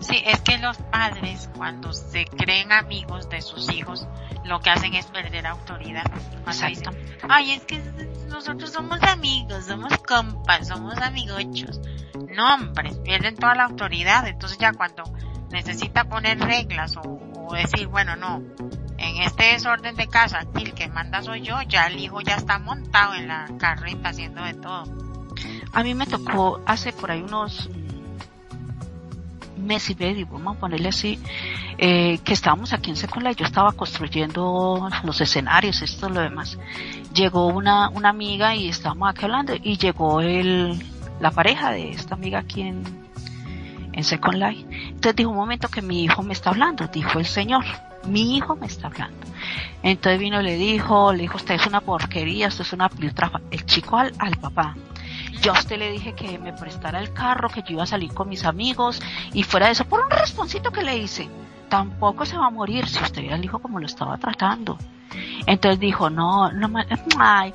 [0.00, 4.06] Sí, es que los padres cuando se creen amigos de sus hijos,
[4.44, 6.04] lo que hacen es perder autoridad.
[6.44, 7.78] Cuando dicen, ay, es que
[8.28, 11.80] nosotros somos amigos, somos compas, somos amigochos.
[12.34, 14.26] No, hombres, pierden toda la autoridad.
[14.26, 15.04] Entonces ya cuando
[15.50, 18.42] necesita poner reglas o, o decir, bueno, no,
[18.98, 22.36] en este desorden de casa, aquí el que manda soy yo, ya el hijo ya
[22.36, 24.84] está montado en la carreta haciendo de todo.
[25.72, 27.68] A mí me tocó hace por ahí unos
[29.56, 31.18] mes y vamos a ponerle así,
[31.78, 36.58] eh, que estábamos aquí en Second Life, yo estaba construyendo los escenarios, esto lo demás.
[37.14, 40.78] Llegó una, una amiga y estábamos aquí hablando y llegó el,
[41.20, 42.82] la pareja de esta amiga aquí en,
[43.92, 44.66] en Second Life.
[44.88, 47.64] Entonces dijo un momento que mi hijo me está hablando, dijo el señor,
[48.06, 49.26] mi hijo me está hablando.
[49.82, 53.40] Entonces vino y le dijo, le dijo, usted es una porquería, usted es una piltrafa.
[53.50, 54.74] El chico al, al papá.
[55.42, 58.12] Yo a usted le dije que me prestara el carro, que yo iba a salir
[58.12, 59.00] con mis amigos
[59.32, 61.28] y fuera de eso, por un responsorio que le hice,
[61.68, 64.78] tampoco se va a morir si usted viera al hijo como lo estaba tratando.
[65.46, 66.70] Entonces dijo, no, no,
[67.18, 67.52] ay,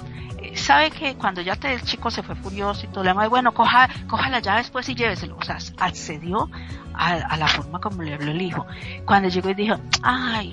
[0.56, 3.90] sabe que cuando ya te, el chico se fue furioso y todo, le bueno, coja,
[4.08, 5.38] coja la llave después y lléveselo.
[5.38, 6.50] O sea, accedió
[6.94, 8.66] a, a, la forma como le habló el hijo.
[9.06, 10.52] Cuando llegó y dijo, ay,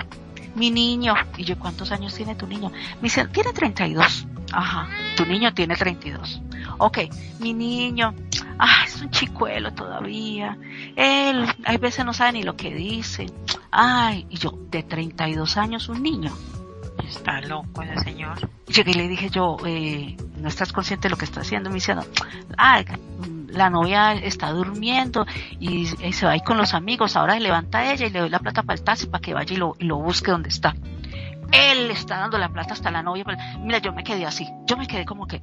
[0.55, 2.70] mi niño, y yo, ¿cuántos años tiene tu niño?
[2.96, 4.26] Me dice, tiene 32.
[4.52, 6.40] Ajá, tu niño tiene 32.
[6.78, 6.98] Ok,
[7.40, 8.14] mi niño,
[8.58, 10.56] ah, es un chicuelo todavía.
[10.96, 13.26] Él, hay veces no sabe ni lo que dice.
[13.70, 16.32] Ay, y yo, de 32 años, un niño.
[17.06, 18.50] Está loco ese señor.
[18.66, 21.70] Llegué y le dije yo, eh, ¿no estás consciente de lo que está haciendo?
[21.70, 22.04] Me diciendo,
[22.56, 22.82] ah,
[23.48, 25.26] la novia está durmiendo
[25.58, 27.16] y, y se va a ir con los amigos.
[27.16, 29.54] Ahora se levanta ella y le doy la plata para el taxi para que vaya
[29.54, 30.74] y lo, y lo busque donde está.
[31.52, 33.24] Él está dando la plata hasta la novia.
[33.24, 34.48] Pero, mira, yo me quedé así.
[34.66, 35.42] Yo me quedé como que,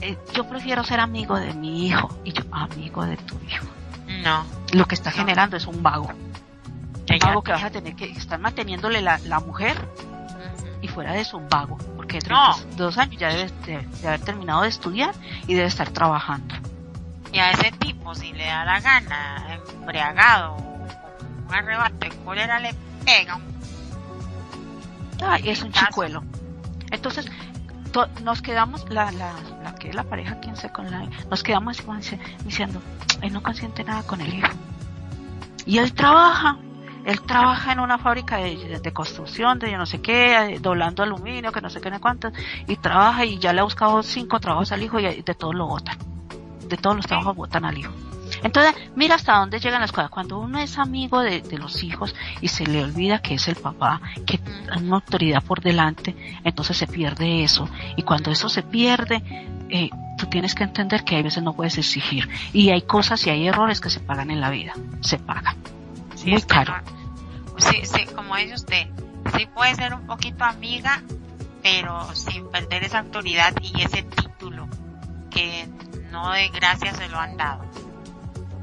[0.00, 2.08] eh, yo prefiero ser amigo de mi hijo.
[2.24, 3.66] Y yo, amigo de tu hijo.
[4.22, 4.44] No.
[4.72, 6.08] Lo que está generando es un vago.
[7.10, 9.76] Un vago que vas a tener que estar manteniéndole la, la mujer
[10.80, 12.54] y fuera de eso un vago, porque No.
[12.76, 15.12] dos años ya debe de, de haber terminado de estudiar
[15.48, 16.54] y debe estar trabajando.
[17.32, 22.60] Y a ese tipo, si le da la gana, embriagado, con un arrebato de cólera,
[22.60, 22.74] le
[23.04, 23.57] pega un
[25.24, 26.22] Ay, es un chicuelo.
[26.90, 27.26] Entonces,
[27.92, 29.32] to- nos quedamos, la, la,
[29.62, 31.82] la que es la pareja aquí en Second Life, nos quedamos
[32.44, 32.80] diciendo,
[33.22, 34.48] él no consiente nada con el hijo.
[35.66, 36.56] Y él trabaja,
[37.04, 41.02] él trabaja en una fábrica de, de construcción, de yo no sé qué, eh, doblando
[41.02, 42.30] aluminio, que no sé qué, ni cuánto,
[42.66, 45.66] y trabaja y ya le ha buscado cinco trabajos al hijo y de todos lo
[45.66, 45.98] botan.
[46.68, 47.92] De todos los trabajos botan al hijo.
[48.42, 50.10] Entonces, mira hasta dónde llegan las cosas.
[50.10, 53.56] Cuando uno es amigo de, de los hijos y se le olvida que es el
[53.56, 54.40] papá, que
[54.70, 57.68] hay una autoridad por delante, entonces se pierde eso.
[57.96, 59.22] Y cuando eso se pierde,
[59.70, 62.28] eh, tú tienes que entender que hay veces no puedes exigir.
[62.52, 64.72] Y hay cosas y hay errores que se pagan en la vida.
[65.00, 65.56] Se pagan.
[66.14, 66.74] Sí, Muy caro.
[67.58, 68.86] Sí, sí, como dice usted,
[69.36, 71.02] sí puede ser un poquito amiga,
[71.62, 74.68] pero sin perder esa autoridad y ese título
[75.30, 75.68] que
[76.10, 77.64] no de gracia se lo han dado,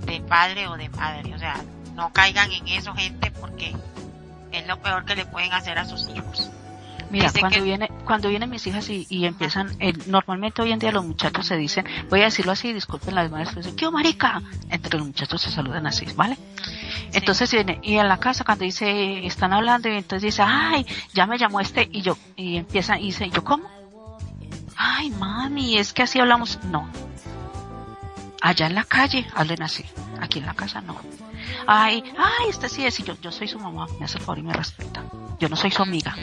[0.05, 1.33] de padre o de madre.
[1.33, 1.55] O sea,
[1.95, 3.75] no caigan en eso, gente, porque
[4.51, 6.49] es lo peor que le pueden hacer a sus hijos.
[7.11, 10.71] Mira, Dice cuando que- viene, cuando vienen mis hijas y, y empiezan, eh, normalmente hoy
[10.71, 13.89] en día los muchachos se dicen, voy a decirlo así, disculpen las madres, dicen, ¿qué
[13.91, 14.41] marica?
[14.69, 16.35] Entre los muchachos se saludan así, ¿vale?
[17.13, 21.27] Entonces viene, y en la casa cuando dice, están hablando, y entonces dice, ay, ya
[21.27, 23.69] me llamó este, y yo, y empiezan, y dice, ¿yo cómo?
[24.75, 26.89] Ay, mami, es que así hablamos, no.
[28.45, 29.83] Allá en la calle hablen así,
[30.21, 30.95] aquí en la casa no.
[31.65, 34.37] Ay, ay, este sí es, y yo, yo soy su mamá, me hace el favor
[34.37, 35.03] y me respeta.
[35.39, 36.15] Yo no soy su amiga.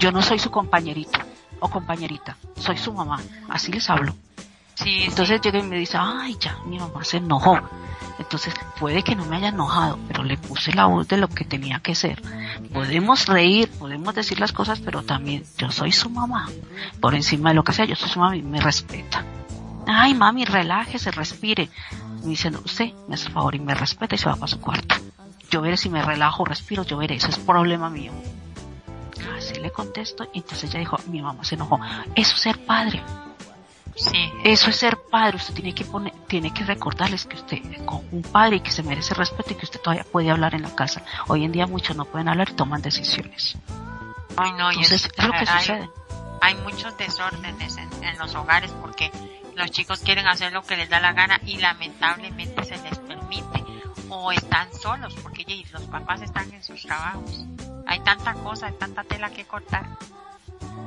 [0.00, 1.20] Yo no soy su compañerito
[1.60, 3.20] o compañerita, soy su mamá,
[3.50, 4.16] así les hablo.
[4.74, 7.56] Sí, Entonces llega y me dice, ay, ya, mi mamá se enojó.
[8.18, 11.44] Entonces puede que no me haya enojado, pero le puse la voz de lo que
[11.44, 12.20] tenía que ser.
[12.72, 16.48] Podemos reír, podemos decir las cosas, pero también yo soy su mamá.
[17.00, 19.24] Por encima de lo que sea, yo soy su mamá y me respeta.
[19.90, 21.70] Ay, mami, relájese, respire.
[22.22, 24.46] Me dice, no, usted me hace el favor y me respeta y se va para
[24.46, 24.94] su cuarto.
[25.50, 28.12] Yo veré si me relajo, respiro, yo veré, eso es problema mío.
[29.36, 31.80] Así le contesto y entonces ella dijo, mi mamá se enojó.
[32.14, 33.02] Eso es ser padre.
[33.96, 35.36] sí, Eso es ser padre.
[35.36, 37.80] Usted tiene que poner, tiene que recordarles que usted es
[38.12, 40.74] un padre y que se merece respeto y que usted todavía puede hablar en la
[40.74, 41.02] casa.
[41.28, 43.56] Hoy en día muchos no pueden hablar y toman decisiones.
[44.36, 45.90] Ay, no, y Entonces es- es lo que hay- sucede.
[46.42, 49.10] hay muchos desórdenes en, en los hogares porque
[49.58, 53.64] los chicos quieren hacer lo que les da la gana y lamentablemente se les permite
[54.08, 57.44] o están solos porque los papás están en sus trabajos.
[57.86, 59.86] Hay tanta cosa, hay tanta tela que cortar.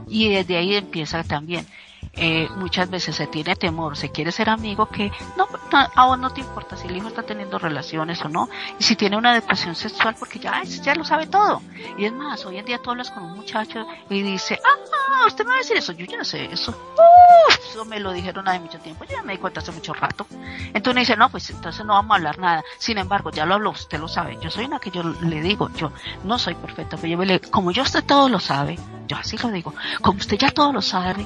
[0.07, 1.67] Y desde ahí empieza también.
[2.13, 6.29] Eh, muchas veces se tiene temor, se quiere ser amigo que no, a vos no
[6.31, 9.75] te importa si el hijo está teniendo relaciones o no, y si tiene una depresión
[9.75, 11.61] sexual porque ya, ya lo sabe todo.
[11.97, 15.45] Y es más, hoy en día tú hablas con un muchacho y dice, ah, usted
[15.45, 16.71] me va a decir eso, yo ya sé eso.
[16.71, 19.93] Uf, eso me lo dijeron hace mucho tiempo, yo ya me di cuenta hace mucho
[19.93, 20.27] rato.
[20.73, 22.63] Entonces dice, no, pues entonces no vamos a hablar nada.
[22.77, 24.37] Sin embargo, ya lo habló, usted lo sabe.
[24.41, 25.91] Yo soy una que yo le digo, yo
[26.23, 28.77] no soy perfecta, pero yo le, como yo usted todo lo sabe,
[29.07, 31.25] yo así lo digo, como usted ya todo lo sabe,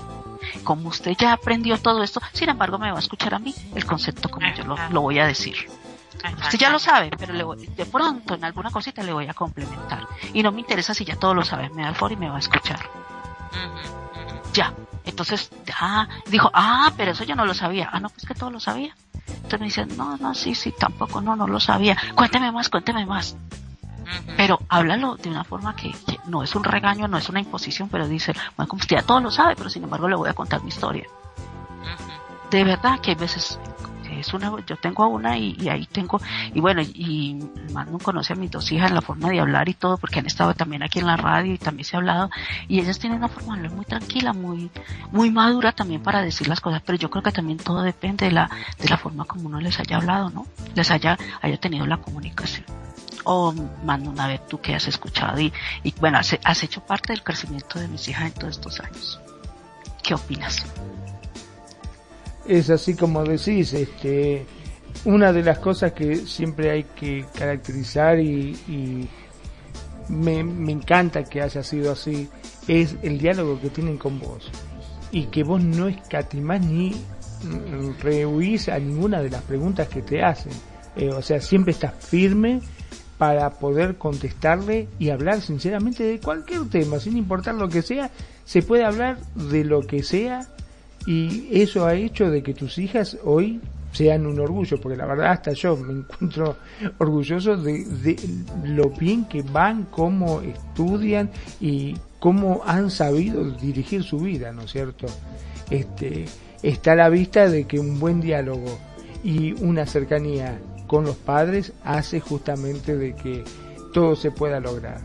[0.64, 3.86] como usted ya aprendió todo esto, sin embargo me va a escuchar a mí el
[3.86, 5.56] concepto como yo lo, lo voy a decir.
[6.46, 9.34] Usted ya lo sabe, pero le voy- de pronto en alguna cosita le voy a
[9.34, 10.08] complementar.
[10.34, 12.30] Y no me interesa si ya todo lo sabe, me da el foro y me
[12.30, 12.80] va a escuchar.
[14.54, 14.74] Ya.
[15.04, 17.90] Entonces, ah, dijo, ah, pero eso yo no lo sabía.
[17.92, 18.96] Ah, no, pues que todo lo sabía.
[19.28, 21.96] Entonces me dice, no, no, sí, sí, tampoco, no, no lo sabía.
[22.16, 23.36] Cuénteme más, cuénteme más.
[24.38, 25.94] Pero háblalo de una forma que,
[26.28, 29.20] no es un regaño, no es una imposición, pero dice, bueno, como usted ya todo
[29.20, 31.06] lo sabe, pero sin embargo le voy a contar mi historia.
[32.50, 33.60] De verdad que hay veces
[34.20, 36.20] es una, yo tengo una y, ahí tengo,
[36.54, 37.40] y bueno, y,
[37.74, 40.26] Manu conoce a mis dos hijas en la forma de hablar y todo, porque han
[40.26, 42.30] estado también aquí en la radio y también se ha hablado,
[42.68, 44.70] y ellas tienen una forma de hablar muy tranquila, muy,
[45.12, 48.32] muy madura también para decir las cosas, pero yo creo que también todo depende de
[48.32, 48.50] la,
[48.80, 50.46] de la forma como uno les haya hablado, ¿no?
[50.76, 52.66] Les haya, haya tenido la comunicación.
[53.26, 53.54] O
[53.84, 55.52] Manu, una vez tú que has escuchado y,
[56.00, 59.20] bueno, has, hecho parte del crecimiento de mis hijas en todos estos años.
[60.02, 60.66] ¿Qué opinas?
[62.48, 64.46] es así como decís, este,
[65.06, 69.08] una de las cosas que siempre hay que caracterizar y,
[70.08, 72.30] me, encanta que haya sido así,
[72.68, 74.52] es el diálogo que tienen con vos.
[75.12, 76.94] Y que vos no escatimás ni
[78.02, 80.52] rehuís a ninguna de las preguntas que te hacen.
[80.96, 82.62] Eh, o sea, siempre estás firme
[83.18, 88.12] para poder contestarle y hablar sinceramente de cualquier tema, sin importar lo que sea,
[88.44, 90.48] se puede hablar de lo que sea
[91.06, 93.62] y eso ha hecho de que tus hijas hoy
[93.92, 96.58] sean un orgullo, porque la verdad hasta yo me encuentro
[96.98, 98.18] orgulloso de, de
[98.66, 101.32] lo bien que van, cómo estudian
[101.62, 105.06] y cómo han sabido dirigir su vida, ¿no es cierto?
[105.70, 106.26] Este,
[106.62, 108.78] está a la vista de que un buen diálogo
[109.24, 113.44] y una cercanía con los padres hace justamente de que
[113.94, 115.00] todo se pueda lograr.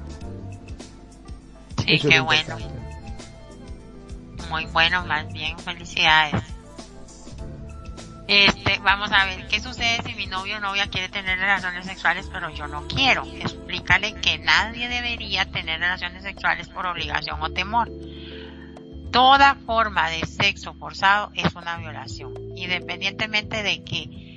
[1.86, 2.58] Sí, qué bueno
[4.50, 6.42] muy bueno, más bien felicidades.
[8.26, 12.28] Este, vamos a ver qué sucede si mi novio o novia quiere tener relaciones sexuales,
[12.32, 13.24] pero yo no quiero.
[13.24, 17.90] Explícale que nadie debería tener relaciones sexuales por obligación o temor.
[19.10, 24.29] Toda forma de sexo forzado es una violación, independientemente de que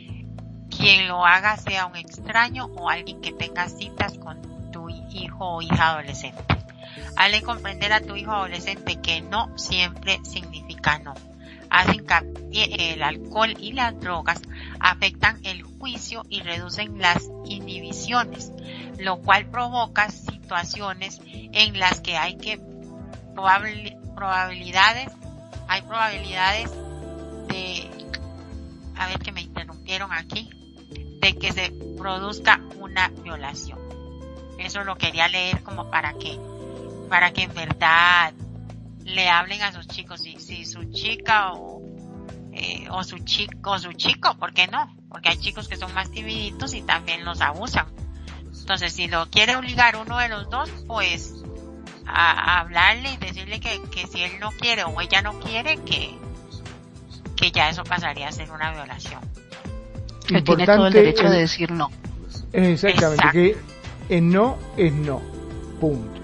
[0.78, 5.62] quien lo haga sea un extraño o alguien que tenga citas con tu hijo o
[5.62, 6.44] hija adolescente.
[7.16, 11.14] Hazle comprender a tu hijo adolescente que no siempre significa no.
[11.70, 12.06] Hacen
[12.52, 14.42] que el alcohol y las drogas
[14.80, 18.52] afectan el juicio y reducen las inhibiciones,
[19.00, 22.60] lo cual provoca situaciones en las que hay que
[24.14, 25.12] probabilidades,
[25.68, 26.72] hay probabilidades
[27.48, 27.90] de,
[28.96, 30.50] a ver que me interrumpieron aquí,
[31.24, 33.80] de que se produzca una violación.
[34.60, 36.38] Eso lo quería leer como para que
[37.08, 38.34] para que en verdad
[39.06, 41.82] le hablen a sus chicos, si, si su chica o,
[42.52, 44.94] eh, o su chico, o su chico, ¿por qué no?
[45.10, 47.88] Porque hay chicos que son más timiditos y también los abusan.
[48.46, 51.36] Entonces, si lo quiere obligar uno de los dos, pues
[52.06, 56.18] a, hablarle y decirle que, que si él no quiere o ella no quiere, que,
[57.38, 59.22] que ya eso pasaría a ser una violación.
[60.34, 61.90] Que tiene todo el derecho de decir no.
[62.52, 63.58] Exactamente, que
[64.10, 65.22] el no es no.
[65.80, 66.22] Punto.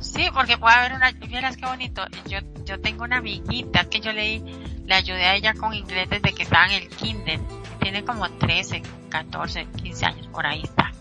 [0.00, 4.12] Sí, porque puede haber una, vieras qué bonito, yo, yo tengo una amiguita que yo
[4.12, 4.40] le,
[4.86, 7.40] le ayudé a ella con inglés desde que estaba en el kinder,
[7.80, 10.92] tiene como 13, 14, 15 años, por ahí está.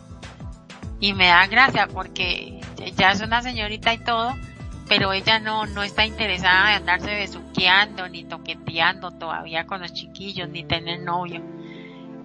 [1.00, 2.60] Y me da gracia porque
[2.98, 4.34] ya es una señorita y todo,
[4.88, 10.50] pero ella no, no está interesada en andarse besuqueando, ni toqueteando todavía con los chiquillos,
[10.50, 11.42] ni tener novio.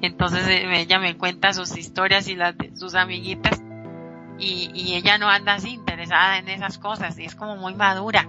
[0.02, 3.60] Entonces eh, ella me cuenta sus historias y las de sus amiguitas
[4.38, 8.28] y, y ella no anda así interesada en esas cosas y es como muy madura.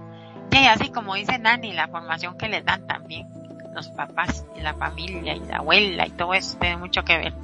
[0.50, 3.26] Y así como dice Nani, la formación que les dan también
[3.74, 7.34] los papás y la familia y la abuela y todo eso tiene mucho que ver.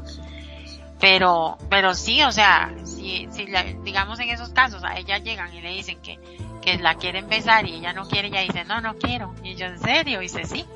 [1.01, 3.47] Pero, pero sí, o sea, si, si
[3.83, 6.19] digamos en esos casos a ella llegan y le dicen que,
[6.61, 9.35] que la quieren besar y ella no quiere, ella dice, no, no quiero.
[9.43, 10.21] Y yo, ¿en serio?
[10.21, 10.67] Dice, sí.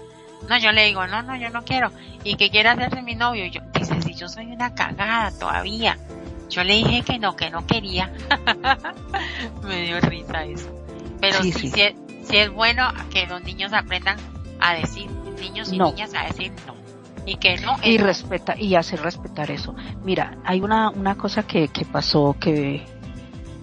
[0.48, 1.90] No, yo le digo, no, no, yo no quiero.
[2.24, 3.47] Y que quiere hacerse mi novio.
[3.47, 5.98] Y yo, dice, si yo soy una cagada todavía.
[6.51, 8.12] Yo le dije que no, que no quería.
[9.64, 10.69] Me dio risa eso.
[11.20, 11.73] Pero sí, sí,
[12.36, 14.19] es, bueno que los niños aprendan
[14.60, 15.10] a decir,
[15.40, 16.74] niños y niñas a decir no.
[17.24, 17.77] Y que no.
[17.82, 19.74] Y respeta, y hacer respetar eso.
[20.05, 22.85] Mira, hay una, una cosa que, que pasó, que,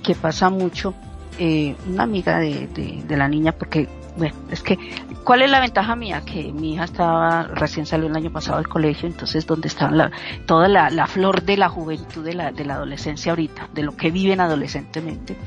[0.02, 0.96] que pasa mucho.
[1.38, 4.78] Eh, una amiga de, de, de la niña, porque bueno, es que,
[5.24, 6.22] ¿cuál es la ventaja mía?
[6.26, 10.12] Que mi hija estaba, recién salió el año pasado del colegio, entonces donde está la,
[10.46, 13.96] toda la, la, flor de la juventud, de la, de la adolescencia ahorita, de lo
[13.96, 15.38] que viven adolescentemente.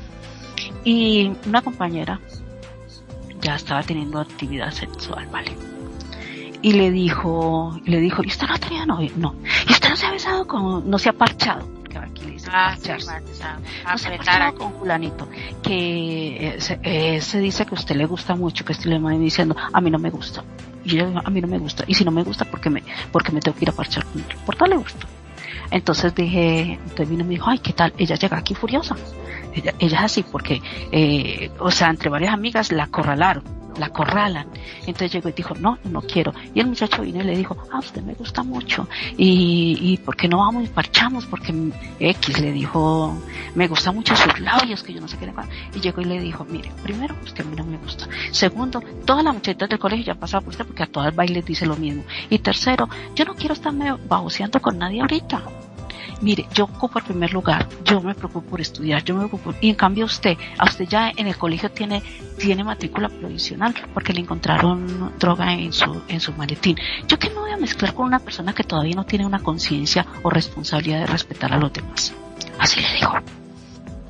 [0.83, 2.19] Y una compañera
[3.41, 5.51] ya estaba teniendo actividad sexual, ¿vale?
[6.61, 9.11] Y le dijo, le dijo, ¿y usted no ha tenido novio?
[9.17, 9.35] No.
[9.67, 11.67] ¿Y usted no se ha besado con, no se ha parchado?
[11.93, 12.75] Porque aquí le dicen ah,
[13.85, 15.27] apretar con fulanito
[15.61, 19.55] que eh, se, dice que a usted le gusta mucho, que usted le va diciendo,
[19.71, 20.43] a mí no me gusta.
[20.83, 21.83] Y yo, a mí no me gusta.
[21.87, 24.21] Y si no me gusta, porque me, porque me tengo que ir a parchar con
[24.21, 24.27] él?
[24.45, 25.07] ¿Por qué le gusta?
[25.71, 27.93] Entonces dije, entonces vino y me dijo, ay, ¿qué tal?
[27.97, 28.95] Ella llega aquí furiosa.
[29.53, 30.61] Ella, ella es así porque,
[30.91, 34.47] eh, o sea, entre varias amigas la acorralaron la corralan.
[34.81, 36.33] Entonces llegó y dijo, no, no quiero.
[36.53, 38.87] Y el muchacho vino y le dijo, ah, usted me gusta mucho.
[39.17, 41.25] Y, y ¿por qué no vamos y parchamos?
[41.25, 41.53] Porque
[41.99, 43.17] X le dijo,
[43.55, 45.33] me gusta mucho sus labios, que yo no sé qué le
[45.75, 48.07] Y llegó y le dijo, mire, primero, usted a mí no me gusta.
[48.31, 51.15] Segundo, todas las muchachas del colegio ya han pasado por usted porque a todas el
[51.15, 52.03] baile dice lo mismo.
[52.29, 55.43] Y tercero, yo no quiero estarme baboseando con nadie ahorita
[56.23, 59.69] mire, yo ocupo el primer lugar, yo me preocupo por estudiar, yo me preocupo, y
[59.69, 62.01] en cambio usted, a usted ya en el colegio tiene,
[62.39, 66.77] tiene matrícula provisional porque le encontraron droga en su, en su maletín.
[67.07, 70.05] Yo que me voy a mezclar con una persona que todavía no tiene una conciencia
[70.23, 72.13] o responsabilidad de respetar a los demás.
[72.57, 73.13] Así le digo.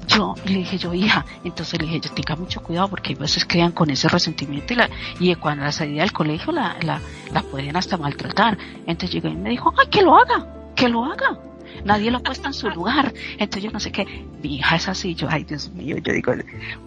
[0.05, 3.71] Yo le dije yo, hija, entonces le dije yo, tenga mucho cuidado porque veces crean
[3.71, 6.99] con ese resentimiento y, la, y cuando la salida del colegio la, la,
[7.31, 8.57] la pueden hasta maltratar.
[8.85, 10.45] Entonces llegó y me dijo, ay, que lo haga,
[10.75, 11.39] que lo haga
[11.85, 13.13] nadie lo ha puesto en su lugar.
[13.37, 14.05] Entonces yo no sé qué,
[14.41, 16.33] mi hija es así, yo, ay Dios mío, yo digo,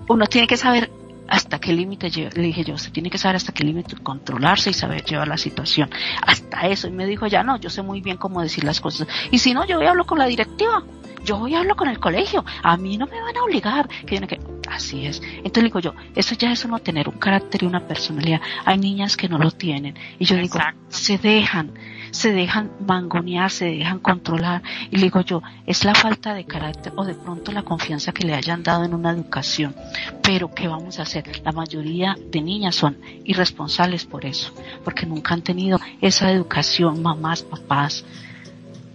[0.08, 0.90] uno tiene que saber
[1.28, 4.72] hasta qué límite le dije yo, se tiene que saber hasta qué límite controlarse y
[4.72, 5.90] saber llevar la situación.
[6.22, 6.88] Hasta eso.
[6.88, 9.08] Y me dijo, ya no, yo sé muy bien cómo decir las cosas.
[9.30, 10.82] Y si no, yo voy a hablar con la directiva.
[11.24, 12.44] Yo voy a hablar con el colegio.
[12.62, 13.88] A mí no me van a obligar.
[14.06, 14.38] Que que,
[14.70, 15.20] así es.
[15.38, 18.40] Entonces digo yo, eso ya es uno tener un carácter y una personalidad.
[18.64, 19.96] Hay niñas que no lo tienen.
[20.20, 21.72] Y yo digo, se dejan
[22.16, 24.62] se dejan mangonear, se dejan controlar.
[24.90, 28.26] Y le digo yo, es la falta de carácter o de pronto la confianza que
[28.26, 29.74] le hayan dado en una educación.
[30.22, 31.42] Pero ¿qué vamos a hacer?
[31.44, 34.52] La mayoría de niñas son irresponsables por eso,
[34.82, 38.04] porque nunca han tenido esa educación, mamás, papás,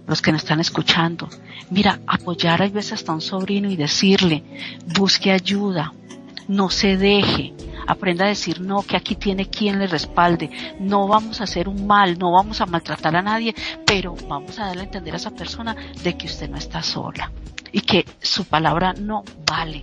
[0.06, 1.28] los que nos están escuchando.
[1.70, 4.42] Mira, apoyar a veces hasta un sobrino y decirle,
[4.98, 5.94] busque ayuda,
[6.48, 7.54] no se deje,
[7.86, 11.86] aprenda a decir no, que aquí tiene quien le respalde, no vamos a hacer un
[11.86, 13.54] mal, no vamos a maltratar a nadie,
[13.86, 17.30] pero vamos a darle a entender a esa persona de que usted no está sola
[17.72, 19.82] y que su palabra no vale.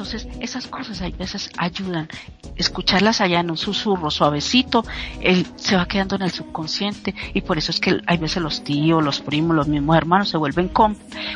[0.00, 2.08] Entonces, esas cosas hay veces ayudan.
[2.56, 4.82] Escucharlas allá en un susurro suavecito,
[5.20, 8.64] él se va quedando en el subconsciente y por eso es que hay veces los
[8.64, 10.70] tíos, los primos, los mismos hermanos se vuelven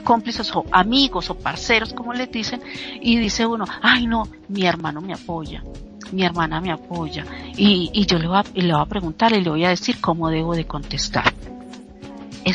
[0.02, 2.62] cómplices o amigos o parceros, como les dicen,
[3.02, 5.62] y dice uno, ay no, mi hermano me apoya,
[6.10, 7.26] mi hermana me apoya
[7.58, 10.00] y, y yo le voy, a, le voy a preguntar y le voy a decir
[10.00, 11.34] cómo debo de contestar.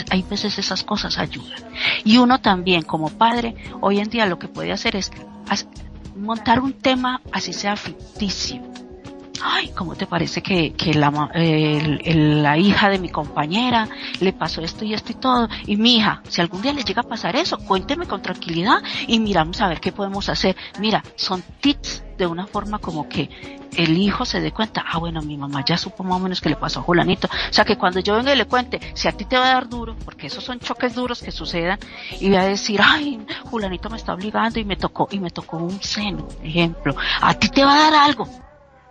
[0.09, 1.59] hay veces esas cosas ayudan.
[2.03, 5.11] Y uno también, como padre, hoy en día lo que puede hacer es
[6.19, 8.61] montar un tema así sea ficticio.
[9.41, 13.87] Ay, ¿cómo te parece que, que la, la hija de mi compañera
[14.19, 15.47] le pasó esto y esto y todo?
[15.65, 19.19] Y mi hija, si algún día le llega a pasar eso, cuénteme con tranquilidad y
[19.19, 20.55] miramos a ver qué podemos hacer.
[20.79, 23.29] Mira, son tips de una forma como que
[23.77, 26.49] el hijo se dé cuenta, ah bueno, mi mamá ya supo más o menos que
[26.49, 27.27] le pasó a Julanito.
[27.27, 29.53] O sea que cuando yo venga y le cuente, si a ti te va a
[29.53, 31.79] dar duro, porque esos son choques duros que sucedan,
[32.19, 35.57] y voy a decir, ay, Julanito me está obligando y me tocó, y me tocó
[35.57, 38.27] un seno, ejemplo, a ti te va a dar algo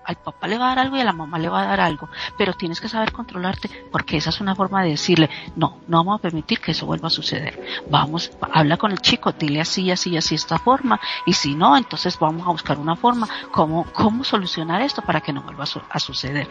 [0.09, 1.81] al papá le va a dar algo y a la mamá le va a dar
[1.81, 2.09] algo,
[2.39, 6.19] pero tienes que saber controlarte porque esa es una forma de decirle, no, no vamos
[6.19, 7.63] a permitir que eso vuelva a suceder.
[7.91, 12.19] Vamos, habla con el chico, dile así, así, así esta forma, y si no, entonces
[12.19, 16.49] vamos a buscar una forma, cómo, cómo solucionar esto para que no vuelva a, suceder.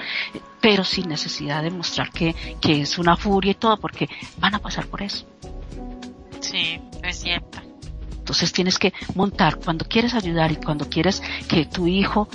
[0.62, 4.08] Pero sin necesidad de mostrar que, que es una furia y todo, porque
[4.38, 5.26] van a pasar por eso.
[6.42, 7.60] Sí, es cierto.
[8.20, 12.28] Entonces tienes que montar, cuando quieres ayudar y cuando quieres que tu hijo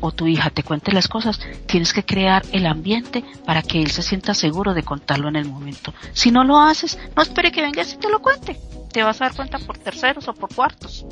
[0.00, 3.90] o tu hija te cuente las cosas, tienes que crear el ambiente para que él
[3.90, 5.92] se sienta seguro de contarlo en el momento.
[6.12, 8.58] Si no lo haces, no espere que vengas y te lo cuente.
[8.92, 11.06] Te vas a dar cuenta por terceros o por cuartos.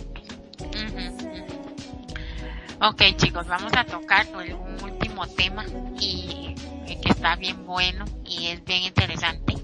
[2.81, 5.65] Ok chicos, vamos a tocar un último tema
[6.01, 6.55] y
[7.03, 9.55] que está bien bueno y es bien interesante.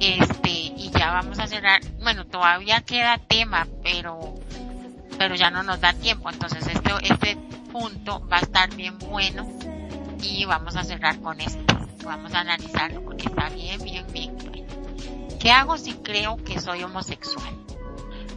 [0.00, 1.80] Este, y ya vamos a cerrar.
[2.02, 4.34] Bueno, todavía queda tema, pero
[5.18, 6.30] pero ya no nos da tiempo.
[6.30, 7.36] Entonces este, este
[7.72, 9.46] punto va a estar bien bueno
[10.22, 11.60] y vamos a cerrar con esto.
[12.04, 14.36] Vamos a analizarlo porque está bien, bien, bien
[15.44, 17.54] ¿Qué hago si creo que soy homosexual?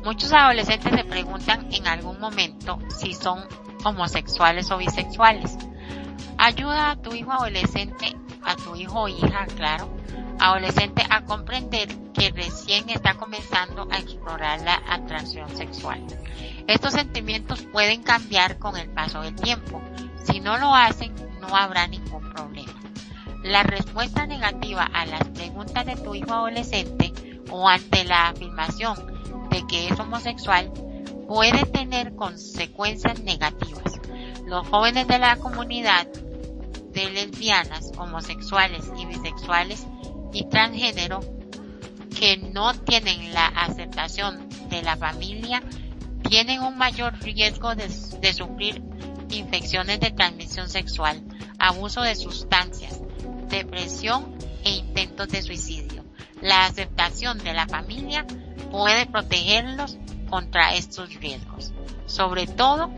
[0.04, 3.46] Muchos adolescentes se preguntan en algún momento si son
[3.86, 5.58] homosexuales o bisexuales.
[6.38, 8.14] Ayuda a tu hijo adolescente,
[8.48, 9.90] a tu hijo o hija, claro,
[10.40, 16.02] adolescente a comprender que recién está comenzando a explorar la atracción sexual.
[16.66, 19.82] Estos sentimientos pueden cambiar con el paso del tiempo.
[20.24, 22.74] Si no lo hacen, no habrá ningún problema.
[23.44, 27.14] La respuesta negativa a las preguntas de tu hijo adolescente
[27.52, 28.96] o ante la afirmación
[29.50, 30.72] de que es homosexual
[31.28, 34.00] puede tener consecuencias negativas.
[34.46, 36.08] Los jóvenes de la comunidad
[36.98, 39.86] de lesbianas, homosexuales y bisexuales
[40.34, 41.20] y transgénero
[42.20, 45.62] que no tienen la aceptación de la familia
[46.28, 48.82] tienen un mayor riesgo de, de sufrir
[49.30, 51.22] infecciones de transmisión sexual,
[51.60, 53.00] abuso de sustancias,
[53.48, 56.04] depresión e intentos de suicidio.
[56.42, 58.26] La aceptación de la familia
[58.72, 60.00] puede protegerlos
[60.32, 61.74] contra estos riesgos.
[62.08, 62.90] Sobre todo,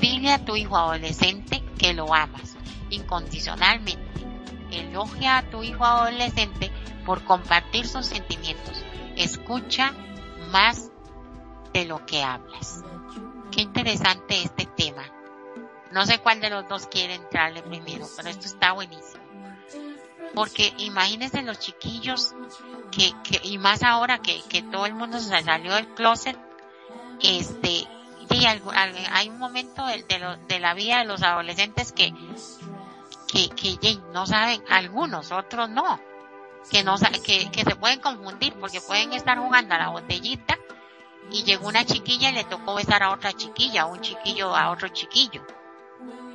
[0.00, 2.57] dile a tu hijo adolescente que lo amas
[2.90, 4.02] incondicionalmente.
[4.70, 6.70] Elogia a tu hijo adolescente
[7.04, 8.84] por compartir sus sentimientos.
[9.16, 9.92] Escucha
[10.50, 10.90] más
[11.72, 12.84] de lo que hablas.
[13.50, 15.04] Qué interesante este tema.
[15.90, 19.24] No sé cuál de los dos quiere entrarle primero, pero esto está buenísimo.
[20.34, 22.34] Porque imagínense los chiquillos
[22.90, 26.38] que, que y más ahora que, que todo el mundo se salió del closet,
[27.20, 27.88] este,
[29.12, 32.12] hay un momento de, de, de, la vida de los adolescentes que,
[33.28, 36.00] que, que no saben, algunos, otros no,
[36.70, 40.58] que no que, que se pueden confundir porque pueden estar jugando a la botellita
[41.30, 44.88] y llegó una chiquilla y le tocó besar a otra chiquilla, un chiquillo a otro
[44.88, 45.42] chiquillo.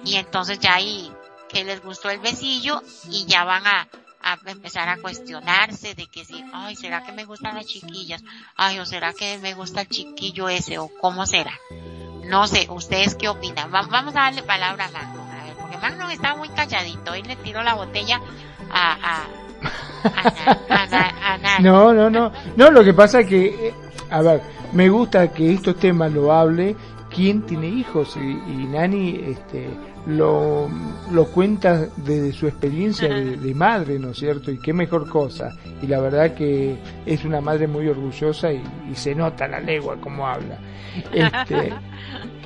[0.05, 1.11] Y entonces ya ahí
[1.49, 3.87] que les gustó el besillo y ya van a,
[4.21, 8.23] a empezar a cuestionarse de que si, ay, ¿será que me gustan las chiquillas?
[8.55, 11.59] Ay, o será que me gusta el chiquillo ese o cómo será?
[12.25, 13.71] No sé, ¿ustedes qué opinan?
[13.71, 15.22] vamos a darle palabra a ver,
[15.73, 18.19] porque Magno está muy calladito y le tiró la botella
[18.71, 19.23] a, a,
[21.61, 23.73] No, no, no, no, lo que pasa es que, eh,
[24.09, 24.41] a ver,
[24.73, 26.75] me gusta que estos temas lo hable
[27.13, 29.69] quien tiene hijos y, y Nani, este,
[30.07, 30.67] lo,
[31.11, 34.49] lo cuenta desde su experiencia de, madre, ¿no es cierto?
[34.51, 35.51] Y qué mejor cosa.
[35.81, 36.75] Y la verdad que
[37.05, 38.63] es una madre muy orgullosa y,
[38.95, 40.57] se nota la legua como habla.
[41.11, 41.71] Este,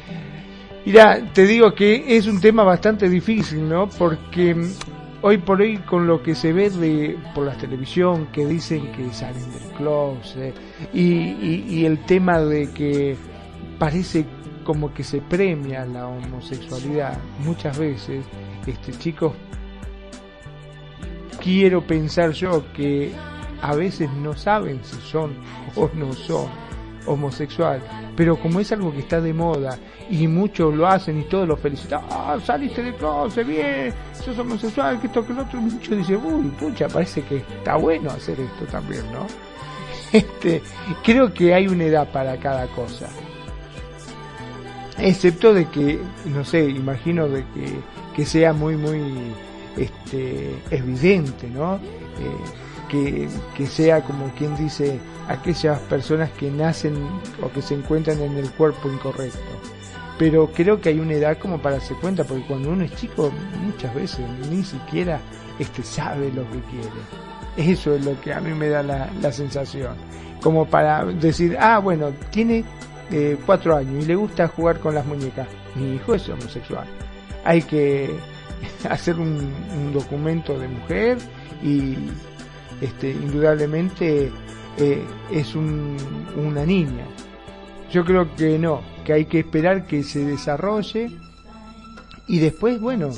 [0.88, 3.90] mira, te digo que es un tema bastante difícil, ¿no?
[3.90, 4.56] Porque
[5.22, 9.12] hoy por hoy con lo que se ve de, por la televisión que dicen que
[9.12, 10.56] salen del closet
[10.94, 13.18] y, y, y el tema de que
[13.78, 14.26] parece
[14.64, 18.24] como que se premia la homosexualidad muchas veces,
[18.66, 19.34] este chicos,
[21.44, 23.12] quiero pensar yo que
[23.62, 25.34] a veces no saben si son
[25.76, 26.48] o no son
[27.08, 27.82] homosexual,
[28.16, 29.78] pero como es algo que está de moda
[30.10, 35.00] y muchos lo hacen y todos lo felicitan, ah, saliste de closet, bien, sos homosexual,
[35.00, 38.66] que esto, que el otro, mucho dice, uy, pucha, parece que está bueno hacer esto
[38.66, 39.26] también, ¿no?
[40.14, 40.62] Este,
[41.04, 43.10] creo que hay una edad para cada cosa
[45.00, 47.80] excepto de que, no sé, imagino de que,
[48.16, 49.02] que sea muy, muy
[49.76, 51.76] este, evidente, ¿no?
[51.76, 51.80] Eh,
[52.88, 56.96] que, que sea como quien dice aquellas personas que nacen
[57.42, 59.40] o que se encuentran en el cuerpo incorrecto.
[60.18, 63.32] Pero creo que hay una edad como para darse cuenta, porque cuando uno es chico
[63.62, 65.20] muchas veces ni siquiera
[65.60, 67.72] este, sabe lo que quiere.
[67.72, 69.96] Eso es lo que a mí me da la, la sensación.
[70.42, 72.64] Como para decir, ah, bueno, tiene
[73.10, 75.48] de cuatro años y le gusta jugar con las muñecas.
[75.76, 76.88] Mi hijo es homosexual.
[77.44, 78.16] Hay que
[78.90, 79.54] hacer un,
[79.94, 81.18] documento de mujer
[81.64, 81.96] y
[82.82, 84.32] este, indudablemente
[84.78, 85.98] eh, es un,
[86.36, 87.06] una niña.
[87.92, 91.12] Yo creo que no, que hay que esperar que se desarrolle
[92.28, 93.12] y después, bueno,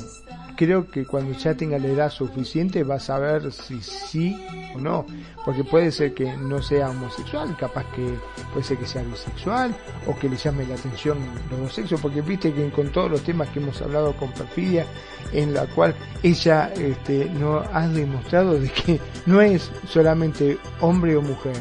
[0.60, 4.38] creo que cuando ya tenga la edad suficiente va a saber si sí
[4.74, 5.06] o no,
[5.42, 8.06] porque puede ser que no sea homosexual, capaz que
[8.52, 9.74] puede ser que sea bisexual
[10.06, 11.16] o que le llame la atención
[11.50, 14.84] los dos porque viste que con todos los temas que hemos hablado con Perfidia,
[15.32, 21.22] en la cual ella este, nos ha demostrado de que no es solamente hombre o
[21.22, 21.56] mujer,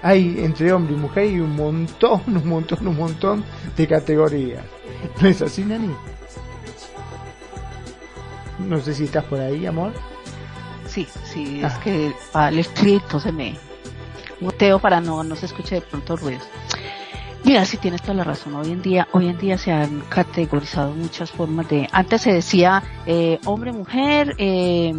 [0.00, 3.44] hay entre hombre y mujer un montón, un montón, un montón
[3.76, 4.64] de categorías.
[5.20, 5.90] ¿No es así, Nani?
[8.58, 9.92] No sé si estás por ahí, amor.
[10.86, 11.80] Sí, sí, es ah.
[11.82, 13.56] que al escrito se me
[14.40, 16.44] muteo para no, no se escuche de pronto ruidos.
[17.44, 18.54] Mira, sí tienes toda la razón.
[18.54, 21.88] Hoy en día, hoy en día se han categorizado muchas formas de.
[21.92, 24.94] Antes se decía eh, hombre, mujer, eh,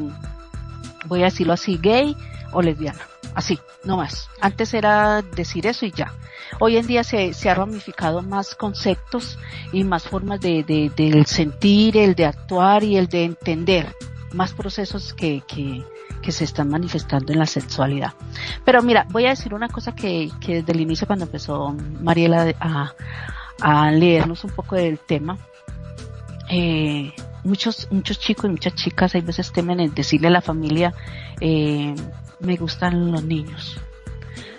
[1.08, 2.16] voy a decirlo así, gay
[2.52, 3.00] o lesbiana.
[3.34, 4.30] Así, no más.
[4.42, 6.14] Antes era decir eso y ya.
[6.60, 9.38] Hoy en día se, se ha ramificado más conceptos
[9.72, 13.96] y más formas de, de, del sentir, el de actuar y el de entender.
[14.34, 15.84] Más procesos que, que,
[16.22, 18.14] que se están manifestando en la sexualidad.
[18.64, 22.54] Pero mira, voy a decir una cosa que, que desde el inicio cuando empezó Mariela
[22.60, 22.94] a,
[23.62, 25.38] a leernos un poco del tema,
[26.50, 27.14] eh,
[27.44, 30.94] muchos, muchos chicos y muchas chicas hay veces temen en decirle a la familia,
[31.40, 31.96] eh,
[32.40, 33.80] me gustan los niños.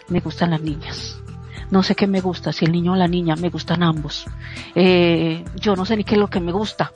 [0.09, 1.21] me gustan las niñas.
[1.71, 4.27] No sé qué me gusta, si el niño o la niña, me gustan ambos.
[4.75, 6.93] Eh, yo no sé ni qué es lo que me gusta.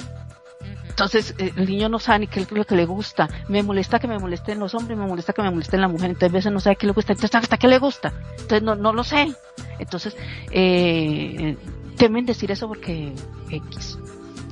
[0.89, 3.29] Entonces, eh, el niño no sabe ni qué es lo que le gusta.
[3.49, 6.11] Me molesta que me molesten los hombres, me molesta que me molesten la mujer.
[6.11, 7.13] Entonces, a veces no sabe qué le gusta.
[7.13, 8.13] Entonces, ¿hasta qué le gusta?
[8.33, 9.35] Entonces, no, no lo sé.
[9.79, 10.17] Entonces,
[10.51, 11.57] eh,
[11.97, 13.15] temen decir eso porque
[13.51, 13.99] X.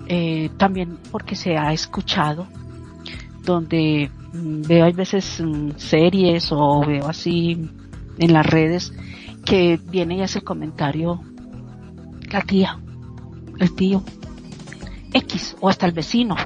[0.07, 2.47] Eh, también porque se ha escuchado
[3.43, 7.69] donde mm, veo hay veces mm, series o veo así
[8.19, 8.93] en las redes
[9.49, 11.23] que viene y hace el comentario
[12.31, 12.79] la tía,
[13.59, 14.03] el tío,
[15.15, 16.37] X o hasta el vecino,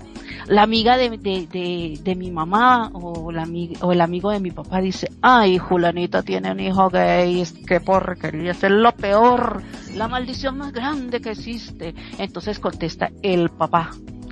[0.46, 3.44] la amiga de, de, de, mi mamá o, la,
[3.80, 7.80] o el amigo de mi papá dice, ay, Julanita tiene un hijo gay, es que
[7.80, 9.64] porquería, es lo peor,
[9.96, 11.96] la maldición más grande que existe.
[12.18, 13.90] Entonces contesta el papá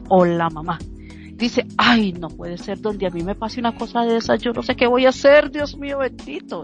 [0.08, 0.78] o la mamá
[1.40, 4.52] dice, ay, no puede ser donde a mí me pase una cosa de esa, yo
[4.52, 6.62] no sé qué voy a hacer, Dios mío bendito.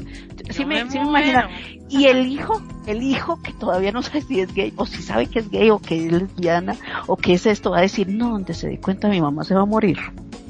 [0.50, 1.48] Si me, imagina.
[1.88, 5.26] Y el hijo, el hijo que todavía no sabe si es gay, o si sabe
[5.26, 6.76] que es gay, o que es lesbiana,
[7.06, 9.54] o que es esto, va a decir, no, donde se dé cuenta mi mamá se
[9.54, 9.98] va a morir.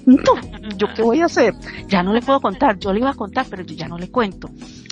[0.06, 0.34] No,
[0.76, 1.54] yo qué voy a hacer.
[1.88, 4.10] Ya no le puedo contar, yo le iba a contar, pero yo ya no le
[4.10, 4.50] cuento.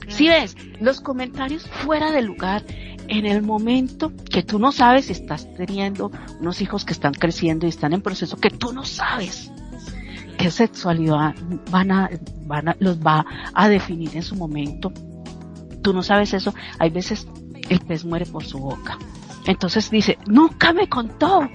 [0.08, 2.64] Si ves, los comentarios fuera de lugar,
[3.08, 6.10] en el momento que tú no sabes si estás teniendo
[6.40, 9.50] unos hijos que están creciendo y están en proceso que tú no sabes
[10.38, 11.34] qué sexualidad
[11.70, 12.10] van a,
[12.42, 14.92] van a, los va a definir en su momento.
[15.82, 16.54] Tú no sabes eso.
[16.78, 17.28] Hay veces
[17.68, 18.98] el pez muere por su boca.
[19.46, 21.48] Entonces dice, nunca me contó,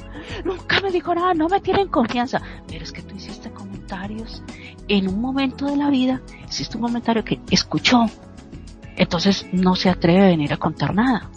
[0.45, 2.41] nunca me dijo nada, no me tienen confianza.
[2.67, 4.43] Pero es que tú hiciste comentarios
[4.87, 8.05] en un momento de la vida, hiciste un comentario que escuchó.
[8.95, 11.29] Entonces no se atreve a venir a contar nada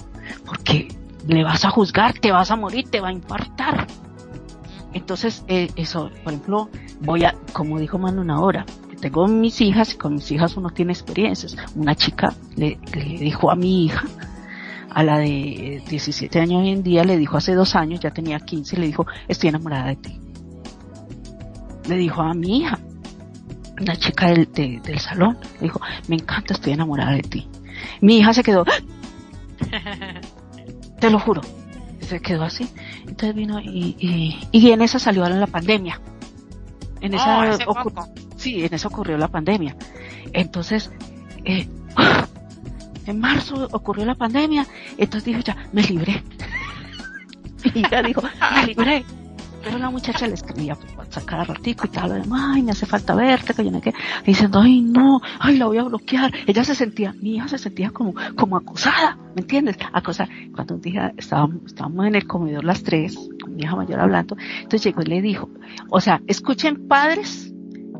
[0.45, 0.89] porque
[1.27, 3.87] le vas a juzgar, te vas a morir, te va a infartar.
[4.93, 6.69] Entonces, eh, eso, por ejemplo,
[7.01, 8.67] voy a, como dijo Manu una hora,
[9.03, 11.57] tengo mis hijas y con mis hijas uno tiene experiencias.
[11.75, 14.05] Una chica le, dijo a mi hija,
[14.91, 18.39] a la de 17 años hoy en día, le dijo hace dos años, ya tenía
[18.39, 20.21] 15, le dijo, estoy enamorada de ti.
[21.89, 22.79] Le dijo a mi hija,
[23.81, 27.49] una chica del, del salón, le dijo, me encanta, estoy enamorada de ti.
[28.01, 28.65] Mi hija se quedó,
[31.01, 31.41] Te lo juro.
[32.01, 32.69] Se quedó así.
[33.01, 33.97] Entonces vino y,
[34.51, 36.01] y, en esa salió la pandemia.
[37.01, 37.85] En esa oh,
[38.37, 39.77] sí, en eso ocurrió la pandemia.
[40.33, 40.91] Entonces,
[41.45, 41.69] eh,
[43.07, 44.67] en marzo ocurrió la pandemia,
[44.97, 46.23] entonces dijo ya, me libré.
[47.75, 49.05] y ya dijo, me libré.
[49.63, 53.15] Pero la muchacha le escribía por WhatsApp cada ratico y tal, ay, me hace falta
[53.15, 53.93] verte, que yo no qué,
[54.25, 56.33] diciendo, ay, no, ay, la voy a bloquear.
[56.47, 59.77] Ella se sentía, mi hija se sentía como, como acosada, ¿me entiendes?
[59.93, 60.29] Acosada.
[60.55, 64.37] Cuando un día estábamos, estábamos en el comedor las tres, con mi hija mayor hablando,
[64.57, 65.49] entonces llegó y le dijo,
[65.91, 67.53] o sea, escuchen padres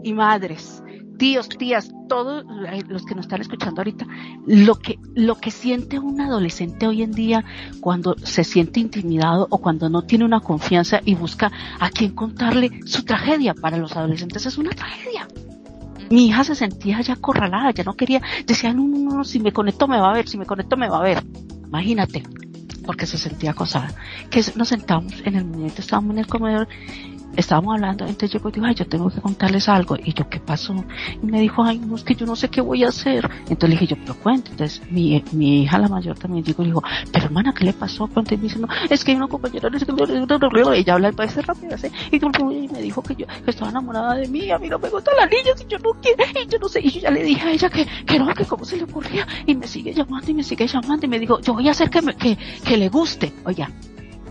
[0.03, 0.82] y madres,
[1.23, 2.45] tíos, tías, todos
[2.89, 4.09] los que nos están escuchando ahorita,
[4.45, 7.45] lo que, lo que siente un adolescente hoy en día
[7.79, 12.81] cuando se siente intimidado o cuando no tiene una confianza y busca a quien contarle
[12.87, 13.55] su tragedia.
[13.55, 15.29] Para los adolescentes es una tragedia.
[16.11, 19.53] Mi hija se sentía ya acorralada, ya no quería, decía, no, no, no, si me
[19.53, 21.23] conecto me va a ver, si me conecto me va a ver.
[21.69, 22.25] Imagínate,
[22.85, 23.95] porque se sentía acosada.
[24.29, 26.67] Que nos sentamos en el momento, estábamos en el comedor
[27.37, 29.97] estábamos hablando, entonces yo digo, ay, yo tengo que contarles algo.
[29.97, 30.75] Y yo, ¿qué pasó?
[31.23, 33.29] Y me dijo, ay, no, es que yo no sé qué voy a hacer.
[33.49, 34.51] Entonces le dije, yo, pero cuente.
[34.51, 36.83] Entonces mi, mi hija, la mayor, también dijo, dijo,
[37.13, 38.07] pero hermana, ¿qué le pasó?
[38.07, 38.35] Cuente.
[38.35, 39.69] Y me dice, no, es que hay una compañera,
[40.75, 41.89] ella habla el país rápido, así.
[42.11, 42.21] Y,
[42.73, 45.31] me dijo que yo que estaba enamorada de mí, a mí no me gustan las
[45.31, 46.81] niñas y yo no quiero, y yo no sé.
[46.81, 49.27] Y yo ya le dije a ella que, que no, que cómo se le ocurría.
[49.47, 51.91] Y me sigue llamando y me sigue llamando y me dijo, yo voy a hacer
[51.91, 53.33] que, me, que, que le guste.
[53.45, 53.71] Oiga,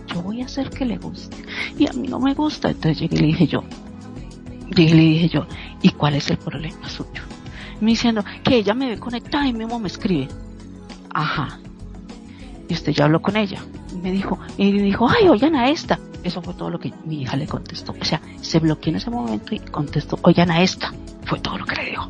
[0.06, 1.36] yo voy a hacer que le guste.
[1.78, 2.70] Y a mí no me gusta.
[2.70, 3.64] Entonces llegué y le dije yo,
[4.76, 5.46] y le dije yo,
[5.82, 7.22] ¿y cuál es el problema suyo?
[7.80, 10.28] Me diciendo que ella me ve conectada y mismo me escribe.
[11.12, 11.58] Ajá.
[12.68, 13.60] Y usted ya habló con ella.
[13.92, 15.98] Y me dijo, y dijo, ay, oigan a esta.
[16.22, 17.94] Eso fue todo lo que mi hija le contestó.
[18.00, 20.92] O sea, se bloqueó en ese momento y contestó, oigan a esta.
[21.24, 22.08] Fue todo lo que le dijo.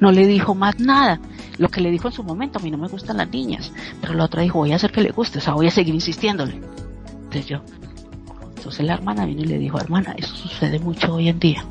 [0.00, 1.20] No le dijo más nada.
[1.58, 3.72] Lo que le dijo en su momento, a mí no me gustan las niñas.
[4.00, 5.38] Pero la otra dijo, voy a hacer que le guste.
[5.38, 6.60] O sea, voy a seguir insistiéndole
[7.42, 7.60] yo.
[8.64, 11.66] Entonces la hermana vino y le dijo, hermana, eso sucede mucho hoy en día.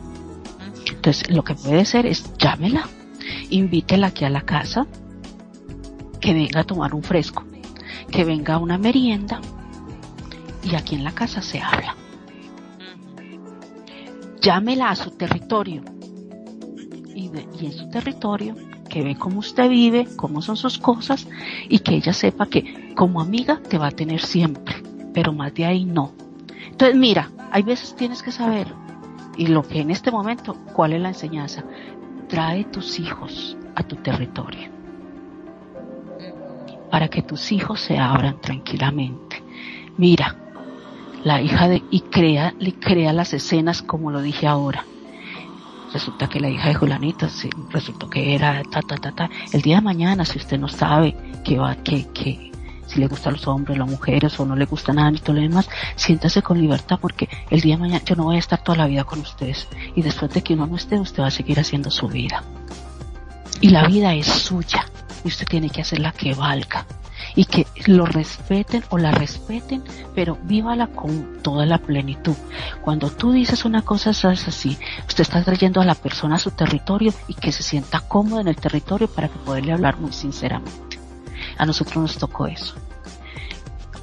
[0.88, 2.88] Entonces lo que puede ser es llámela,
[3.50, 4.86] invítela aquí a la casa,
[6.20, 7.44] que venga a tomar un fresco,
[8.12, 9.42] que venga a una merienda
[10.64, 11.96] y aquí en la casa se habla.
[14.40, 15.82] Llámela a su territorio
[17.16, 18.56] y, y en su territorio
[18.88, 21.28] que ve cómo usted vive, cómo son sus cosas
[21.70, 25.66] y que ella sepa que como amiga te va a tener siempre pero más de
[25.66, 26.14] ahí no.
[26.70, 28.68] Entonces, mira, hay veces tienes que saber,
[29.38, 31.64] y lo que en este momento, ¿cuál es la enseñanza?
[32.28, 34.72] Trae tus hijos a tu territorio.
[36.90, 39.42] para que tus hijos se abran tranquilamente.
[39.98, 40.36] Mira,
[41.24, 44.86] la hija de, y crea, le crea las escenas como lo dije ahora.
[45.92, 47.30] Resulta que la hija de Julanita,
[47.72, 49.30] resultó que era ta, ta, ta, ta.
[49.52, 52.52] El día de mañana, si usted no sabe que va, que, que,
[52.94, 55.42] si le gustan los hombres, las mujeres o no le gusta nada ni todo lo
[55.42, 58.78] demás, siéntase con libertad porque el día de mañana yo no voy a estar toda
[58.78, 61.60] la vida con ustedes y después de que uno no esté, usted va a seguir
[61.60, 62.44] haciendo su vida.
[63.62, 64.86] Y la vida es suya
[65.24, 66.86] y usted tiene que hacerla que valga
[67.36, 69.84] y que lo respeten o la respeten,
[70.14, 72.36] pero vívala con toda la plenitud.
[72.82, 76.52] Cuando tú dices una cosa es así, usted está trayendo a la persona a su
[76.52, 81.03] territorio y que se sienta cómodo en el territorio para que poderle hablar muy sinceramente.
[81.58, 82.76] A nosotros nos tocó eso.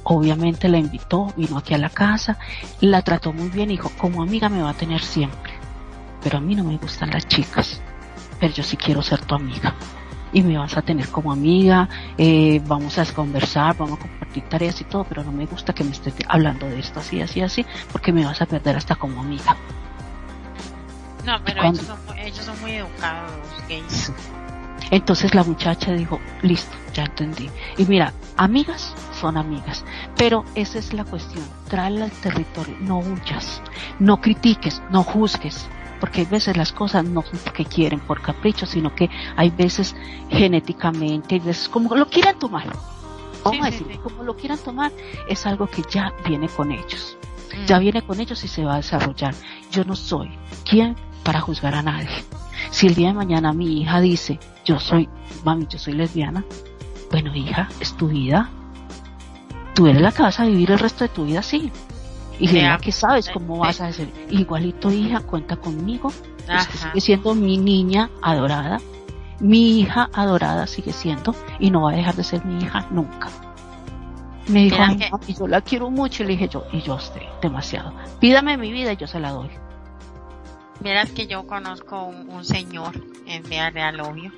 [0.03, 2.37] Obviamente la invitó, vino aquí a la casa,
[2.79, 5.53] la trató muy bien y dijo, como amiga me va a tener siempre.
[6.23, 7.81] Pero a mí no me gustan las chicas,
[8.39, 9.75] pero yo sí quiero ser tu amiga
[10.33, 14.79] y me vas a tener como amiga, eh, vamos a conversar, vamos a compartir tareas
[14.81, 17.65] y todo, pero no me gusta que me estés hablando de esto así, así, así,
[17.91, 19.55] porque me vas a perder hasta como amiga.
[21.25, 23.31] No, pero ellos son, ellos son, muy educados,
[23.69, 24.11] gays.
[24.91, 27.49] Entonces la muchacha dijo, listo, ya entendí.
[27.77, 29.85] Y mira, amigas son amigas,
[30.17, 33.61] pero esa es la cuestión, tráela al territorio, no huyas,
[33.99, 35.67] no critiques, no juzgues,
[36.01, 39.95] porque hay veces las cosas no son porque quieren por capricho, sino que hay veces
[40.29, 42.67] genéticamente, hay veces como lo quieran tomar.
[43.43, 44.91] Vamos a decir, como lo quieran tomar,
[45.27, 47.17] es algo que ya viene con ellos.
[47.55, 47.65] Mm.
[47.65, 49.33] Ya viene con ellos y se va a desarrollar.
[49.71, 50.31] Yo no soy
[50.63, 52.09] quien para juzgar a nadie.
[52.69, 55.09] Si el día de mañana mi hija dice, yo soy,
[55.43, 56.45] mami, yo soy lesbiana,
[57.09, 58.49] bueno hija, es tu vida.
[59.73, 61.71] Tú eres la que vas a vivir el resto de tu vida así.
[62.39, 64.09] Y ya que sabes cómo vas a hacer.
[64.29, 66.11] Igualito hija, cuenta conmigo.
[66.81, 68.79] sigue siendo mi niña adorada.
[69.39, 73.29] Mi hija adorada sigue siendo y no va a dejar de ser mi hija nunca.
[74.47, 74.77] Me dijo,
[75.27, 77.93] y yo la quiero mucho y le dije yo, y yo estoy demasiado.
[78.19, 79.49] Pídame mi vida y yo se la doy.
[80.81, 82.93] Verás que yo conozco un, señor
[83.27, 84.31] en Vía Real Obvio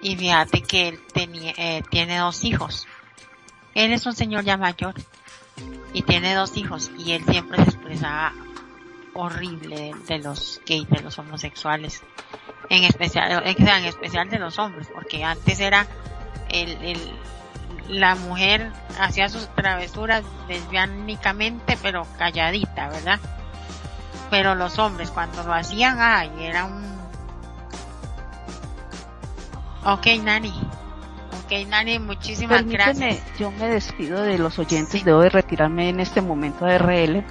[0.00, 2.86] y fíjate que él tenía, eh, tiene dos hijos.
[3.74, 4.94] Él es un señor ya mayor
[5.92, 8.32] y tiene dos hijos y él siempre se expresaba
[9.12, 12.02] horrible de, los gays, de los homosexuales,
[12.70, 15.86] en especial, en especial de los hombres, porque antes era
[16.50, 16.98] el, el
[17.88, 23.20] la mujer hacía sus travesuras lesbiánicamente pero calladita, ¿verdad?
[24.30, 26.84] Pero los hombres cuando lo hacían, ay, era un...
[29.84, 30.52] Ok, Nani.
[31.44, 33.22] Ok, Nani, muchísimas gracias.
[33.38, 37.24] Yo me despido de los oyentes, debo de retirarme en este momento de RL.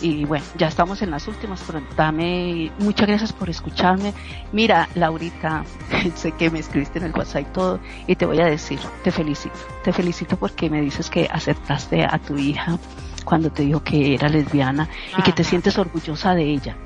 [0.00, 4.12] Y bueno, ya estamos en las últimas, pero dame, muchas gracias por escucharme.
[4.52, 5.64] Mira, Laurita,
[6.14, 9.10] sé que me escribiste en el WhatsApp y todo, y te voy a decir, te
[9.10, 9.56] felicito.
[9.84, 12.78] Te felicito porque me dices que aceptaste a tu hija
[13.26, 14.88] cuando te dijo que era lesbiana
[15.18, 16.76] y que te sientes orgullosa de ella.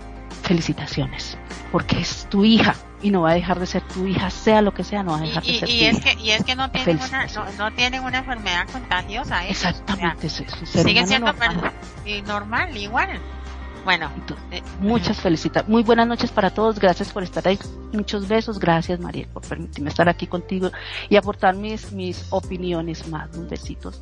[0.42, 1.38] Felicitaciones,
[1.70, 4.72] porque es tu hija y no va a dejar de ser tu hija, sea lo
[4.72, 6.00] que sea, no va a dejar de ser y tu es hija.
[6.16, 7.26] Que, y es que no tienen, una,
[7.58, 9.44] no, tienen una enfermedad contagiosa.
[9.44, 9.50] ¿eh?
[9.50, 11.72] Exactamente, sigue siendo normal.
[12.04, 13.20] Y normal, igual.
[13.84, 14.10] Bueno,
[14.50, 15.70] eh, muchas felicitaciones.
[15.70, 16.78] Muy buenas noches para todos.
[16.78, 17.58] Gracias por estar ahí.
[17.92, 18.58] Muchos besos.
[18.58, 20.70] Gracias, María, por permitirme estar aquí contigo
[21.08, 23.34] y aportar mis, mis opiniones más.
[23.36, 24.00] Un besitos.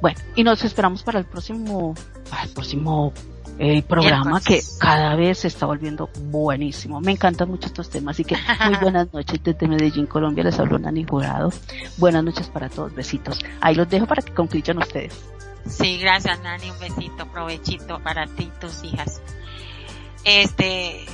[0.00, 1.94] Bueno, y nos esperamos para el próximo,
[2.28, 3.12] para el próximo
[3.58, 7.00] el programa que cada vez se está volviendo buenísimo.
[7.00, 10.42] Me encantan mucho estos temas, así que muy buenas noches desde Medellín, Colombia.
[10.44, 11.52] Les habló Nani Jurado.
[11.98, 13.38] Buenas noches para todos, besitos.
[13.60, 15.14] Ahí los dejo para que concluyan ustedes.
[15.66, 19.22] Sí, gracias Nani, un besito, provechito para ti y tus hijas.
[20.24, 21.06] Este,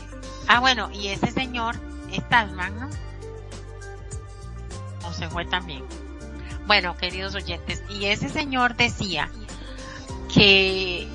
[0.48, 1.76] ah bueno, y ese señor,
[2.12, 2.88] Stalman, ¿no?
[5.06, 5.84] O se fue también.
[6.70, 9.28] Bueno, queridos oyentes, y ese señor decía
[10.32, 11.08] que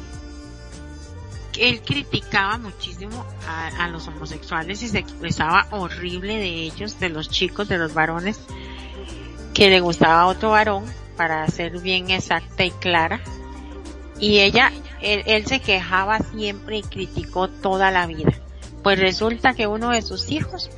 [1.58, 7.70] él criticaba muchísimo a, los homosexuales y se expresaba horrible de ellos, de los chicos,
[7.70, 8.38] de los varones,
[9.54, 10.84] que le gustaba otro varón,
[11.16, 13.22] para ser bien exacta y clara.
[14.20, 18.34] Y ella, él, él se quejaba siempre y criticó toda la vida.
[18.84, 20.70] Pues resulta que uno de sus hijos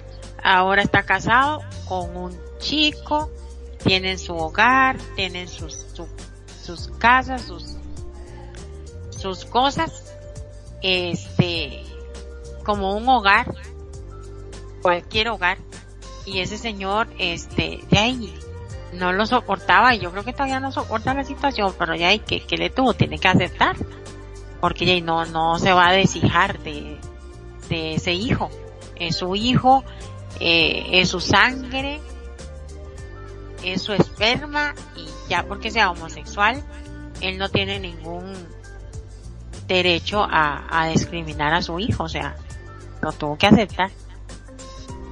[0.44, 3.32] ahora está casado con un chico,
[3.84, 5.86] tienen su hogar, tienen sus,
[6.64, 7.78] sus casas, sus,
[9.10, 10.14] sus cosas
[10.82, 11.84] este,
[12.64, 13.54] como un hogar,
[14.82, 15.58] cualquier hogar,
[16.26, 18.34] y ese señor, este, de ahí,
[18.94, 19.96] no lo soportaba.
[19.96, 22.70] Y yo creo que todavía no soporta la situación, pero ya hay que, que le
[22.70, 23.76] tuvo, tiene que aceptar,
[24.60, 26.98] porque ya no, no se va a deshijar de,
[27.70, 28.50] de ese hijo,
[28.96, 29.84] es su hijo,
[30.40, 32.00] eh, es su sangre,
[33.64, 36.64] es su esperma y ya porque sea homosexual,
[37.22, 38.34] él no tiene ningún
[39.68, 42.36] derecho a, a discriminar a su hijo, o sea,
[43.02, 43.92] lo tuvo que aceptar.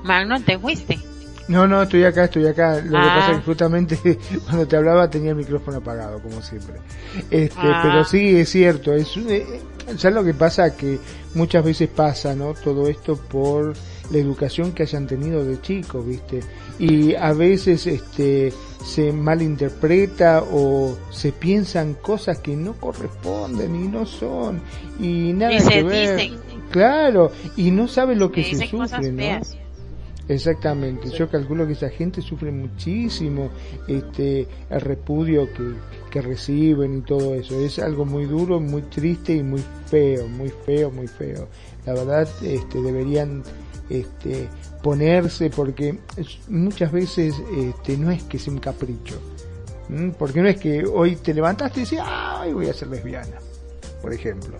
[0.03, 0.99] Magno, te fuiste.
[1.47, 2.77] No, no, estoy acá, estoy acá.
[2.77, 3.15] Lo que Ah.
[3.19, 3.97] pasa es que justamente
[4.45, 6.76] cuando te hablaba tenía el micrófono apagado, como siempre.
[7.30, 7.81] Este, Ah.
[7.84, 8.93] pero sí, es cierto.
[8.93, 9.45] Es, eh,
[9.97, 10.76] ¿Sabes lo que pasa?
[10.76, 10.97] Que
[11.35, 12.55] muchas veces pasa, ¿no?
[12.55, 13.73] Todo esto por
[14.09, 16.39] la educación que hayan tenido de chicos, ¿viste?
[16.80, 18.51] Y a veces, este,
[18.84, 24.61] se malinterpreta o se piensan cosas que no corresponden y no son
[24.99, 26.17] y nada Y se que ver.
[26.17, 26.39] dicen.
[26.72, 29.17] Claro, y no sabe lo que se cosas sufre, ¿no?
[29.17, 29.57] feas.
[30.27, 33.52] Exactamente, yo calculo que esa gente sufre muchísimo
[33.88, 35.73] este el repudio que,
[36.10, 37.60] que reciben y todo eso.
[37.60, 41.47] Es algo muy duro, muy triste y muy feo, muy feo, muy feo.
[41.85, 43.43] La verdad, este deberían
[43.89, 44.49] este
[44.81, 45.99] ponerse porque
[46.47, 49.19] muchas veces este no es que sea un capricho.
[50.18, 53.38] Porque no es que hoy te levantaste y decís, "Ah, hoy voy a ser lesbiana",
[54.06, 54.60] por ejemplo.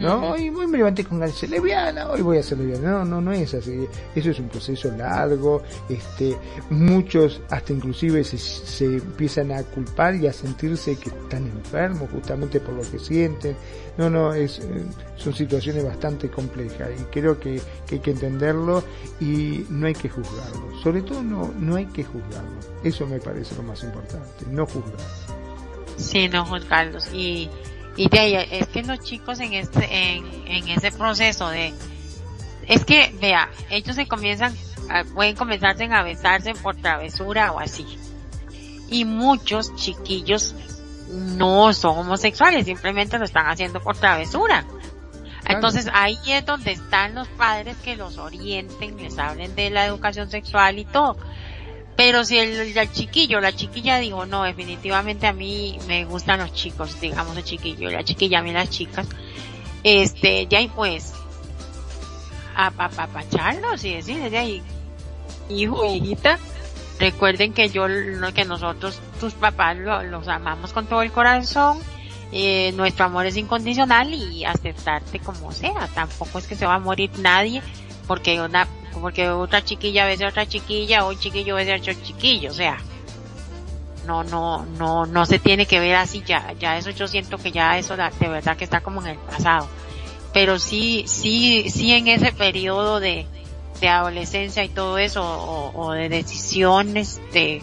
[0.00, 2.90] No, hoy me levanté con ganas de ser lesbiana, hoy voy a ser lesbiana.
[2.90, 3.86] No, no, no es así.
[4.12, 5.62] Eso es un proceso largo.
[5.88, 6.36] Este,
[6.68, 12.58] muchos hasta inclusive se, se empiezan a culpar y a sentirse que están enfermos justamente
[12.58, 13.54] por lo que sienten.
[13.96, 14.84] No, no, es, eh,
[15.14, 18.82] son situaciones bastante complejas y creo que, que hay que entenderlo
[19.20, 20.76] y no hay que juzgarlo.
[20.82, 22.58] Sobre todo no, no hay que juzgarlo.
[22.82, 24.98] Eso me parece lo más importante, no juzgar.
[25.98, 27.12] Sí, no juzgarlos.
[27.14, 27.48] Y,
[27.96, 31.74] y de ahí, es que los chicos en este, en, en ese proceso de,
[32.66, 34.54] es que, vea, ellos se comienzan,
[35.14, 37.86] pueden comenzarse a besarse por travesura o así.
[38.88, 40.54] Y muchos chiquillos
[41.10, 44.64] no son homosexuales, simplemente lo están haciendo por travesura.
[45.44, 50.30] Entonces ahí es donde están los padres que los orienten, les hablen de la educación
[50.30, 51.16] sexual y todo.
[51.96, 56.52] Pero si el, el chiquillo, la chiquilla dijo, no, definitivamente a mí me gustan los
[56.54, 59.06] chicos, digamos el chiquillo, la chiquilla a mí las chicas,
[59.84, 61.12] este, de ahí pues,
[62.56, 64.62] apapacharlos y decirles de ahí,
[65.48, 66.38] hijo, hijita,
[66.98, 67.86] recuerden que yo,
[68.34, 71.78] que nosotros, tus papás, lo- los amamos con todo el corazón,
[72.32, 76.78] eh, nuestro amor es incondicional y aceptarte como sea, tampoco es que se va a
[76.78, 77.62] morir nadie
[78.06, 78.66] porque una,
[79.00, 82.54] porque otra chiquilla besa a otra chiquilla o un chiquillo besa a otro chiquillo, o
[82.54, 82.78] sea,
[84.06, 87.52] no, no, no, no se tiene que ver así ya, ya eso yo siento que
[87.52, 89.68] ya eso de verdad que está como en el pasado,
[90.32, 93.26] pero sí, sí, sí en ese periodo de,
[93.80, 97.62] de adolescencia y todo eso, o, o de decisiones de,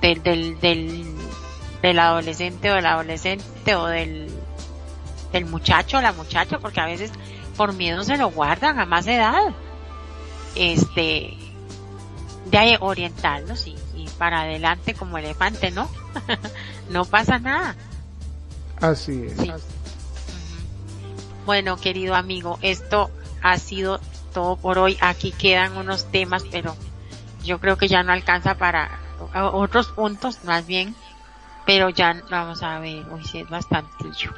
[0.00, 1.04] del, del, del,
[1.82, 4.28] del adolescente o del adolescente o del,
[5.32, 7.10] del muchacho o la muchacha, porque a veces
[7.56, 9.54] por miedo se lo guardan a más edad.
[10.56, 11.36] Este,
[12.46, 15.88] de ahí orientarlos y, y para adelante como elefante, ¿no?
[16.90, 17.74] no pasa nada.
[18.80, 19.36] Así es.
[19.38, 19.48] Sí.
[19.50, 19.60] Ujú.
[21.44, 23.10] Bueno, querido amigo, esto
[23.42, 24.00] ha sido
[24.32, 24.96] todo por hoy.
[25.00, 26.76] Aquí quedan unos temas, pero
[27.44, 28.90] yo creo que ya no alcanza para
[29.52, 30.94] otros puntos, más bien.
[31.64, 34.32] Pero ya vamos a ver, hoy sí es bastantillo.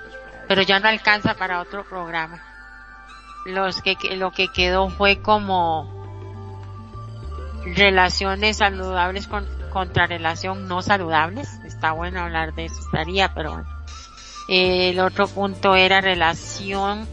[0.46, 2.42] Pero ya no alcanza para otro programa.
[3.44, 5.97] Los que- lo que quedó fue como
[7.74, 11.48] relaciones saludables con, contra relación no saludables.
[11.64, 13.68] Está bueno hablar de eso, estaría, pero bueno.
[14.48, 17.06] Eh, el otro punto era relación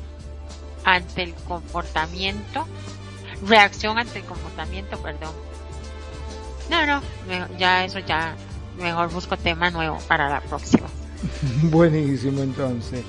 [0.86, 2.66] ante el comportamiento,
[3.46, 5.34] reacción ante el comportamiento, perdón.
[6.70, 7.02] No, no,
[7.58, 8.36] ya eso ya,
[8.78, 10.88] mejor busco tema nuevo para la próxima.
[11.64, 13.04] Buenísimo entonces.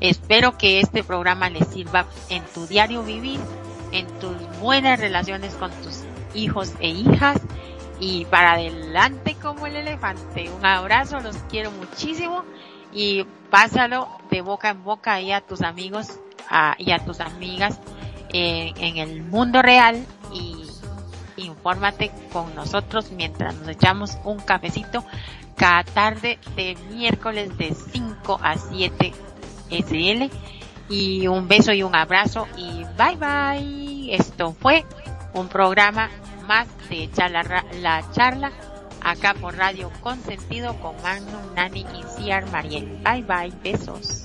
[0.00, 3.40] Espero que este programa le sirva en tu diario vivir,
[3.92, 6.02] en tus buenas relaciones con tus
[6.34, 7.40] hijos e hijas
[8.00, 10.50] y para adelante como el elefante.
[10.50, 12.44] Un abrazo, los quiero muchísimo
[12.92, 16.18] y pásalo de boca en boca ahí a tus amigos
[16.78, 17.78] y a tus amigas
[18.30, 20.64] en el mundo real y
[21.38, 25.04] infórmate con nosotros mientras nos echamos un cafecito
[25.56, 29.12] cada tarde de miércoles de 5 a 7
[29.70, 30.30] SL.
[30.88, 34.14] Y un beso y un abrazo y bye bye.
[34.14, 34.86] Esto fue
[35.34, 36.08] un programa
[36.46, 38.52] más de echar la, charla
[39.02, 42.98] acá por Radio Consentido con Magnum, Nani y Ciar Mariel.
[43.04, 44.24] Bye bye, besos.